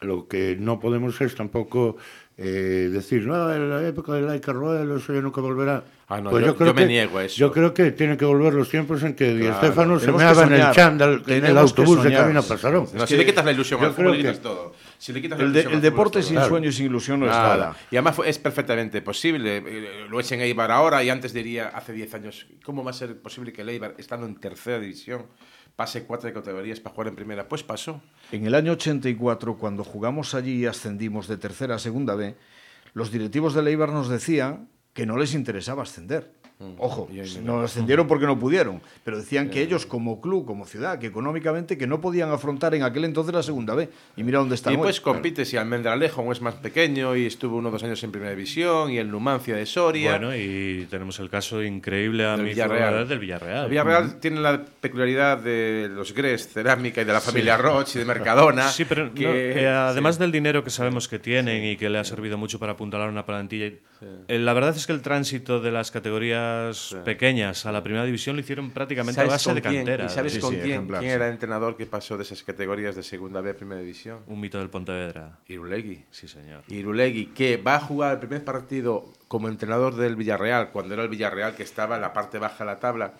lo 0.00 0.26
que 0.26 0.56
no 0.58 0.80
podemos 0.80 1.20
es 1.20 1.34
tampoco 1.36 1.96
eh, 2.44 2.88
decir, 2.92 3.24
no, 3.26 3.52
en 3.52 3.70
la 3.70 3.86
época 3.86 4.12
de 4.14 4.22
Laika 4.22 4.52
Ruelo, 4.52 4.96
eso 4.96 5.12
ya 5.14 5.20
nunca 5.20 5.40
volverá. 5.40 5.84
Ah, 6.08 6.20
no, 6.20 6.30
Pues 6.30 6.44
yo- 6.44 6.56
creo 6.56 6.68
yo 6.68 6.74
me 6.74 6.82
que- 6.82 6.88
niego 6.88 7.18
a 7.18 7.24
eso. 7.24 7.36
Yo 7.36 7.52
creo 7.52 7.72
que 7.72 7.92
tienen 7.92 8.16
que 8.18 8.24
volver 8.24 8.52
los 8.52 8.68
tiempos 8.68 9.02
en 9.04 9.14
que 9.14 9.32
Di 9.32 9.42
Claro, 9.42 9.56
Stéfano 9.58 9.98
se 10.00 10.12
meaba 10.12 10.42
en 10.44 10.52
el 10.54 10.70
chándal, 10.72 11.22
en 11.26 11.46
el 11.46 11.56
autobús 11.56 12.02
de 12.02 12.12
camino 12.12 12.40
a 12.40 12.42
Pasarón. 12.42 12.86
No, 12.94 13.06
si 13.06 13.16
le 13.16 13.24
quitas 13.24 13.44
la 13.44 13.52
ilusión 13.52 13.80
yo 13.80 13.86
al 13.86 13.92
fútbol, 13.94 14.16
quitas 14.16 14.40
todo. 14.40 14.74
Si 15.02 15.12
le 15.12 15.20
quitas 15.20 15.36
la 15.36 15.46
El, 15.46 15.52
de- 15.52 15.80
deporte 15.80 16.22
sin 16.22 16.36
todo. 16.36 16.46
sueño 16.46 16.68
y 16.68 16.72
sin 16.72 16.86
ilusión 16.86 17.18
no 17.18 17.26
es 17.26 17.32
Nada. 17.32 17.56
nada. 17.56 17.76
Y 17.90 17.96
además 17.96 18.20
es 18.24 18.38
perfectamente 18.38 19.02
posible. 19.02 19.56
eh, 19.56 20.06
Lo 20.08 20.20
echen 20.20 20.38
a 20.38 20.44
Eibar 20.44 20.70
ahora 20.70 21.02
y 21.02 21.10
antes 21.10 21.32
diría, 21.32 21.70
hace 21.74 21.92
10 21.92 22.14
años, 22.14 22.46
¿cómo 22.64 22.84
va 22.84 22.90
a 22.92 22.94
ser 22.94 23.20
posible 23.20 23.52
que 23.52 23.62
el 23.62 23.68
Eibar, 23.70 23.96
estando 23.98 24.26
en 24.26 24.36
tercera 24.36 24.78
división, 24.78 25.26
pase 25.74 26.04
cuatro 26.04 26.32
categorías 26.32 26.78
para 26.78 26.94
jugar 26.94 27.08
en 27.08 27.16
primera? 27.16 27.48
Pues 27.48 27.64
pasó. 27.64 28.00
En 28.30 28.46
el 28.46 28.54
año 28.54 28.72
84, 28.74 29.56
cuando 29.56 29.82
jugamos 29.82 30.36
allí 30.36 30.58
y 30.62 30.66
ascendimos 30.66 31.26
de 31.26 31.36
tercera 31.36 31.74
a 31.74 31.78
segunda 31.80 32.14
B, 32.14 32.36
los 32.94 33.10
directivos 33.10 33.54
del 33.54 33.66
Eibar 33.66 33.88
nos 33.88 34.08
decían 34.08 34.68
que 34.92 35.04
no 35.04 35.16
les 35.16 35.34
interesaba 35.34 35.82
ascender. 35.82 36.32
Ojo, 36.78 37.08
Y 37.12 37.20
ahí 37.20 37.40
no 37.44 37.60
ascendieron 37.62 38.06
porque 38.06 38.26
no 38.26 38.38
pudieron, 38.38 38.80
pero 39.04 39.16
decían 39.18 39.50
que 39.50 39.62
ellos 39.62 39.86
como 39.86 40.20
club, 40.20 40.46
como 40.46 40.64
ciudad, 40.66 40.98
que 40.98 41.06
económicamente 41.08 41.76
que 41.78 41.86
no 41.86 42.00
podían 42.00 42.30
afrontar 42.30 42.74
en 42.74 42.82
aquel 42.82 43.04
entonces 43.04 43.34
la 43.34 43.42
segunda 43.42 43.74
B. 43.74 43.88
Y 44.16 44.22
mira 44.24 44.38
dónde 44.38 44.54
están 44.54 44.72
y 44.72 44.76
hoy. 44.76 44.82
pues 44.82 45.00
compite 45.00 45.44
si 45.44 45.56
Almendralejo 45.56 46.30
es 46.32 46.40
más 46.40 46.54
pequeño 46.54 47.16
y 47.16 47.26
estuvo 47.26 47.56
uno 47.56 47.68
o 47.68 47.72
dos 47.72 47.82
años 47.82 48.02
en 48.04 48.12
primera 48.12 48.30
división 48.32 48.90
y 48.90 48.98
el 48.98 49.10
Numancia 49.10 49.56
de 49.56 49.66
Soria. 49.66 50.10
Bueno, 50.12 50.34
y 50.36 50.86
tenemos 50.90 51.18
el 51.20 51.28
caso 51.30 51.62
increíble 51.62 52.24
a 52.24 52.32
Del 52.32 52.42
mi 52.42 52.48
Villarreal. 52.50 53.08
del 53.08 53.18
Villarreal. 53.18 53.64
El 53.64 53.70
Villarreal 53.70 54.20
tiene 54.20 54.40
la 54.40 54.64
peculiaridad 54.80 55.38
de 55.38 55.88
los 55.92 56.12
Gres, 56.14 56.48
Cerámica 56.48 57.00
y 57.02 57.04
de 57.04 57.12
la 57.12 57.20
familia 57.20 57.56
Roche 57.56 57.98
y 57.98 58.00
de 58.00 58.04
Mercadona. 58.06 58.68
Sí, 58.68 58.84
pero 58.84 59.12
que- 59.14 59.24
no, 59.24 59.32
eh, 59.34 59.66
además 59.68 60.16
sí. 60.16 60.20
del 60.20 60.32
dinero 60.32 60.62
que 60.64 60.70
sabemos 60.70 61.08
que 61.08 61.18
tienen 61.18 61.64
y 61.64 61.76
que 61.76 61.88
le 61.90 61.98
ha 61.98 62.04
servido 62.04 62.38
mucho 62.38 62.58
para 62.58 62.72
apuntalar 62.72 63.08
una 63.08 63.26
plantilla, 63.26 63.66
eh, 63.66 64.38
la 64.38 64.52
verdad 64.52 64.74
es 64.76 64.86
que 64.86 64.92
el 64.92 65.02
tránsito 65.02 65.60
de 65.60 65.70
las 65.72 65.90
categorías 65.90 66.51
pequeñas 67.04 67.66
a 67.66 67.72
la 67.72 67.82
primera 67.82 68.04
división 68.04 68.36
lo 68.36 68.40
hicieron 68.40 68.70
prácticamente 68.70 69.20
a 69.20 69.24
¿Sabes 69.24 69.32
base 69.46 69.54
de 69.54 69.62
quién? 69.62 69.74
cantera. 69.76 70.04
¿Y 70.06 70.08
sabes 70.08 70.32
Sí, 70.34 70.40
con 70.40 70.50
sí, 70.50 70.56
quién, 70.60 70.70
ejemplar, 70.72 71.00
quién 71.00 71.10
sí. 71.10 71.14
era 71.16 71.26
el 71.26 71.32
entrenador 71.32 71.76
que 71.76 71.86
pasó 71.86 72.16
de 72.16 72.22
esas 72.22 72.42
categorías 72.42 72.94
de 72.96 73.02
segunda 73.02 73.40
B 73.40 73.50
a 73.50 73.54
primera 73.54 73.80
división? 73.80 74.20
Un 74.26 74.40
mito 74.40 74.58
del 74.58 74.70
Pontevedra. 74.70 75.38
Irulegui. 75.48 76.04
Sí, 76.10 76.28
señor. 76.28 76.62
Irulegui, 76.68 77.26
que 77.26 77.56
va 77.56 77.76
a 77.76 77.80
jugar 77.80 78.12
el 78.14 78.18
primer 78.18 78.44
partido 78.44 79.04
como 79.28 79.48
entrenador 79.48 79.94
del 79.96 80.16
Villarreal, 80.16 80.70
cuando 80.70 80.94
era 80.94 81.02
el 81.02 81.08
Villarreal 81.08 81.54
que 81.54 81.62
estaba 81.62 81.96
en 81.96 82.02
la 82.02 82.12
parte 82.12 82.38
baja 82.38 82.64
de 82.64 82.70
la 82.70 82.78
tabla 82.78 83.14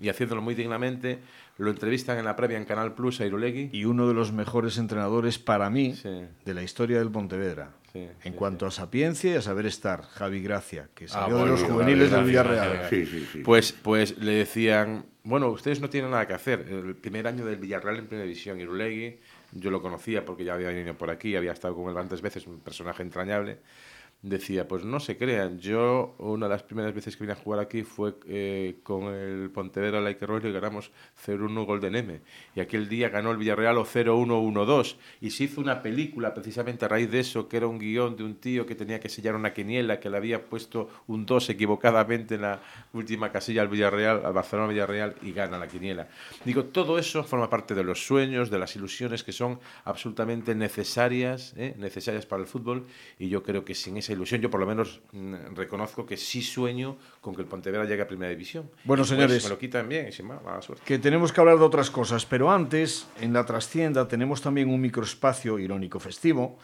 y 0.00 0.08
haciéndolo 0.08 0.40
muy 0.42 0.54
dignamente. 0.54 1.18
Lo 1.60 1.70
entrevistan 1.70 2.18
en 2.18 2.24
la 2.24 2.36
previa 2.36 2.56
en 2.56 2.64
Canal 2.64 2.94
Plus 2.94 3.20
a 3.20 3.26
Irulegui. 3.26 3.68
y 3.72 3.84
uno 3.84 4.08
de 4.08 4.14
los 4.14 4.32
mejores 4.32 4.78
entrenadores 4.78 5.38
para 5.38 5.68
mí 5.68 5.94
Sí. 5.94 6.08
de 6.44 6.54
la 6.54 6.62
historia 6.62 6.98
del 6.98 7.10
Pontevedra. 7.10 7.72
Sí, 7.92 7.98
en 7.98 8.12
sí, 8.22 8.30
cuanto 8.30 8.66
a 8.66 8.70
sapiencia 8.70 9.32
y 9.32 9.36
a 9.36 9.42
saber 9.42 9.66
estar, 9.66 10.02
Javi 10.02 10.40
Gracia, 10.42 10.88
que 10.94 11.06
salió 11.08 11.36
bueno, 11.36 11.56
de 11.56 11.60
los 11.60 11.70
juveniles 11.70 12.10
del 12.10 12.24
Villarreal. 12.24 12.76
Javi 12.84 13.04
Sí, 13.04 13.06
sí, 13.06 13.28
sí. 13.32 13.38
Pues, 13.44 13.72
pues 13.72 14.16
le 14.18 14.32
decían, 14.32 15.04
bueno, 15.24 15.48
ustedes 15.48 15.80
no 15.80 15.90
tienen 15.90 16.12
nada 16.12 16.26
que 16.26 16.32
hacer. 16.34 16.60
El 16.70 16.94
primer 16.96 17.26
año 17.26 17.44
del 17.44 17.56
Villarreal 17.56 17.96
en 17.98 18.06
primera 18.06 18.24
división, 18.24 18.58
Irulegui, 18.60 19.18
yo 19.52 19.70
lo 19.70 19.82
conocía 19.82 20.24
porque 20.24 20.44
ya 20.44 20.54
había 20.54 20.68
venido 20.68 20.94
por 20.94 21.10
aquí, 21.10 21.34
había 21.36 21.52
estado 21.52 21.74
con 21.74 21.88
él 21.88 21.94
varias 21.94 22.22
veces, 22.22 22.46
un 22.46 22.60
personaje 22.60 23.02
entrañable. 23.02 23.58
Decía, 24.22 24.68
pues 24.68 24.84
no 24.84 25.00
se 25.00 25.16
crean, 25.16 25.60
yo 25.60 26.14
una 26.18 26.44
de 26.44 26.50
las 26.50 26.62
primeras 26.62 26.92
veces 26.92 27.16
que 27.16 27.24
vine 27.24 27.32
a 27.32 27.36
jugar 27.36 27.58
aquí 27.58 27.84
fue 27.84 28.16
eh, 28.28 28.76
con 28.82 29.04
el 29.04 29.50
Pontevedra 29.50 29.98
Like 30.02 30.26
Royal 30.26 30.50
y 30.50 30.52
ganamos 30.52 30.90
0-1 31.24 31.64
Golden 31.64 31.96
M. 31.96 32.20
Y 32.54 32.60
aquel 32.60 32.86
día 32.90 33.08
ganó 33.08 33.30
el 33.30 33.38
Villarreal 33.38 33.78
o 33.78 33.86
0-1-1-2. 33.86 34.96
Y 35.22 35.30
se 35.30 35.44
hizo 35.44 35.62
una 35.62 35.80
película 35.80 36.34
precisamente 36.34 36.84
a 36.84 36.88
raíz 36.88 37.10
de 37.10 37.20
eso, 37.20 37.48
que 37.48 37.56
era 37.56 37.66
un 37.66 37.78
guion 37.78 38.14
de 38.14 38.24
un 38.24 38.34
tío 38.34 38.66
que 38.66 38.74
tenía 38.74 39.00
que 39.00 39.08
sellar 39.08 39.34
una 39.34 39.54
quiniela, 39.54 40.00
que 40.00 40.10
le 40.10 40.18
había 40.18 40.44
puesto 40.44 40.90
un 41.06 41.24
2 41.24 41.48
equivocadamente 41.48 42.34
en 42.34 42.42
la 42.42 42.60
última 42.92 43.32
casilla 43.32 43.62
al 43.62 43.68
Villarreal, 43.68 44.26
al 44.26 44.34
Barcelona 44.34 44.68
Villarreal, 44.68 45.14
y 45.22 45.32
gana 45.32 45.56
la 45.56 45.66
quiniela. 45.66 46.08
Digo, 46.44 46.64
todo 46.64 46.98
eso 46.98 47.24
forma 47.24 47.48
parte 47.48 47.74
de 47.74 47.84
los 47.84 48.04
sueños, 48.06 48.50
de 48.50 48.58
las 48.58 48.76
ilusiones 48.76 49.24
que 49.24 49.32
son 49.32 49.60
absolutamente 49.86 50.54
necesarias, 50.54 51.54
¿eh? 51.56 51.74
necesarias 51.78 52.26
para 52.26 52.42
el 52.42 52.48
fútbol, 52.48 52.86
y 53.18 53.30
yo 53.30 53.42
creo 53.42 53.64
que 53.64 53.74
sin 53.74 53.96
esa 54.10 54.16
ilusión, 54.16 54.40
yo 54.40 54.50
por 54.50 54.60
lo 54.60 54.66
menos 54.66 55.00
mm, 55.12 55.54
reconozco 55.54 56.04
que 56.04 56.16
sí 56.16 56.42
sueño 56.42 56.96
con 57.20 57.34
que 57.34 57.42
el 57.42 57.46
Pontevedra 57.48 57.84
llegue 57.84 58.02
a 58.02 58.08
Primera 58.08 58.30
División. 58.30 58.70
Bueno, 58.84 59.02
Y, 59.02 59.06
pues, 59.06 59.08
señores. 59.08 59.44
me 59.44 59.50
lo 59.50 59.58
quitan 59.58 59.88
bien, 59.88 60.08
y 60.08 60.12
sin 60.12 60.26
más, 60.26 60.42
mala 60.42 60.60
suerte. 60.62 60.84
Que 60.84 60.98
tenemos 60.98 61.32
que 61.32 61.40
hablar 61.40 61.58
de 61.58 61.64
otras 61.64 61.90
cosas, 61.90 62.26
pero 62.26 62.50
antes, 62.50 63.06
en 63.20 63.32
la 63.32 63.46
trastienda, 63.46 64.08
tenemos 64.08 64.42
también 64.42 64.68
un 64.68 64.80
microespacio 64.80 65.58
irónico 65.58 66.00
festivo 66.00 66.58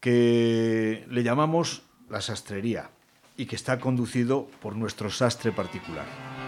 que 0.00 1.04
le 1.08 1.22
llamamos 1.22 1.82
la 2.10 2.20
sastrería 2.20 2.90
y 3.36 3.46
que 3.46 3.56
está 3.56 3.78
conducido 3.78 4.48
por 4.60 4.74
nuestro 4.76 5.10
sastre 5.10 5.52
particular. 5.52 6.41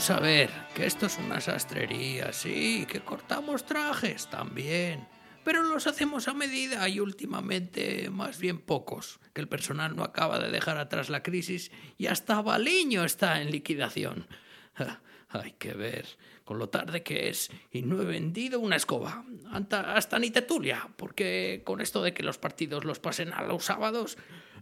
Vamos 0.00 0.18
a 0.18 0.20
ver, 0.20 0.50
que 0.74 0.86
esto 0.86 1.04
es 1.04 1.18
una 1.18 1.42
sastrería, 1.42 2.32
sí, 2.32 2.86
que 2.88 3.00
cortamos 3.00 3.66
trajes 3.66 4.28
también. 4.28 5.06
Pero 5.44 5.62
los 5.62 5.86
hacemos 5.86 6.26
a 6.26 6.32
medida 6.32 6.88
y 6.88 7.00
últimamente 7.00 8.08
más 8.08 8.38
bien 8.38 8.60
pocos, 8.60 9.20
que 9.34 9.42
el 9.42 9.48
personal 9.48 9.94
no 9.94 10.02
acaba 10.02 10.38
de 10.38 10.50
dejar 10.50 10.78
atrás 10.78 11.10
la 11.10 11.22
crisis 11.22 11.70
y 11.98 12.06
hasta 12.06 12.40
Baliño 12.40 13.04
está 13.04 13.42
en 13.42 13.50
liquidación. 13.50 14.26
Hay 15.28 15.52
que 15.52 15.74
ver 15.74 16.06
con 16.46 16.58
lo 16.58 16.70
tarde 16.70 17.02
que 17.02 17.28
es 17.28 17.50
y 17.70 17.82
no 17.82 18.00
he 18.00 18.06
vendido 18.06 18.58
una 18.58 18.76
escoba, 18.76 19.26
hasta, 19.52 19.96
hasta 19.96 20.18
ni 20.18 20.30
tetulia, 20.30 20.88
porque 20.96 21.60
con 21.62 21.82
esto 21.82 22.02
de 22.02 22.14
que 22.14 22.22
los 22.22 22.38
partidos 22.38 22.86
los 22.86 23.00
pasen 23.00 23.34
a 23.34 23.42
los 23.42 23.66
sábados, 23.66 24.16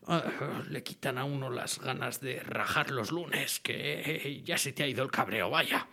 ah, 0.09 0.63
le 0.69 0.83
quitan 0.83 1.19
a 1.19 1.25
uno 1.25 1.51
las 1.51 1.79
ganas 1.79 2.21
de 2.21 2.41
rajar 2.41 2.91
los 2.91 3.13
lunes, 3.13 3.61
que 3.61 4.43
ya 4.45 4.59
se 4.59 4.73
te 4.73 4.83
ha 4.83 4.89
ido 4.89 5.05
el 5.05 5.11
cabreo, 5.11 5.51
vaya. 5.51 5.87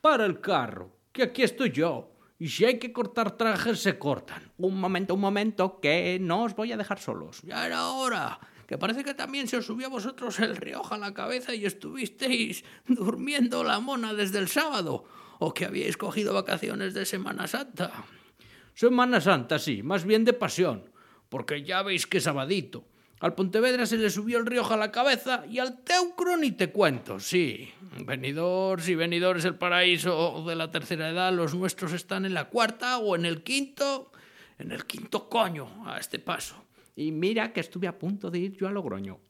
Para 0.00 0.26
el 0.26 0.40
carro, 0.40 0.96
que 1.12 1.24
aquí 1.24 1.42
estoy 1.42 1.70
yo. 1.70 2.12
Y 2.38 2.48
si 2.48 2.64
hay 2.64 2.78
que 2.78 2.92
cortar 2.92 3.36
trajes, 3.36 3.80
se 3.80 3.98
cortan. 3.98 4.52
Un 4.58 4.78
momento, 4.78 5.14
un 5.14 5.20
momento, 5.20 5.80
que 5.80 6.18
no 6.20 6.44
os 6.44 6.54
voy 6.54 6.70
a 6.70 6.76
dejar 6.76 7.00
solos. 7.00 7.42
Ya 7.42 7.66
era 7.66 7.88
hora. 7.88 8.38
Que 8.68 8.78
parece 8.78 9.02
que 9.02 9.14
también 9.14 9.48
se 9.48 9.56
os 9.56 9.66
subió 9.66 9.86
a 9.86 9.90
vosotros 9.90 10.38
el 10.38 10.56
Rioja 10.56 10.94
a 10.94 10.98
la 10.98 11.14
cabeza 11.14 11.54
y 11.54 11.64
estuvisteis 11.64 12.64
durmiendo 12.86 13.64
la 13.64 13.80
mona 13.80 14.14
desde 14.14 14.38
el 14.38 14.48
sábado. 14.48 15.04
O 15.40 15.52
que 15.52 15.64
habíais 15.64 15.96
cogido 15.96 16.34
vacaciones 16.34 16.94
de 16.94 17.06
Semana 17.06 17.48
Santa. 17.48 18.04
Semana 18.74 19.20
Santa, 19.20 19.58
sí, 19.58 19.82
más 19.82 20.04
bien 20.04 20.24
de 20.24 20.32
pasión. 20.32 20.90
Porque 21.28 21.64
ya 21.64 21.82
veis 21.82 22.06
que 22.06 22.20
sabadito. 22.20 22.84
Al 23.20 23.34
Pontevedra 23.34 23.84
se 23.84 23.96
le 23.96 24.10
subió 24.10 24.38
el 24.38 24.46
Rioja 24.46 24.74
a 24.74 24.78
la 24.78 24.92
cabeza 24.92 25.44
y 25.50 25.58
al 25.58 25.82
Teucro 25.82 26.36
ni 26.36 26.52
te 26.52 26.70
cuento, 26.70 27.18
sí. 27.18 27.72
Venidor, 28.04 28.80
si 28.80 28.94
venidor 28.94 29.38
es 29.38 29.44
el 29.44 29.56
paraíso 29.56 30.44
de 30.46 30.54
la 30.54 30.70
tercera 30.70 31.08
edad, 31.08 31.32
los 31.32 31.54
nuestros 31.54 31.92
están 31.92 32.26
en 32.26 32.34
la 32.34 32.48
cuarta 32.48 32.98
o 32.98 33.16
en 33.16 33.24
el 33.24 33.42
quinto. 33.42 34.12
En 34.58 34.70
el 34.70 34.86
quinto 34.86 35.28
coño, 35.28 35.84
a 35.86 35.98
este 35.98 36.18
paso. 36.18 36.64
Y 36.94 37.10
mira 37.10 37.52
que 37.52 37.60
estuve 37.60 37.88
a 37.88 37.98
punto 37.98 38.30
de 38.30 38.38
ir 38.38 38.56
yo 38.56 38.68
a 38.68 38.70
Logroño. 38.70 39.20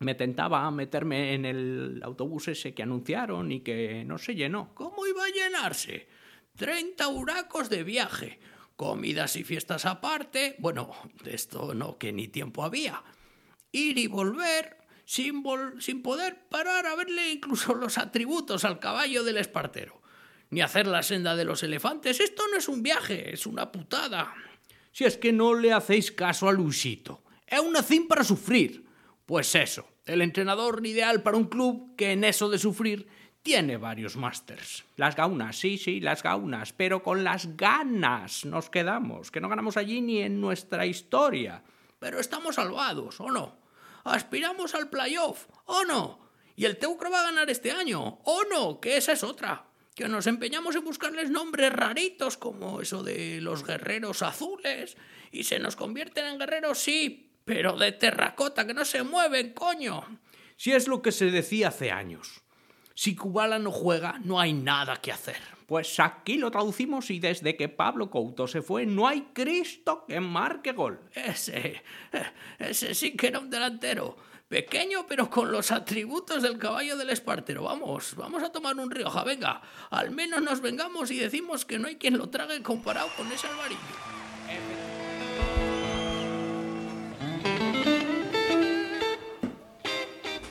Me 0.00 0.14
tentaba 0.14 0.70
meterme 0.70 1.34
en 1.34 1.44
el 1.44 2.00
autobús 2.04 2.48
ese 2.48 2.72
que 2.72 2.82
anunciaron 2.82 3.50
y 3.50 3.60
que 3.60 4.04
no 4.04 4.16
se 4.16 4.34
llenó. 4.34 4.74
¿Cómo 4.74 5.06
iba 5.06 5.24
a 5.24 5.28
llenarse? 5.28 6.08
30 6.56 7.08
huracos 7.08 7.68
de 7.68 7.82
viaje, 7.82 8.38
comidas 8.76 9.36
y 9.36 9.44
fiestas 9.44 9.86
aparte. 9.86 10.56
Bueno, 10.58 10.94
de 11.24 11.34
esto 11.34 11.74
no, 11.74 11.98
que 11.98 12.12
ni 12.12 12.28
tiempo 12.28 12.64
había. 12.64 13.02
Ir 13.78 13.98
y 13.98 14.06
volver, 14.06 14.76
sin, 15.04 15.42
sin 15.78 16.02
poder 16.02 16.48
parar 16.48 16.86
a 16.86 16.96
verle 16.96 17.32
incluso 17.32 17.74
los 17.74 17.98
atributos 17.98 18.64
al 18.64 18.78
caballo 18.78 19.24
del 19.24 19.38
espartero. 19.38 20.02
Ni 20.50 20.60
hacer 20.60 20.86
la 20.86 21.02
senda 21.02 21.36
de 21.36 21.44
los 21.44 21.62
elefantes. 21.62 22.20
Esto 22.20 22.42
no 22.50 22.56
es 22.56 22.68
un 22.68 22.82
viaje, 22.82 23.32
es 23.32 23.46
una 23.46 23.70
putada. 23.70 24.34
Si 24.92 25.04
es 25.04 25.16
que 25.16 25.32
no 25.32 25.54
le 25.54 25.72
hacéis 25.72 26.10
caso 26.10 26.48
a 26.48 26.52
Luisito. 26.52 27.22
Es 27.46 27.60
una 27.60 27.82
cin 27.82 28.08
para 28.08 28.24
sufrir. 28.24 28.86
Pues 29.26 29.54
eso, 29.54 29.86
el 30.06 30.22
entrenador 30.22 30.84
ideal 30.86 31.22
para 31.22 31.36
un 31.36 31.44
club 31.44 31.94
que 31.96 32.12
en 32.12 32.24
eso 32.24 32.48
de 32.48 32.58
sufrir 32.58 33.06
tiene 33.42 33.76
varios 33.76 34.16
másters. 34.16 34.84
Las 34.96 35.16
gaunas, 35.16 35.56
sí, 35.56 35.78
sí, 35.78 36.00
las 36.00 36.22
gaunas, 36.22 36.72
pero 36.72 37.02
con 37.02 37.24
las 37.24 37.56
ganas 37.56 38.44
nos 38.44 38.70
quedamos, 38.70 39.30
que 39.30 39.40
no 39.40 39.48
ganamos 39.48 39.76
allí 39.76 40.00
ni 40.00 40.20
en 40.20 40.40
nuestra 40.40 40.86
historia. 40.86 41.62
Pero 41.98 42.20
estamos 42.20 42.56
salvados, 42.56 43.20
¿o 43.20 43.30
no? 43.30 43.56
Aspiramos 44.10 44.74
al 44.74 44.88
playoff, 44.88 45.46
¿o 45.66 45.84
no? 45.84 46.28
Y 46.56 46.64
el 46.64 46.76
Teucro 46.76 47.10
va 47.10 47.20
a 47.20 47.26
ganar 47.26 47.50
este 47.50 47.70
año, 47.70 48.20
¿o 48.24 48.42
no? 48.44 48.80
Que 48.80 48.96
esa 48.96 49.12
es 49.12 49.22
otra. 49.22 49.66
Que 49.94 50.08
nos 50.08 50.26
empeñamos 50.26 50.74
en 50.76 50.84
buscarles 50.84 51.30
nombres 51.30 51.72
raritos 51.72 52.36
como 52.36 52.80
eso 52.80 53.02
de 53.02 53.40
los 53.40 53.64
guerreros 53.64 54.22
azules 54.22 54.96
y 55.30 55.44
se 55.44 55.58
nos 55.58 55.76
convierten 55.76 56.26
en 56.26 56.38
guerreros, 56.38 56.78
sí, 56.78 57.32
pero 57.44 57.76
de 57.76 57.92
terracota 57.92 58.66
que 58.66 58.74
no 58.74 58.84
se 58.84 59.02
mueven, 59.02 59.52
coño. 59.52 60.20
Si 60.56 60.72
es 60.72 60.88
lo 60.88 61.02
que 61.02 61.12
se 61.12 61.30
decía 61.30 61.68
hace 61.68 61.90
años. 61.90 62.42
Si 62.94 63.14
Kubala 63.14 63.58
no 63.58 63.70
juega, 63.70 64.18
no 64.24 64.40
hay 64.40 64.52
nada 64.52 64.96
que 64.96 65.12
hacer. 65.12 65.57
Pues 65.68 66.00
aquí 66.00 66.38
lo 66.38 66.50
traducimos 66.50 67.10
y 67.10 67.20
desde 67.20 67.54
que 67.54 67.68
Pablo 67.68 68.08
Couto 68.08 68.48
se 68.48 68.62
fue, 68.62 68.86
no 68.86 69.06
hay 69.06 69.28
Cristo 69.34 70.06
que 70.08 70.18
marque 70.18 70.72
gol. 70.72 70.98
Ese, 71.12 71.82
ese 72.58 72.94
sí 72.94 73.14
que 73.14 73.26
era 73.26 73.38
un 73.38 73.50
delantero. 73.50 74.16
Pequeño, 74.48 75.04
pero 75.06 75.28
con 75.28 75.52
los 75.52 75.70
atributos 75.70 76.42
del 76.42 76.56
caballo 76.56 76.96
del 76.96 77.10
espartero. 77.10 77.64
Vamos, 77.64 78.14
vamos 78.16 78.42
a 78.42 78.50
tomar 78.50 78.76
un 78.76 78.90
Rioja, 78.90 79.24
venga. 79.24 79.60
Al 79.90 80.10
menos 80.10 80.40
nos 80.40 80.62
vengamos 80.62 81.10
y 81.10 81.18
decimos 81.18 81.66
que 81.66 81.78
no 81.78 81.88
hay 81.88 81.96
quien 81.96 82.16
lo 82.16 82.30
trague 82.30 82.62
comparado 82.62 83.10
con 83.14 83.30
ese 83.30 83.46
alvarillo. 83.46 84.87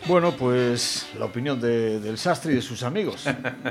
Bueno, 0.07 0.31
pues 0.37 1.09
la 1.19 1.25
opinión 1.25 1.59
de, 1.59 1.99
del 1.99 2.17
Sastre 2.17 2.53
y 2.53 2.55
de 2.55 2.61
sus 2.61 2.83
amigos. 2.83 3.25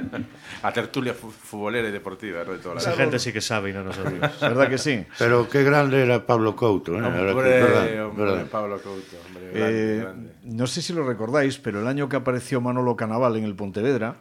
A 0.63 0.73
tertulia 0.73 1.15
futbolera 1.15 1.89
y 1.89 1.93
deportiva. 1.93 2.45
¿no? 2.45 2.53
De 2.53 2.59
toda 2.59 2.75
la 2.75 2.81
Esa 2.81 2.93
gente 2.93 3.19
sí 3.19 3.33
que 3.33 3.41
sabe 3.41 3.71
y 3.71 3.73
no 3.73 3.83
nosotros. 3.85 4.15
¿Verdad 4.41 4.69
que 4.69 4.79
sí? 4.79 5.05
Pero 5.19 5.49
qué 5.49 5.63
grande 5.65 6.03
era 6.03 6.27
Pablo 6.27 6.55
Couto. 6.55 6.93
¿eh? 6.95 7.03
Hombre, 7.03 7.23
verdad, 7.35 8.07
hombre, 8.07 8.25
verdad. 8.25 8.47
Pablo 8.51 8.77
Couto. 8.83 9.17
Hombre, 9.27 9.51
grande, 9.53 9.95
Eh, 9.95 10.01
grande. 10.03 10.33
no 10.45 10.67
sé 10.67 10.83
si 10.83 10.93
lo 10.93 11.07
recordáis, 11.07 11.59
pero 11.59 11.81
el 11.81 11.87
año 11.87 12.09
que 12.09 12.17
apareció 12.17 12.61
Manolo 12.61 12.97
Canaval 12.97 13.37
en 13.37 13.45
el 13.45 13.55
Pontevedra, 13.55 14.17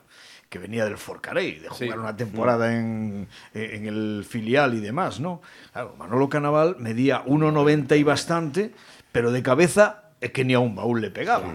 que 0.49 0.59
venía 0.59 0.85
del 0.85 0.97
Forcarey, 0.97 1.59
de 1.59 1.67
jugar 1.69 1.77
Sí. 1.93 1.99
una 1.99 2.15
temporada 2.15 2.73
en, 2.77 3.27
en 3.53 3.85
el 3.87 4.25
filial 4.29 4.73
y 4.75 4.79
demás, 4.79 5.19
¿no? 5.19 5.41
Claro, 5.73 5.95
Manolo 5.97 6.29
Canaval 6.29 6.77
medía 6.79 7.23
1,90 7.25 7.97
y 7.97 8.03
bastante, 8.03 8.73
pero 9.11 9.31
de 9.31 9.41
cabeza 9.43 10.03
es 10.21 10.31
que 10.31 10.45
ni 10.45 10.53
a 10.53 10.59
un 10.59 10.75
baúl 10.75 11.01
le 11.01 11.11
pegaba. 11.11 11.53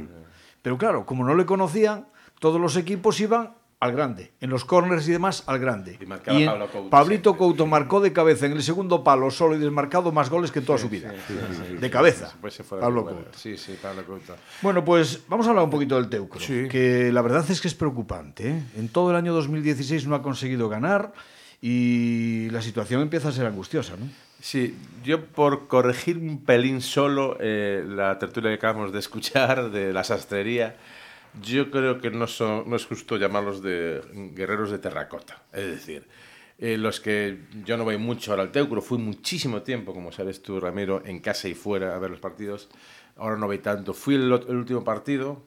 Pero 0.62 0.78
claro, 0.78 1.06
como 1.06 1.24
no 1.24 1.34
le 1.34 1.46
conocían, 1.46 2.06
todos 2.38 2.60
los 2.60 2.76
equipos 2.76 3.20
iban 3.20 3.54
al 3.80 3.92
grande, 3.92 4.32
en 4.42 4.50
los 4.50 4.66
corners 4.66 5.08
y 5.08 5.12
demás 5.12 5.42
al 5.46 5.58
grande. 5.58 5.98
Y 6.26 6.42
en- 6.42 6.46
Pablo 6.50 6.68
Couto 6.70 6.90
Pablito. 6.90 7.36
Couto 7.38 7.66
marcó 7.66 8.00
de 8.00 8.12
cabeza 8.12 8.44
en 8.44 8.52
el 8.52 8.62
segundo 8.62 9.02
palo 9.02 9.30
solo 9.30 9.56
y 9.56 9.58
desmarcado 9.58 10.12
más 10.12 10.28
goles 10.28 10.52
que 10.52 10.58
en 10.58 10.66
toda 10.66 10.76
su 10.78 10.90
vida. 10.90 11.14
De 11.80 11.90
cabeza. 11.90 12.34
Pues 12.42 12.52
se 12.52 12.62
fue 12.62 12.76
a 12.76 12.82
Pablo. 12.82 13.04
Couto. 13.06 13.30
Sí, 13.38 13.56
sí, 13.56 13.78
Pablo 13.80 14.04
Couto. 14.04 14.36
Bueno, 14.60 14.84
pues 14.84 15.22
vamos 15.28 15.46
a 15.46 15.50
hablar 15.50 15.64
un 15.64 15.70
poquito 15.70 15.96
del 15.96 16.10
Teucro, 16.10 16.38
Sí. 16.40 16.68
que 16.68 17.10
la 17.10 17.22
verdad 17.22 17.42
es 17.50 17.58
que 17.62 17.68
es 17.68 17.74
preocupante. 17.74 18.50
¿eh? 18.50 18.62
En 18.76 18.88
todo 18.90 19.10
el 19.12 19.16
año 19.16 19.32
2016 19.32 20.06
no 20.06 20.14
ha 20.14 20.20
conseguido 20.20 20.68
ganar 20.68 21.14
y 21.62 22.48
la 22.50 22.60
situación 22.62 23.00
empieza 23.02 23.28
a 23.28 23.32
ser 23.32 23.46
angustiosa, 23.46 23.94
¿no? 23.96 24.06
Sí, 24.40 24.74
yo 25.04 25.26
por 25.26 25.68
corregir 25.68 26.16
un 26.16 26.44
pelín 26.44 26.80
solo 26.80 27.36
eh, 27.40 27.84
la 27.86 28.18
tertulia 28.18 28.50
que 28.50 28.54
acabamos 28.54 28.92
de 28.92 28.98
escuchar 28.98 29.70
de 29.70 29.92
la 29.92 30.02
sastrería, 30.02 30.76
yo 31.42 31.70
creo 31.70 32.00
que 32.00 32.10
no, 32.10 32.26
son, 32.26 32.68
no 32.68 32.76
es 32.76 32.86
justo 32.86 33.16
llamarlos 33.18 33.62
de 33.62 34.00
guerreros 34.34 34.70
de 34.70 34.78
terracota. 34.78 35.42
Es 35.52 35.66
decir, 35.66 36.08
eh, 36.58 36.78
los 36.78 37.00
que 37.00 37.40
yo 37.64 37.76
no 37.76 37.84
voy 37.84 37.98
mucho 37.98 38.32
ahora 38.32 38.44
al 38.44 38.52
Teucro, 38.52 38.80
fui 38.80 38.98
muchísimo 38.98 39.62
tiempo, 39.62 39.92
como 39.92 40.10
sabes 40.10 40.42
tú, 40.42 40.58
Ramiro, 40.58 41.02
en 41.04 41.20
casa 41.20 41.46
y 41.48 41.54
fuera 41.54 41.94
a 41.94 41.98
ver 41.98 42.10
los 42.10 42.20
partidos. 42.20 42.70
Ahora 43.16 43.36
no 43.36 43.46
voy 43.46 43.58
tanto. 43.58 43.92
Fui 43.92 44.14
el, 44.14 44.32
el 44.48 44.56
último 44.56 44.84
partido 44.84 45.42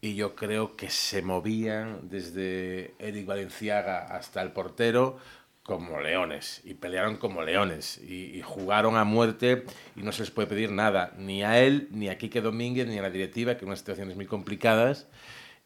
y 0.00 0.16
yo 0.16 0.34
creo 0.34 0.74
que 0.76 0.90
se 0.90 1.22
movían 1.22 2.08
desde 2.08 2.94
Eric 2.98 3.24
Valenciaga 3.24 3.98
hasta 4.00 4.42
el 4.42 4.50
portero 4.50 5.18
como 5.62 6.00
leones 6.00 6.60
y 6.64 6.74
pelearon 6.74 7.16
como 7.16 7.42
leones 7.42 7.98
y, 7.98 8.36
y 8.36 8.42
jugaron 8.42 8.96
a 8.96 9.04
muerte 9.04 9.64
y 9.94 10.02
no 10.02 10.10
se 10.10 10.22
les 10.22 10.30
puede 10.30 10.48
pedir 10.48 10.72
nada 10.72 11.12
ni 11.16 11.44
a 11.44 11.60
él 11.60 11.88
ni 11.92 12.08
a 12.08 12.18
Quique 12.18 12.40
Domínguez 12.40 12.88
ni 12.88 12.98
a 12.98 13.02
la 13.02 13.10
directiva 13.10 13.56
que 13.56 13.64
en 13.64 13.68
unas 13.68 13.78
situaciones 13.78 14.16
muy 14.16 14.26
complicadas 14.26 15.06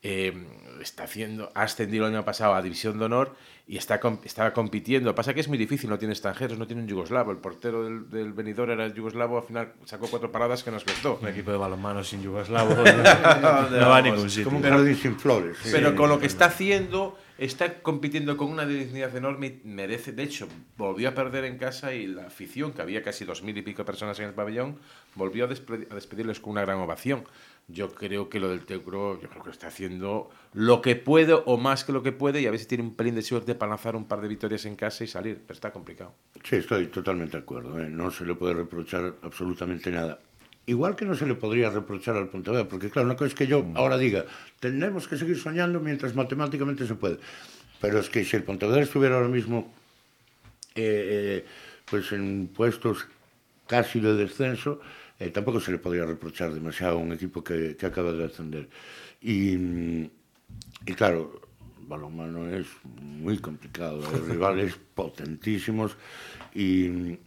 eh, 0.03 0.35
está 0.83 1.05
haciendo 1.05 1.51
ha 1.55 1.63
ascendido 1.63 2.07
el 2.07 2.15
año 2.15 2.25
pasado 2.27 2.55
a 2.55 2.61
División 2.61 2.99
de 2.99 3.07
Honor 3.07 3.35
y 3.67 3.79
está 3.79 3.99
estaba 4.25 4.53
compitiendo 4.53 5.15
pasa 5.15 5.33
que 5.33 5.41
es 5.41 5.49
muy 5.49 5.57
difícil 5.57 5.89
no 5.89 5.99
tiene 5.99 6.13
extranjeros 6.13 6.59
no 6.59 6.67
tiene 6.67 6.83
un 6.83 6.89
yugoslavo 6.89 7.31
el 7.31 7.39
portero 7.39 7.83
del, 7.83 8.11
del 8.11 8.35
Benidorm 8.35 8.73
era 8.73 8.85
el 8.85 8.93
yugoslavo 8.93 9.39
al 9.39 9.45
final 9.45 9.73
sacó 9.87 10.09
cuatro 10.09 10.31
paradas 10.31 10.63
que 10.63 10.71
nos 10.71 10.85
costó 10.85 11.19
Un 11.23 11.29
equipo 11.29 11.51
de 11.51 11.57
balonmano 11.57 12.05
sin 12.05 12.23
yugoslavo 12.23 12.75
no, 12.75 12.85
no 13.71 13.89
va 13.89 13.97
a 13.97 14.03
ningún 14.03 14.29
sitio. 14.29 14.45
Como 14.45 14.59
un 14.59 14.63
jardín 14.63 14.95
sin 14.95 15.19
flores. 15.19 15.57
sí. 15.63 15.71
Pero 15.73 15.97
con 15.97 16.11
lo 16.11 16.21
que 16.21 16.27
está 16.27 16.45
haciendo, 16.45 17.17
está 17.39 17.83
compitiendo 17.83 18.37
con 18.37 18.51
una 18.51 18.67
dignidad 18.67 19.15
enorme 19.17 19.61
y 19.65 19.69
merece. 19.69 20.13
De 20.13 20.23
hecho, 20.23 20.49
volvió 20.77 21.09
a 21.09 21.15
perder 21.15 21.45
en 21.45 21.59
casa 21.59 21.95
y 21.95 22.07
la 22.07 22.27
afición, 22.27 22.73
que 22.73 22.83
había 22.83 23.03
casi 23.03 23.25
dos 23.25 23.43
mil 23.43 23.57
y 23.57 23.63
pico 23.63 23.85
personas 23.85 24.19
en 24.21 24.27
el 24.27 24.35
pabellón, 24.35 24.79
volvió 25.15 25.45
a, 25.45 25.49
a 25.49 25.95
despedirles 25.95 26.41
con 26.41 26.53
una 26.53 26.63
gran 26.63 26.79
ovación. 26.79 27.25
Yo 27.69 27.93
creo 27.93 28.29
que 28.29 28.39
lo 28.39 28.49
del 28.49 28.65
Teucro, 28.65 29.21
yo 29.21 29.29
creo 29.29 29.43
que 29.43 29.51
está 29.51 29.67
haciendo 29.67 30.31
lo 30.53 30.81
que 30.81 30.95
puede 30.95 31.33
o 31.33 31.57
más 31.57 31.85
que 31.85 31.93
lo 31.93 32.03
que 32.03 32.13
puede 32.13 32.41
y 32.41 32.47
a 32.47 32.51
ver 32.53 32.61
si 32.61 32.67
tiene 32.67 32.85
un 32.85 32.95
pelín 32.95 33.17
de 33.17 33.23
suerte 33.23 33.57
para 33.57 33.71
lanzar 33.71 33.97
un 33.97 34.07
par 34.07 34.21
de 34.21 34.29
victorias 34.29 34.65
en 34.67 34.77
casa 34.77 35.03
y 35.03 35.09
salir. 35.09 35.41
Pero 35.45 35.55
está 35.55 35.73
complicado. 35.73 36.15
Sí, 36.45 36.57
estoy 36.57 36.87
totalmente 36.87 37.37
de 37.37 37.43
acuerdo. 37.43 37.81
¿eh? 37.81 37.89
No 37.89 38.11
se 38.13 38.25
le 38.25 38.37
puede 38.37 38.55
reprochar 38.55 39.15
absolutamente 39.23 39.91
nada. 39.91 40.21
Igual 40.67 40.97
que 40.97 41.05
no 41.05 41.15
se 41.15 41.27
le 41.27 41.35
podría 41.35 41.71
reprochar 41.71 42.17
al 42.17 42.29
Pontevedra, 42.29 42.69
porque 42.69 42.91
claro, 42.91 43.07
una 43.07 43.17
cosa 43.17 43.29
es 43.29 43.35
que 43.35 43.47
yo 43.47 43.65
ahora 43.75 43.97
diga, 43.97 44.25
tenemos 44.59 45.07
que 45.07 45.17
seguir 45.17 45.39
soñando 45.39 45.79
mientras 45.81 46.15
matemáticamente 46.15 46.87
se 46.87 46.97
puede. 46.97 47.19
Pero 47.81 48.01
es 48.01 48.11
que 48.11 48.25
si 48.25 48.37
el 48.37 48.43
Pontevedra 48.43 48.83
estuviera 48.83 49.15
ahora 49.15 49.29
mismo 49.29 49.73
eh, 50.75 51.43
eh, 51.45 51.47
pues 51.85 52.11
en 52.13 52.49
puestos 52.49 53.07
casi 53.69 54.01
de 54.01 54.15
descenso, 54.15 54.81
eh, 55.21 55.31
tampoco 55.31 55.61
se 55.61 55.71
le 55.71 55.79
podría 55.79 56.05
reprochar 56.05 56.53
demasiado 56.53 56.99
a 56.99 57.01
un 57.01 57.13
equipo 57.13 57.45
que, 57.45 57.77
que 57.77 57.87
acaba 57.87 58.13
de 58.13 58.25
ascender. 58.25 58.69
Y, 59.23 59.57
mm, 59.57 60.11
y 60.87 60.93
claro, 60.95 61.41
balonmano 61.87 62.49
es 62.49 62.67
muy 63.01 63.39
complicado, 63.39 64.03
hay 64.13 64.21
rivales 64.33 64.77
potentísimos 64.95 65.97
y, 66.55 67.19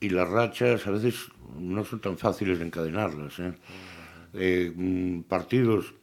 y 0.00 0.10
las 0.10 0.28
rachas 0.28 0.86
a 0.86 0.90
veces 0.90 1.14
no 1.58 1.84
son 1.84 2.00
tan 2.00 2.18
fáciles 2.18 2.58
de 2.58 2.66
encadenarlas. 2.66 3.38
¿eh? 3.38 3.52
Eh, 4.34 4.72
mm, 4.74 5.22
partidos 5.22 5.94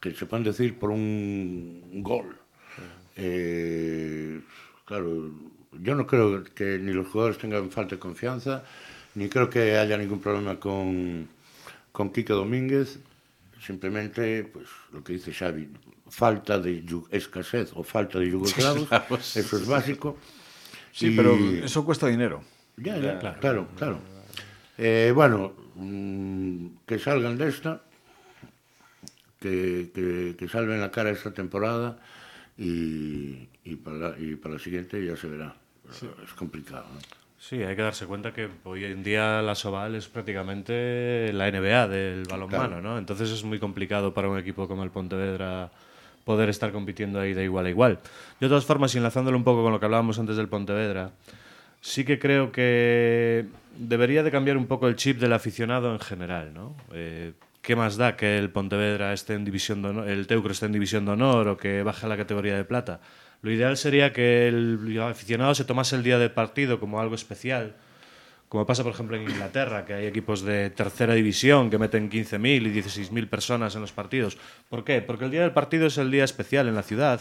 que 0.00 0.14
se 0.14 0.26
pueden 0.26 0.44
decir 0.44 0.78
por 0.78 0.90
un 0.90 2.02
gol. 2.02 2.36
Eh, 3.16 4.40
claro, 4.84 5.32
yo 5.80 5.94
no 5.94 6.06
creo 6.06 6.44
que 6.44 6.78
ni 6.78 6.92
los 6.92 7.08
jugadores 7.08 7.38
tengan 7.38 7.70
falta 7.70 7.94
de 7.94 7.98
confianza, 7.98 8.64
ni 9.14 9.28
creo 9.28 9.48
que 9.48 9.76
haya 9.76 9.96
ningún 9.96 10.20
problema 10.20 10.60
con, 10.60 11.28
con 11.92 12.12
Kike 12.12 12.32
Domínguez. 12.32 12.98
Simplemente, 13.60 14.44
pues 14.44 14.66
lo 14.92 15.02
que 15.02 15.14
dice 15.14 15.32
Xavi, 15.32 15.68
falta 16.08 16.58
de 16.58 16.84
escasez 17.10 17.72
o 17.74 17.82
falta 17.82 18.18
de 18.18 18.30
yugoslavos, 18.30 18.88
eso 19.36 19.56
es 19.56 19.66
básico. 19.66 20.18
Sí, 20.92 21.08
y... 21.08 21.16
pero 21.16 21.34
eso 21.34 21.84
cuesta 21.84 22.06
dinero. 22.06 22.42
Ya, 22.76 22.96
ya, 22.98 23.18
claro, 23.40 23.68
claro. 23.76 23.98
Eh, 24.78 25.12
bueno, 25.14 25.52
mm, 25.76 26.66
que 26.86 26.98
salgan 26.98 27.38
de 27.38 27.48
esta, 27.48 27.80
que, 29.40 29.90
que, 29.94 30.34
que 30.38 30.48
salven 30.48 30.80
la 30.80 30.90
cara 30.90 31.10
esta 31.10 31.30
temporada 31.32 31.98
y, 32.58 33.48
y, 33.64 33.76
para, 33.76 33.96
la- 33.96 34.18
y 34.18 34.34
para 34.36 34.54
la 34.54 34.60
siguiente 34.60 35.04
ya 35.04 35.16
se 35.16 35.28
verá. 35.28 35.54
Es 36.24 36.32
complicado. 36.34 36.84
¿no? 36.92 36.98
Sí, 37.38 37.62
hay 37.62 37.76
que 37.76 37.82
darse 37.82 38.06
cuenta 38.06 38.32
que 38.32 38.48
hoy 38.64 38.84
en 38.84 39.04
día 39.04 39.40
la 39.42 39.54
Soval 39.54 39.94
es 39.94 40.08
prácticamente 40.08 41.32
la 41.32 41.48
NBA 41.48 41.86
del 41.86 42.24
balonmano, 42.24 42.68
Claro. 42.68 42.82
¿no? 42.82 42.98
Entonces 42.98 43.30
es 43.30 43.44
muy 43.44 43.58
complicado 43.60 44.12
para 44.14 44.28
un 44.28 44.38
equipo 44.38 44.66
como 44.66 44.82
el 44.82 44.90
Pontevedra 44.90 45.70
poder 46.24 46.48
estar 46.48 46.72
compitiendo 46.72 47.20
ahí 47.20 47.34
de 47.34 47.44
igual 47.44 47.66
a 47.66 47.70
igual. 47.70 47.98
De 48.40 48.48
todas 48.48 48.64
formas, 48.64 48.94
enlazándolo 48.96 49.36
un 49.36 49.44
poco 49.44 49.62
con 49.62 49.70
lo 49.72 49.78
que 49.78 49.84
hablábamos 49.84 50.18
antes 50.18 50.36
del 50.36 50.48
Pontevedra, 50.48 51.12
sí 51.80 52.04
que 52.04 52.18
creo 52.18 52.52
que 52.52 53.46
debería 53.78 54.22
de 54.22 54.30
cambiar 54.30 54.56
un 54.56 54.66
poco 54.66 54.88
el 54.88 54.96
chip 54.96 55.18
del 55.18 55.32
aficionado 55.32 55.92
en 55.92 56.00
general, 56.00 56.52
¿no? 56.54 56.76
Eh, 56.92 57.32
¿qué 57.62 57.76
más 57.76 57.96
da 57.96 58.16
que 58.16 58.38
el 58.38 58.50
Pontevedra 58.50 59.12
esté 59.12 59.34
en 59.34 59.44
división 59.44 59.82
de 59.82 59.88
honor, 59.88 60.08
el 60.08 60.26
Teucro 60.26 60.52
esté 60.52 60.66
en 60.66 60.72
división 60.72 61.04
de 61.04 61.12
honor 61.12 61.48
o 61.48 61.56
que 61.56 61.82
baje 61.82 62.06
a 62.06 62.08
la 62.08 62.16
categoría 62.16 62.56
de 62.56 62.64
plata? 62.64 63.00
Lo 63.42 63.50
ideal 63.50 63.76
sería 63.76 64.12
que 64.12 64.48
el 64.48 65.00
aficionado 65.02 65.54
se 65.54 65.64
tomase 65.64 65.96
el 65.96 66.02
día 66.02 66.18
del 66.18 66.30
partido 66.30 66.80
como 66.80 67.00
algo 67.00 67.14
especial, 67.14 67.76
como 68.48 68.66
pasa 68.66 68.82
por 68.82 68.92
ejemplo 68.92 69.16
en 69.16 69.22
Inglaterra, 69.22 69.84
que 69.84 69.94
hay 69.94 70.06
equipos 70.06 70.42
de 70.42 70.70
tercera 70.70 71.14
división 71.14 71.68
que 71.68 71.78
meten 71.78 72.10
15.000 72.10 72.66
y 72.66 72.82
16.000 72.82 73.28
personas 73.28 73.74
en 73.74 73.82
los 73.82 73.92
partidos. 73.92 74.38
¿Por 74.68 74.84
qué? 74.84 75.02
Porque 75.02 75.24
el 75.24 75.30
día 75.30 75.42
del 75.42 75.52
partido 75.52 75.86
es 75.86 75.98
el 75.98 76.10
día 76.10 76.24
especial 76.24 76.68
en 76.68 76.74
la 76.74 76.82
ciudad 76.82 77.20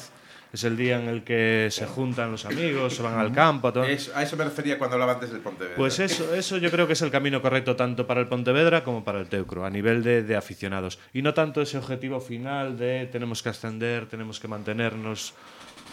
es 0.56 0.64
el 0.64 0.76
día 0.76 1.00
en 1.00 1.08
el 1.08 1.24
que 1.24 1.68
se 1.72 1.86
juntan 1.86 2.32
los 2.32 2.46
amigos, 2.46 2.96
se 2.96 3.02
van 3.04 3.18
al 3.20 3.32
campo. 3.32 3.72
Todo. 3.72 3.84
Eso, 3.86 4.12
a 4.16 4.24
eso 4.24 4.36
me 4.38 4.44
refería 4.44 4.78
cuando 4.78 4.96
hablaba 4.96 5.14
antes 5.14 5.32
del 5.32 5.42
Pontevedra. 5.42 5.76
Pues 5.78 6.00
eso, 6.00 6.34
eso 6.36 6.58
yo 6.58 6.70
creo 6.72 6.88
que 6.88 6.94
es 6.94 7.02
el 7.02 7.12
camino 7.12 7.42
correcto 7.42 7.76
tanto 7.76 8.06
para 8.08 8.20
el 8.22 8.28
Pontevedra 8.28 8.84
como 8.84 9.04
para 9.04 9.20
el 9.22 9.28
Teucro, 9.28 9.66
a 9.66 9.70
nivel 9.70 10.04
de, 10.04 10.24
de 10.24 10.36
aficionados. 10.36 11.00
Y 11.14 11.22
no 11.22 11.34
tanto 11.34 11.62
ese 11.62 11.78
objetivo 11.78 12.20
final 12.20 12.78
de 12.78 13.08
tenemos 13.12 13.42
que 13.44 13.50
ascender, 13.50 14.08
tenemos 14.08 14.40
que 14.40 14.48
mantenernos. 14.48 15.34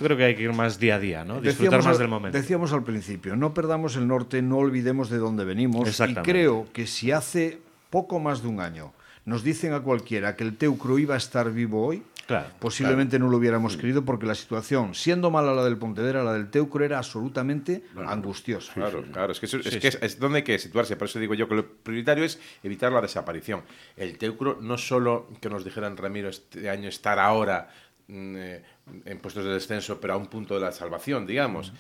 Yo 0.01 0.07
creo 0.07 0.17
que 0.17 0.25
hay 0.25 0.35
que 0.35 0.43
ir 0.43 0.53
más 0.53 0.79
día 0.79 0.95
a 0.95 0.99
día, 0.99 1.25
¿no? 1.25 1.41
Disfrutar 1.41 1.53
Decíamos 1.81 1.85
más 1.85 1.95
al- 1.95 1.99
del 1.99 2.09
momento. 2.09 2.39
Decíamos 2.39 2.73
al 2.73 2.83
principio, 2.83 3.37
no 3.37 3.53
perdamos 3.53 3.95
el 3.97 4.09
norte, 4.09 4.41
no 4.43 4.57
olvidemos 4.59 5.11
de 5.11 5.19
dónde 5.19 5.45
venimos. 5.45 5.87
Y 5.87 5.91
Exactamente. 5.91 6.31
creo 6.31 6.67
que 6.73 6.87
si 6.87 7.13
hace 7.13 7.59
poco 7.91 8.19
más 8.19 8.43
de 8.43 8.49
un 8.49 8.61
año 8.61 8.93
nos 9.27 9.45
dicen 9.45 9.73
a 9.75 9.81
cualquiera 9.81 10.35
que 10.35 10.45
el 10.45 10.57
Teucro 10.57 10.99
iba 10.99 11.15
a 11.15 11.19
estar 11.19 11.53
vivo 11.53 11.87
hoy, 11.87 12.03
Claro, 12.33 12.49
posiblemente 12.59 13.19
no 13.19 13.29
lo 13.29 13.37
hubiéramos 13.37 13.77
creído 13.77 14.05
porque 14.05 14.25
la 14.27 14.35
situación, 14.35 14.95
siendo 14.95 15.31
mala 15.31 15.53
la 15.55 15.65
del 15.65 15.77
Pontevedra, 15.77 16.25
la 16.25 16.33
del 16.33 16.51
Teucro 16.51 16.85
era 16.85 16.97
absolutamente 16.99 17.83
angustiosa. 18.07 18.73
Claro, 18.73 19.03
claro, 19.13 19.33
es 19.33 19.41
que, 19.41 19.47
eso- 19.47 19.59
es, 19.59 19.65
Sí, 19.65 19.81
que 19.81 19.91
sí. 19.91 19.99
es, 20.01 20.03
es 20.03 20.19
donde 20.19 20.39
hay 20.39 20.43
que 20.45 20.59
situarse. 20.59 20.97
Por 20.97 21.09
eso 21.09 21.19
digo 21.19 21.35
yo 21.35 21.47
que 21.49 21.55
lo 21.57 21.67
prioritario 21.67 22.25
es 22.25 22.41
evitar 22.63 22.91
la 22.91 23.01
desaparición. 23.03 23.63
El 23.97 24.17
Teucro, 24.17 24.59
no 24.61 24.79
solo 24.79 25.29
que 25.41 25.51
nos 25.51 25.65
dijeran 25.65 25.97
Ramiro 25.97 26.29
este 26.31 26.71
año 26.71 26.89
estar 26.89 27.19
ahora 27.19 27.69
mm, 28.09 28.35
eh, 28.37 28.63
en 29.05 29.19
puestos 29.19 29.45
de 29.45 29.51
descenso, 29.53 30.01
pero 30.01 30.15
a 30.15 30.17
un 30.17 30.27
punto 30.27 30.55
de 30.55 30.61
la 30.61 30.73
salvación, 30.73 31.27
digamos, 31.27 31.73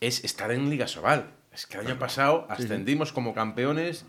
es 0.00 0.22
estar 0.24 0.52
en 0.52 0.68
Liga 0.68 0.86
Sobal. 0.86 1.30
Es 1.52 1.66
que 1.66 1.78
el 1.78 1.86
año 1.86 1.98
pasado 1.98 2.46
ascendimos 2.50 3.12
como 3.12 3.32
campeones 3.32 4.04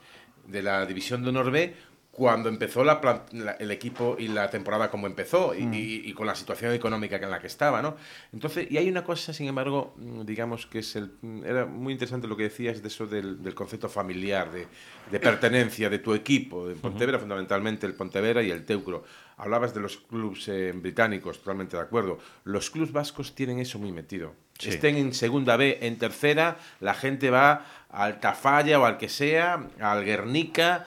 de 0.47 0.61
la 0.61 0.85
División 0.85 1.23
de 1.23 1.29
Honor 1.29 1.51
B 1.51 1.75
cuando 2.15 2.47
empezó 2.47 2.83
la 2.85 3.01
la- 3.33 3.51
el 3.59 3.71
equipo 3.71 4.15
y 4.17 4.29
la 4.29 4.49
temporada 4.49 4.89
como 4.89 5.05
empezó 5.05 5.53
y, 5.53 5.63
y- 5.63 6.01
y 6.05 6.13
con 6.13 6.25
la 6.25 6.33
situación 6.35 6.71
económica 6.73 7.17
en 7.17 7.29
la 7.29 7.39
que 7.39 7.47
estaba, 7.47 7.81
¿no? 7.81 7.97
Entonces, 8.31 8.71
y 8.71 8.77
hay 8.77 8.87
una 8.87 9.03
cosa, 9.03 9.33
sin 9.33 9.47
embargo, 9.49 9.93
mm, 9.97 10.21
digamos 10.21 10.65
que 10.65 10.79
es 10.79 10.95
el, 10.95 11.11
mm, 11.21 11.43
era 11.45 11.65
muy 11.65 11.91
interesante 11.91 12.27
lo 12.27 12.37
que 12.37 12.43
decías 12.43 12.81
de 12.81 12.87
eso 12.87 13.05
del, 13.05 13.43
del 13.43 13.53
concepto 13.53 13.89
familiar, 13.89 14.49
de, 14.51 14.65
de 15.11 15.19
pertenencia 15.19 15.89
de 15.89 15.99
tu 15.99 16.13
equipo, 16.13 16.67
de 16.69 16.75
Pontevedra 16.75 17.19
fundamentalmente, 17.19 17.85
el 17.85 17.93
Pontevedra 17.95 18.41
y 18.41 18.49
el 18.49 18.63
Teucro. 18.63 19.03
Hablabas 19.37 19.73
de 19.73 19.81
los 19.81 19.97
clubes 19.97 20.47
eh, 20.47 20.71
británicos, 20.73 21.39
totalmente 21.39 21.75
de 21.75 21.83
acuerdo. 21.83 22.19
Los 22.45 22.69
clubes 22.69 22.93
vascos 22.93 23.35
tienen 23.35 23.59
eso 23.59 23.77
muy 23.77 23.91
metido. 23.91 24.31
Sí. 24.57 24.69
Estén 24.69 24.95
en 24.95 25.13
segunda 25.13 25.57
B, 25.57 25.79
en 25.81 25.97
tercera, 25.97 26.57
la 26.79 26.93
gente 26.93 27.29
va 27.29 27.65
al 27.89 28.21
Tafalla 28.21 28.79
o 28.79 28.85
al 28.85 28.97
que 28.97 29.09
sea, 29.09 29.67
al 29.81 30.05
Guernica, 30.05 30.85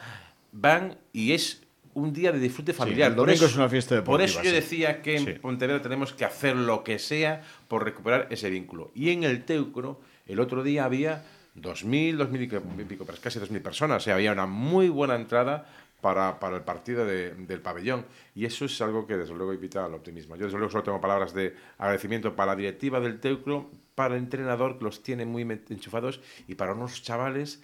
van 0.52 0.96
y 1.12 1.32
es 1.32 1.62
un 1.94 2.12
día 2.12 2.30
de 2.32 2.38
disfrute 2.38 2.72
familiar. 2.72 3.10
el 3.10 3.16
Por 3.16 3.26
domingo 3.26 3.44
eso- 3.44 3.52
es 3.52 3.56
una 3.56 3.68
fiesta 3.68 3.94
Por 4.04 4.20
deportiva, 4.20 4.24
eso 4.26 4.42
yo 4.42 4.50
sí. 4.50 4.54
decía 4.56 5.02
que 5.02 5.16
en 5.16 5.24
Sí. 5.24 5.32
Pontevedra 5.32 5.82
tenemos 5.82 6.12
que 6.12 6.24
hacer 6.24 6.54
lo 6.56 6.84
que 6.84 6.98
sea 6.98 7.42
por 7.66 7.84
recuperar 7.84 8.28
ese 8.30 8.50
vínculo. 8.50 8.90
Y 8.94 9.10
en 9.10 9.24
el 9.24 9.44
Teucro, 9.44 10.00
el 10.26 10.38
otro 10.40 10.62
día 10.62 10.84
había 10.84 11.24
2.000, 11.54 12.16
2.000 12.16 12.42
y 12.42 12.84
pico- 12.84 13.04
casi 13.20 13.38
2.000 13.40 13.60
personas. 13.62 14.02
O 14.02 14.04
sea, 14.04 14.14
había 14.14 14.32
una 14.32 14.46
muy 14.46 14.88
buena 14.88 15.16
entrada 15.16 15.66
para, 16.00 16.38
para 16.38 16.56
el 16.56 16.62
partido 16.62 17.04
de- 17.04 17.34
del 17.34 17.60
pabellón. 17.60 18.04
Y 18.36 18.44
eso 18.44 18.66
es 18.66 18.80
algo 18.80 19.04
que 19.08 19.16
desde 19.16 19.34
luego 19.34 19.52
invita 19.52 19.84
al 19.84 19.94
optimismo. 19.94 20.36
Yo 20.36 20.44
desde 20.44 20.56
luego 20.58 20.70
solo 20.70 20.84
tengo 20.84 21.00
palabras 21.00 21.34
de 21.34 21.56
agradecimiento 21.78 22.36
para 22.36 22.52
la 22.52 22.56
directiva 22.56 23.00
del 23.00 23.18
Teucro, 23.18 23.68
para 23.96 24.14
el 24.14 24.20
entrenador 24.22 24.78
que 24.78 24.84
los 24.84 25.02
tiene 25.02 25.26
muy 25.26 25.42
enchufados 25.42 26.20
y 26.46 26.54
para 26.54 26.74
unos 26.74 27.02
chavales 27.02 27.60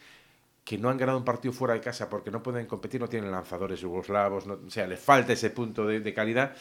que 0.65 0.79
no 0.79 0.89
han 0.89 0.97
ganado 0.97 1.19
un 1.19 1.25
partido 1.25 1.53
fuera 1.53 1.75
de 1.75 1.81
casa 1.81 2.09
porque 2.09 2.31
no 2.31 2.43
pueden 2.43 2.67
competir, 2.67 3.01
no 3.01 3.09
tienen 3.09 3.31
lanzadores 3.31 3.81
yugoslavos, 3.81 4.47
no- 4.47 4.61
o 4.67 4.71
sea, 4.71 4.87
les 4.87 4.99
falta 5.01 5.33
ese 5.35 5.51
punto 5.51 5.87
de, 5.87 6.01
de 6.01 6.15
calidad, 6.15 6.55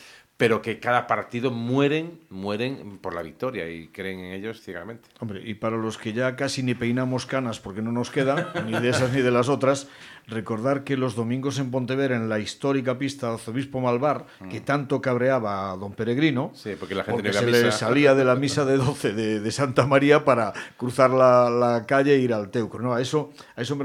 pero 0.44 0.62
que 0.62 0.78
cada 0.78 1.08
partido 1.08 1.52
mueren, 1.52 2.20
mueren 2.30 2.98
por 2.98 3.16
la 3.16 3.22
victoria 3.22 3.70
y 3.70 3.88
creen 3.88 4.20
en 4.20 4.34
ellos 4.34 4.60
ciegamente. 4.62 5.08
Hombre, 5.22 5.42
y 5.42 5.54
para 5.54 5.78
los 5.78 5.98
que 5.98 6.12
ya 6.12 6.36
casi 6.36 6.64
ni 6.64 6.74
peinamos 6.74 7.26
canas 7.26 7.62
porque 7.62 7.82
no 7.82 7.94
nos 7.94 8.12
quedan, 8.12 8.48
ni 8.66 8.74
de 8.78 8.90
esas 8.90 9.14
ni 9.14 9.22
de 9.22 9.32
las 9.32 9.48
otras, 9.48 9.88
recordar 10.28 10.84
que 10.84 10.98
los 10.98 11.16
domingos 11.16 11.60
en 11.60 11.72
Pontevedra, 11.72 12.16
en 12.16 12.30
la 12.30 12.40
histórica 12.40 12.98
pista 12.98 13.28
de 13.28 13.34
Arzobispo 13.34 13.80
Malvar, 13.80 14.26
que 14.50 14.62
tanto 14.62 15.02
cabreaba 15.02 15.72
a 15.72 15.78
don 15.78 15.94
Peregrino, 15.94 16.52
Sí, 16.54 16.74
porque 16.80 16.96
la 16.96 17.04
gente 17.04 17.22
porque 17.22 17.34
se 17.34 17.46
le 17.46 17.72
salía 17.72 18.14
de 18.14 18.26
la 18.26 18.36
misa 18.36 18.66
de 18.66 18.78
12 18.78 19.14
de, 19.14 19.40
de 19.40 19.52
Santa 19.52 19.86
María 19.86 20.26
para 20.26 20.54
cruzar 20.78 21.10
la, 21.10 21.50
la 21.50 21.86
calle 21.86 22.16
e 22.16 22.20
ir 22.20 22.34
al 22.34 22.50
Teucro. 22.50 22.82
No, 22.82 22.94
a 22.94 23.02
eso, 23.02 23.32
a 23.56 23.62
eso 23.62 23.78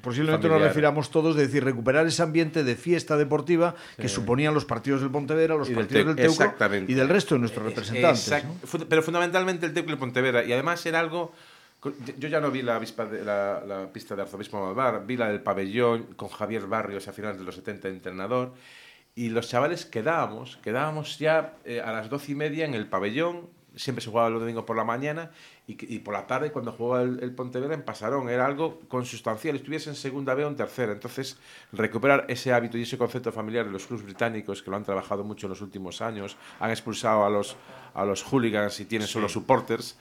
posiblemente 0.00 0.48
nos 0.48 0.60
refiramos 0.60 1.10
todos, 1.10 1.36
de 1.36 1.46
decir, 1.46 1.64
recuperar 1.64 2.06
ese 2.06 2.22
ambiente 2.22 2.64
de 2.64 2.76
fiesta 2.76 3.16
deportiva 3.16 3.74
que 3.96 4.08
suponían 4.08 4.54
los 4.54 4.64
partidos 4.64 5.00
del 5.00 5.10
Pontevedra, 5.10 5.56
los 5.56 5.68
Y 5.68 5.74
del 5.74 6.01
partidos 6.06 6.38
del 6.38 6.48
Teucro 6.48 6.56
y 6.90 6.94
del 6.94 7.08
resto 7.08 7.34
de 7.34 7.38
nuestros 7.40 7.64
representantes. 7.66 8.44
¿no? 8.44 8.86
Pero 8.88 9.02
fundamentalmente 9.02 9.66
el 9.66 9.72
Teucro 9.74 9.94
y 9.94 9.98
Pontevedra. 9.98 10.44
Y 10.44 10.52
además 10.52 10.84
era 10.86 11.00
algo... 11.00 11.32
Yo 12.16 12.28
ya 12.28 12.40
no 12.40 12.50
vi 12.52 12.62
la, 12.62 12.78
de- 12.78 13.24
la, 13.24 13.60
la 13.66 13.92
pista 13.92 14.14
de 14.14 14.22
Arzobispo 14.22 14.64
Malvar, 14.64 15.04
vi 15.04 15.16
la 15.16 15.28
del 15.28 15.40
pabellón 15.40 16.04
con 16.14 16.28
Javier 16.28 16.66
Barrios 16.68 17.08
a 17.08 17.12
finales 17.12 17.38
de 17.38 17.44
los 17.44 17.56
70 17.56 17.88
entrenador. 17.88 18.54
Y 19.16 19.30
los 19.30 19.48
chavales 19.48 19.84
quedábamos, 19.84 20.58
quedábamos 20.62 21.18
ya 21.18 21.54
eh, 21.64 21.80
a 21.84 21.90
las 21.92 22.08
doce 22.08 22.32
y 22.32 22.34
media 22.36 22.64
en 22.64 22.74
el 22.74 22.86
pabellón. 22.86 23.48
Siempre 23.74 24.02
se 24.04 24.10
jugaba 24.10 24.28
el 24.28 24.34
domingo 24.38 24.64
por 24.64 24.76
la 24.76 24.84
mañana 24.84 25.32
y, 25.66 26.00
por 26.00 26.12
la 26.12 26.26
tarde 26.26 26.50
cuando 26.50 26.72
jugaba 26.72 27.02
el, 27.02 27.20
el 27.22 27.34
Pontevedra 27.34 27.74
en 27.74 27.82
Pasarón. 27.82 28.28
Era 28.28 28.46
algo 28.46 28.80
consustancial, 28.88 29.54
estuviese 29.54 29.90
en 29.90 29.96
segunda 29.96 30.34
B 30.34 30.44
o 30.44 30.48
en 30.48 30.56
tercera. 30.56 30.92
Entonces, 30.92 31.38
recuperar 31.72 32.26
ese 32.28 32.52
hábito 32.52 32.76
y 32.76 32.82
ese 32.82 32.98
concepto 32.98 33.30
familiar 33.30 33.66
de 33.66 33.70
los 33.70 33.86
clubes 33.86 34.04
británicos 34.04 34.62
que 34.62 34.70
lo 34.70 34.76
han 34.76 34.84
trabajado 34.84 35.22
mucho 35.22 35.46
en 35.46 35.50
los 35.50 35.60
últimos 35.60 36.02
años, 36.02 36.36
han 36.58 36.70
expulsado 36.70 37.24
a 37.24 37.30
los, 37.30 37.56
a 37.94 38.04
los 38.04 38.22
hooligans 38.24 38.80
y 38.80 38.86
tienen 38.86 39.06
solo 39.06 39.28
supporters. 39.28 39.96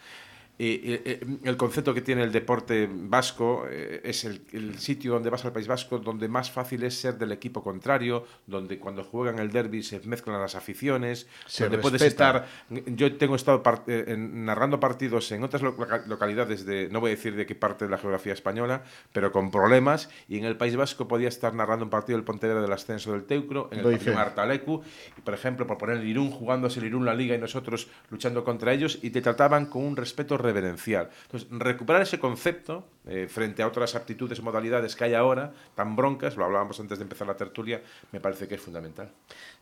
Y, 0.61 0.65
y, 0.65 1.01
eh, 1.05 1.19
el 1.43 1.57
concepto 1.57 1.91
que 1.91 2.01
tiene 2.01 2.21
el 2.21 2.31
deporte 2.31 2.87
vasco 2.87 3.65
eh, 3.67 4.01
es 4.03 4.25
el, 4.25 4.43
el 4.53 4.77
sitio 4.77 5.13
donde 5.13 5.31
vas 5.31 5.43
al 5.43 5.53
País 5.53 5.67
Vasco 5.67 5.97
donde 5.97 6.27
más 6.27 6.51
fácil 6.51 6.83
es 6.83 6.93
ser 6.93 7.17
del 7.17 7.31
equipo 7.31 7.63
contrario, 7.63 8.27
donde 8.45 8.77
cuando 8.77 9.03
juegan 9.03 9.39
el 9.39 9.49
derby 9.51 9.81
se 9.81 9.99
mezclan 10.01 10.39
las 10.39 10.53
aficiones, 10.53 11.25
Se 11.47 11.63
donde 11.63 11.79
puedes 11.79 12.03
estar 12.03 12.45
yo 12.85 13.17
tengo 13.17 13.35
estado 13.35 13.63
par- 13.63 13.85
eh, 13.87 14.15
narrando 14.15 14.79
partidos 14.79 15.31
en 15.31 15.43
otras 15.43 15.63
loca- 15.63 16.03
localidades 16.05 16.63
de, 16.63 16.89
no 16.89 16.99
voy 16.99 17.09
a 17.09 17.15
decir 17.15 17.35
de 17.35 17.47
qué 17.47 17.55
parte 17.55 17.85
de 17.85 17.89
la 17.91 17.97
geografía 17.97 18.33
española, 18.33 18.83
pero 19.13 19.31
con 19.31 19.49
problemas, 19.49 20.09
y 20.29 20.37
en 20.37 20.45
el 20.45 20.57
País 20.57 20.75
Vasco 20.75 21.07
podía 21.07 21.29
estar 21.29 21.55
narrando 21.55 21.85
un 21.85 21.89
partido 21.89 22.17
del 22.19 22.23
Pontevedra 22.23 22.61
del 22.61 22.71
ascenso 22.71 23.13
del 23.13 23.23
Teucro, 23.23 23.67
en 23.71 23.79
el 23.79 23.83
Doy 23.83 23.95
pabellón 23.95 24.15
fe. 24.15 24.21
Artalecu, 24.21 24.83
y 25.17 25.21
por 25.21 25.33
ejemplo, 25.33 25.65
por 25.65 25.79
poner 25.79 25.97
el 25.97 26.07
Irún, 26.07 26.29
jugándose 26.29 26.79
el 26.79 26.85
Irún 26.85 27.03
la 27.03 27.15
Liga 27.15 27.33
y 27.33 27.39
nosotros 27.39 27.87
luchando 28.11 28.43
contra 28.43 28.73
ellos, 28.73 28.99
y 29.01 29.09
te 29.09 29.21
trataban 29.21 29.65
con 29.65 29.83
un 29.83 29.95
respeto 29.95 30.37
reverencial. 30.51 31.09
Entonces, 31.23 31.49
recuperar 31.51 32.01
ese 32.01 32.19
concepto 32.19 32.87
eh, 33.07 33.27
frente 33.29 33.63
a 33.63 33.67
otras 33.67 33.95
aptitudes 33.95 34.39
o 34.39 34.43
modalidades 34.43 34.95
que 34.95 35.05
hay 35.05 35.13
ahora, 35.13 35.53
tan 35.75 35.95
broncas, 35.95 36.35
lo 36.37 36.45
hablábamos 36.45 36.79
antes 36.79 36.99
de 36.99 37.03
empezar 37.03 37.27
la 37.27 37.35
tertulia, 37.35 37.81
me 38.11 38.19
parece 38.19 38.47
que 38.47 38.55
es 38.55 38.61
fundamental. 38.61 39.09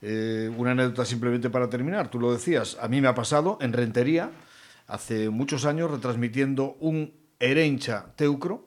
Eh, 0.01 0.51
una 0.57 0.71
anécdota 0.71 1.05
simplemente 1.05 1.49
para 1.49 1.69
terminar. 1.69 2.09
Tú 2.09 2.19
lo 2.19 2.31
decías, 2.31 2.77
a 2.81 2.87
mí 2.87 3.01
me 3.01 3.07
ha 3.07 3.15
pasado 3.15 3.57
en 3.61 3.73
Rentería, 3.73 4.31
hace 4.87 5.29
muchos 5.29 5.65
años, 5.65 5.91
retransmitiendo 5.91 6.75
un 6.79 7.13
Erencha 7.39 8.07
Teucro 8.15 8.65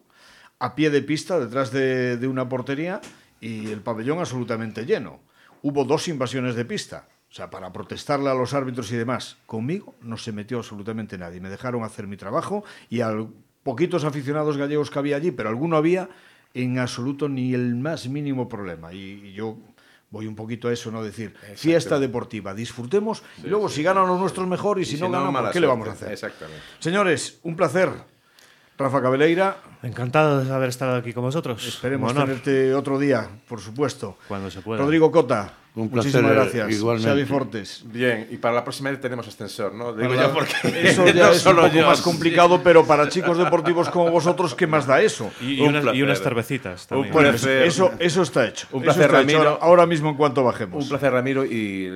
a 0.58 0.74
pie 0.74 0.90
de 0.90 1.02
pista 1.02 1.38
detrás 1.38 1.72
de, 1.72 2.16
de 2.16 2.28
una 2.28 2.48
portería 2.48 3.00
y 3.40 3.70
el 3.70 3.80
pabellón 3.80 4.20
absolutamente 4.20 4.86
lleno. 4.86 5.20
Hubo 5.62 5.84
dos 5.84 6.08
invasiones 6.08 6.54
de 6.54 6.64
pista. 6.64 7.08
O 7.32 7.34
sea, 7.34 7.48
para 7.48 7.72
protestarle 7.72 8.28
a 8.28 8.34
los 8.34 8.52
árbitros 8.52 8.92
y 8.92 8.96
demás. 8.96 9.38
Conmigo 9.46 9.94
no 10.02 10.18
se 10.18 10.32
metió 10.32 10.58
absolutamente 10.58 11.16
nadie. 11.16 11.40
Me 11.40 11.48
dejaron 11.48 11.82
hacer 11.82 12.06
mi 12.06 12.18
trabajo 12.18 12.62
y 12.90 13.00
a 13.00 13.10
poquitos 13.62 14.04
aficionados 14.04 14.58
gallegos 14.58 14.90
que 14.90 14.98
había 14.98 15.16
allí, 15.16 15.30
pero 15.30 15.48
alguno 15.48 15.78
había, 15.78 16.10
en 16.52 16.78
absoluto 16.78 17.30
ni 17.30 17.54
el 17.54 17.76
más 17.76 18.06
mínimo 18.06 18.50
problema. 18.50 18.92
Y, 18.92 18.98
y 18.98 19.32
yo 19.32 19.56
voy 20.10 20.26
un 20.26 20.36
poquito 20.36 20.68
a 20.68 20.74
eso, 20.74 20.90
¿no? 20.90 21.02
Decir, 21.02 21.34
fiesta 21.56 21.98
deportiva, 21.98 22.52
disfrutemos 22.52 23.22
y 23.42 23.46
luego 23.46 23.70
si 23.70 23.82
ganan 23.82 24.06
los 24.06 24.20
nuestros 24.20 24.46
mejor 24.46 24.78
y, 24.78 24.84
si, 24.84 25.00
no, 25.00 25.10
ganan, 25.10 25.32
mala 25.32 25.46
¿por 25.46 25.52
qué 25.54 25.60
le 25.60 25.66
vamos 25.66 25.88
a 25.88 25.92
hacer? 25.92 26.12
Exactamente. 26.12 26.60
Señores, 26.80 27.40
un 27.44 27.56
placer. 27.56 27.88
Rafa 28.76 29.00
Cabeleira, 29.00 29.56
Encantado 29.82 30.44
de 30.44 30.52
haber 30.52 30.68
estado 30.68 30.96
aquí 30.96 31.12
con 31.12 31.22
vosotros. 31.22 31.66
esperemos 31.66 32.12
tenerte 32.14 32.74
otro 32.74 32.98
día, 32.98 33.28
por 33.48 33.60
supuesto. 33.60 34.18
Cuando 34.28 34.50
se 34.50 34.60
pueda. 34.60 34.82
Rodrigo 34.82 35.10
Cota, 35.10 35.52
Un 35.74 35.88
placer. 35.88 36.12
Muchísimas 36.22 36.32
gracias, 36.52 36.70
igualmente. 36.78 37.08
Xavi 37.08 37.24
Fortes. 37.24 37.82
Bien, 37.86 38.28
y 38.30 38.36
para 38.36 38.54
la 38.56 38.62
próxima 38.62 38.90
vez 38.90 39.00
tenemos 39.00 39.26
ascensor, 39.26 39.72
¿no? 39.72 39.94
Digo 39.94 40.12
porque 40.34 40.52
Eso 40.82 41.06
ya 41.06 41.28
no 41.28 41.32
es 41.32 41.46
un 41.46 41.56
poco 41.56 41.68
yo. 41.68 41.86
más 41.86 42.02
complicado, 42.02 42.62
pero 42.62 42.84
para 42.84 43.08
chicos 43.08 43.38
deportivos 43.38 43.88
como 43.88 44.10
vosotros, 44.10 44.54
¿qué 44.54 44.66
más 44.66 44.86
da 44.86 45.00
eso? 45.00 45.30
Y, 45.40 45.54
y 45.54 45.60
Un 45.62 45.76
unas, 45.76 45.94
y 45.94 46.02
unas 46.02 46.20
cervecitas 46.20 46.86
también. 46.86 47.06
Un 47.08 47.12
Bueno, 47.14 47.30
placer. 47.30 47.62
eso, 47.62 47.90
eso 47.98 48.20
está 48.22 48.46
hecho. 48.46 48.66
Un 48.72 48.82
placer, 48.82 49.04
hecho. 49.04 49.12
Ramiro. 49.12 49.38
Ahora, 49.38 49.58
ahora 49.62 49.86
mismo 49.86 50.10
en 50.10 50.16
cuanto 50.16 50.44
bajemos. 50.44 50.82
Un 50.82 50.88
placer, 50.90 51.10
Ramiro, 51.10 51.42
y 51.46 51.88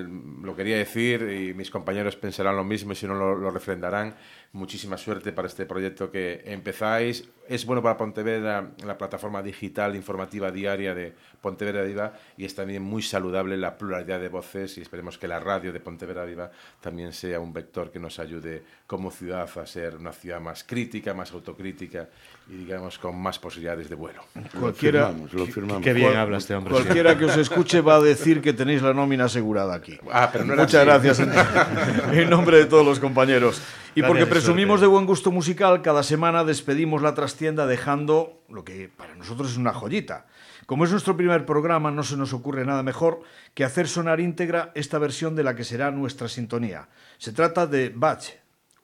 lo 0.43 0.57
quería 0.57 0.79
decir, 0.79 1.21
y 1.23 1.53
mis 1.53 1.71
compañeros 1.71 2.17
pensarán 2.17 2.57
lo 2.57 2.65
mismo 2.65 2.93
y 2.93 2.97
si 2.97 3.07
no 3.07 3.13
lo, 3.15 3.35
lo 3.37 3.51
refrendarán. 3.51 4.15
Muchísima 4.57 4.97
suerte 4.97 5.33
para 5.33 5.49
este 5.49 5.67
proyecto 5.67 6.11
que 6.11 6.41
empezáis. 6.47 7.29
Es 7.47 7.67
bueno 7.67 7.83
para 7.83 7.99
Pontevedra, 7.99 8.71
la 8.87 8.97
plataforma 8.97 9.43
digital 9.43 9.95
informativa 9.95 10.51
diaria 10.51 10.95
de 10.95 11.13
Pontevedra 11.43 11.83
Viva, 11.83 12.15
y 12.39 12.47
es 12.47 12.55
también 12.55 12.83
muy 12.83 13.03
saludable 13.03 13.59
la 13.59 13.77
pluralidad 13.77 14.19
de 14.19 14.31
voces, 14.31 14.79
y 14.79 14.81
esperemos 14.81 15.19
que 15.19 15.29
la 15.29 15.41
radio 15.41 15.75
de 15.75 15.81
Pontevedra 15.81 16.25
Viva 16.25 16.51
también 16.81 17.13
sea 17.13 17.39
un 17.39 17.53
vector 17.53 17.93
que 17.93 18.01
nos 18.01 18.19
ayude 18.19 18.63
como 18.87 19.11
ciudad 19.11 19.47
a 19.59 19.67
ser 19.67 19.97
una 19.97 20.13
ciudad 20.13 20.41
más 20.41 20.65
crítica, 20.65 21.13
más 21.13 21.33
autocrítica 21.33 22.09
y, 22.49 22.57
digamos, 22.57 22.99
con 22.99 23.17
más 23.21 23.39
posibilidades 23.39 23.91
de 23.91 23.95
vuelo. 23.95 24.23
Lo 24.55 24.61
Cualquiera, 24.61 25.09
firmamos, 25.09 25.35
lo 25.35 25.47
firmamos. 25.47 25.83
Qué 25.85 25.93
bien 25.93 26.17
habla 26.17 26.39
este 26.39 26.55
hombre. 26.55 26.73
cualquiera 26.73 27.19
que 27.19 27.27
os 27.27 27.37
escuche 27.37 27.83
va 27.83 27.97
a 27.97 28.01
decir 28.01 28.41
que 28.41 28.55
tenéis 28.55 28.81
la 28.81 28.95
nómina 28.95 29.27
asegurada 29.27 29.75
aquí. 29.75 29.99
Ah, 30.11 30.31
pero 30.33 30.47
no 30.47 30.55
era 30.55 30.63
Muchas 30.63 30.81
así. 30.81 30.87
gracias 30.87 31.21
en, 31.21 32.19
en 32.19 32.31
nombre 32.31 32.57
de 32.57 32.65
todos 32.65 32.87
los 32.87 32.99
compañeros. 32.99 33.61
Y 33.95 34.01
Gracias 34.01 34.09
porque 34.19 34.31
presumimos 34.47 34.81
de 34.81 34.87
buen 34.87 35.07
gusto 35.07 35.33
musical, 35.33 35.83
cada 35.83 36.05
semana 36.05 36.45
despedimos 36.45 37.03
la 37.03 37.15
trastienda 37.15 37.67
dejando 37.67 38.45
lo 38.49 38.63
que 38.63 38.89
para 38.89 39.17
nosotros 39.17 39.51
es 39.51 39.57
una 39.57 39.73
joyita. 39.73 40.27
Como 40.67 40.85
es 40.85 40.93
nuestro 40.93 41.17
primer 41.17 41.45
programa, 41.45 41.91
no 41.91 42.05
se 42.05 42.17
nos 42.17 42.33
ocurre 42.33 42.65
nada 42.65 42.85
mejor 42.85 43.23
que 43.55 43.65
hacer 43.65 43.89
sonar 43.89 44.21
íntegra 44.21 44.71
esta 44.77 45.01
versión 45.01 45.35
de 45.35 45.43
la 45.43 45.57
que 45.57 45.65
será 45.65 45.91
nuestra 45.91 46.29
sintonía. 46.29 46.89
Se 47.19 47.33
trata 47.33 47.67
de 47.67 47.89
Bach, 47.93 48.23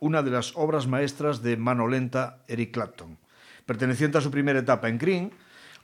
una 0.01 0.25
de 0.25 0.33
las 0.33 0.51
obras 0.57 0.89
maestras 0.89 1.43
de 1.43 1.57
mano 1.57 1.87
lenta 1.87 2.43
Eric 2.49 2.73
Clapton, 2.73 3.19
perteneciente 3.65 4.19
a 4.19 4.21
su 4.21 4.33
primera 4.33 4.59
etapa 4.59 4.89
en 4.89 4.99
Green, 4.99 5.33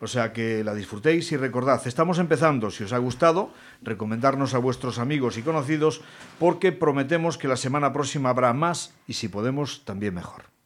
o 0.00 0.06
sea 0.06 0.32
que 0.32 0.62
la 0.64 0.74
disfrutéis 0.74 1.32
y 1.32 1.36
recordad, 1.36 1.86
estamos 1.86 2.18
empezando, 2.18 2.70
si 2.70 2.84
os 2.84 2.92
ha 2.92 2.98
gustado, 2.98 3.50
recomendarnos 3.82 4.54
a 4.54 4.58
vuestros 4.58 4.98
amigos 4.98 5.38
y 5.38 5.42
conocidos 5.42 6.02
porque 6.38 6.72
prometemos 6.72 7.38
que 7.38 7.48
la 7.48 7.56
semana 7.56 7.92
próxima 7.92 8.30
habrá 8.30 8.52
más 8.52 8.94
y 9.06 9.14
si 9.14 9.28
podemos 9.28 9.84
también 9.84 10.14
mejor. 10.14 10.57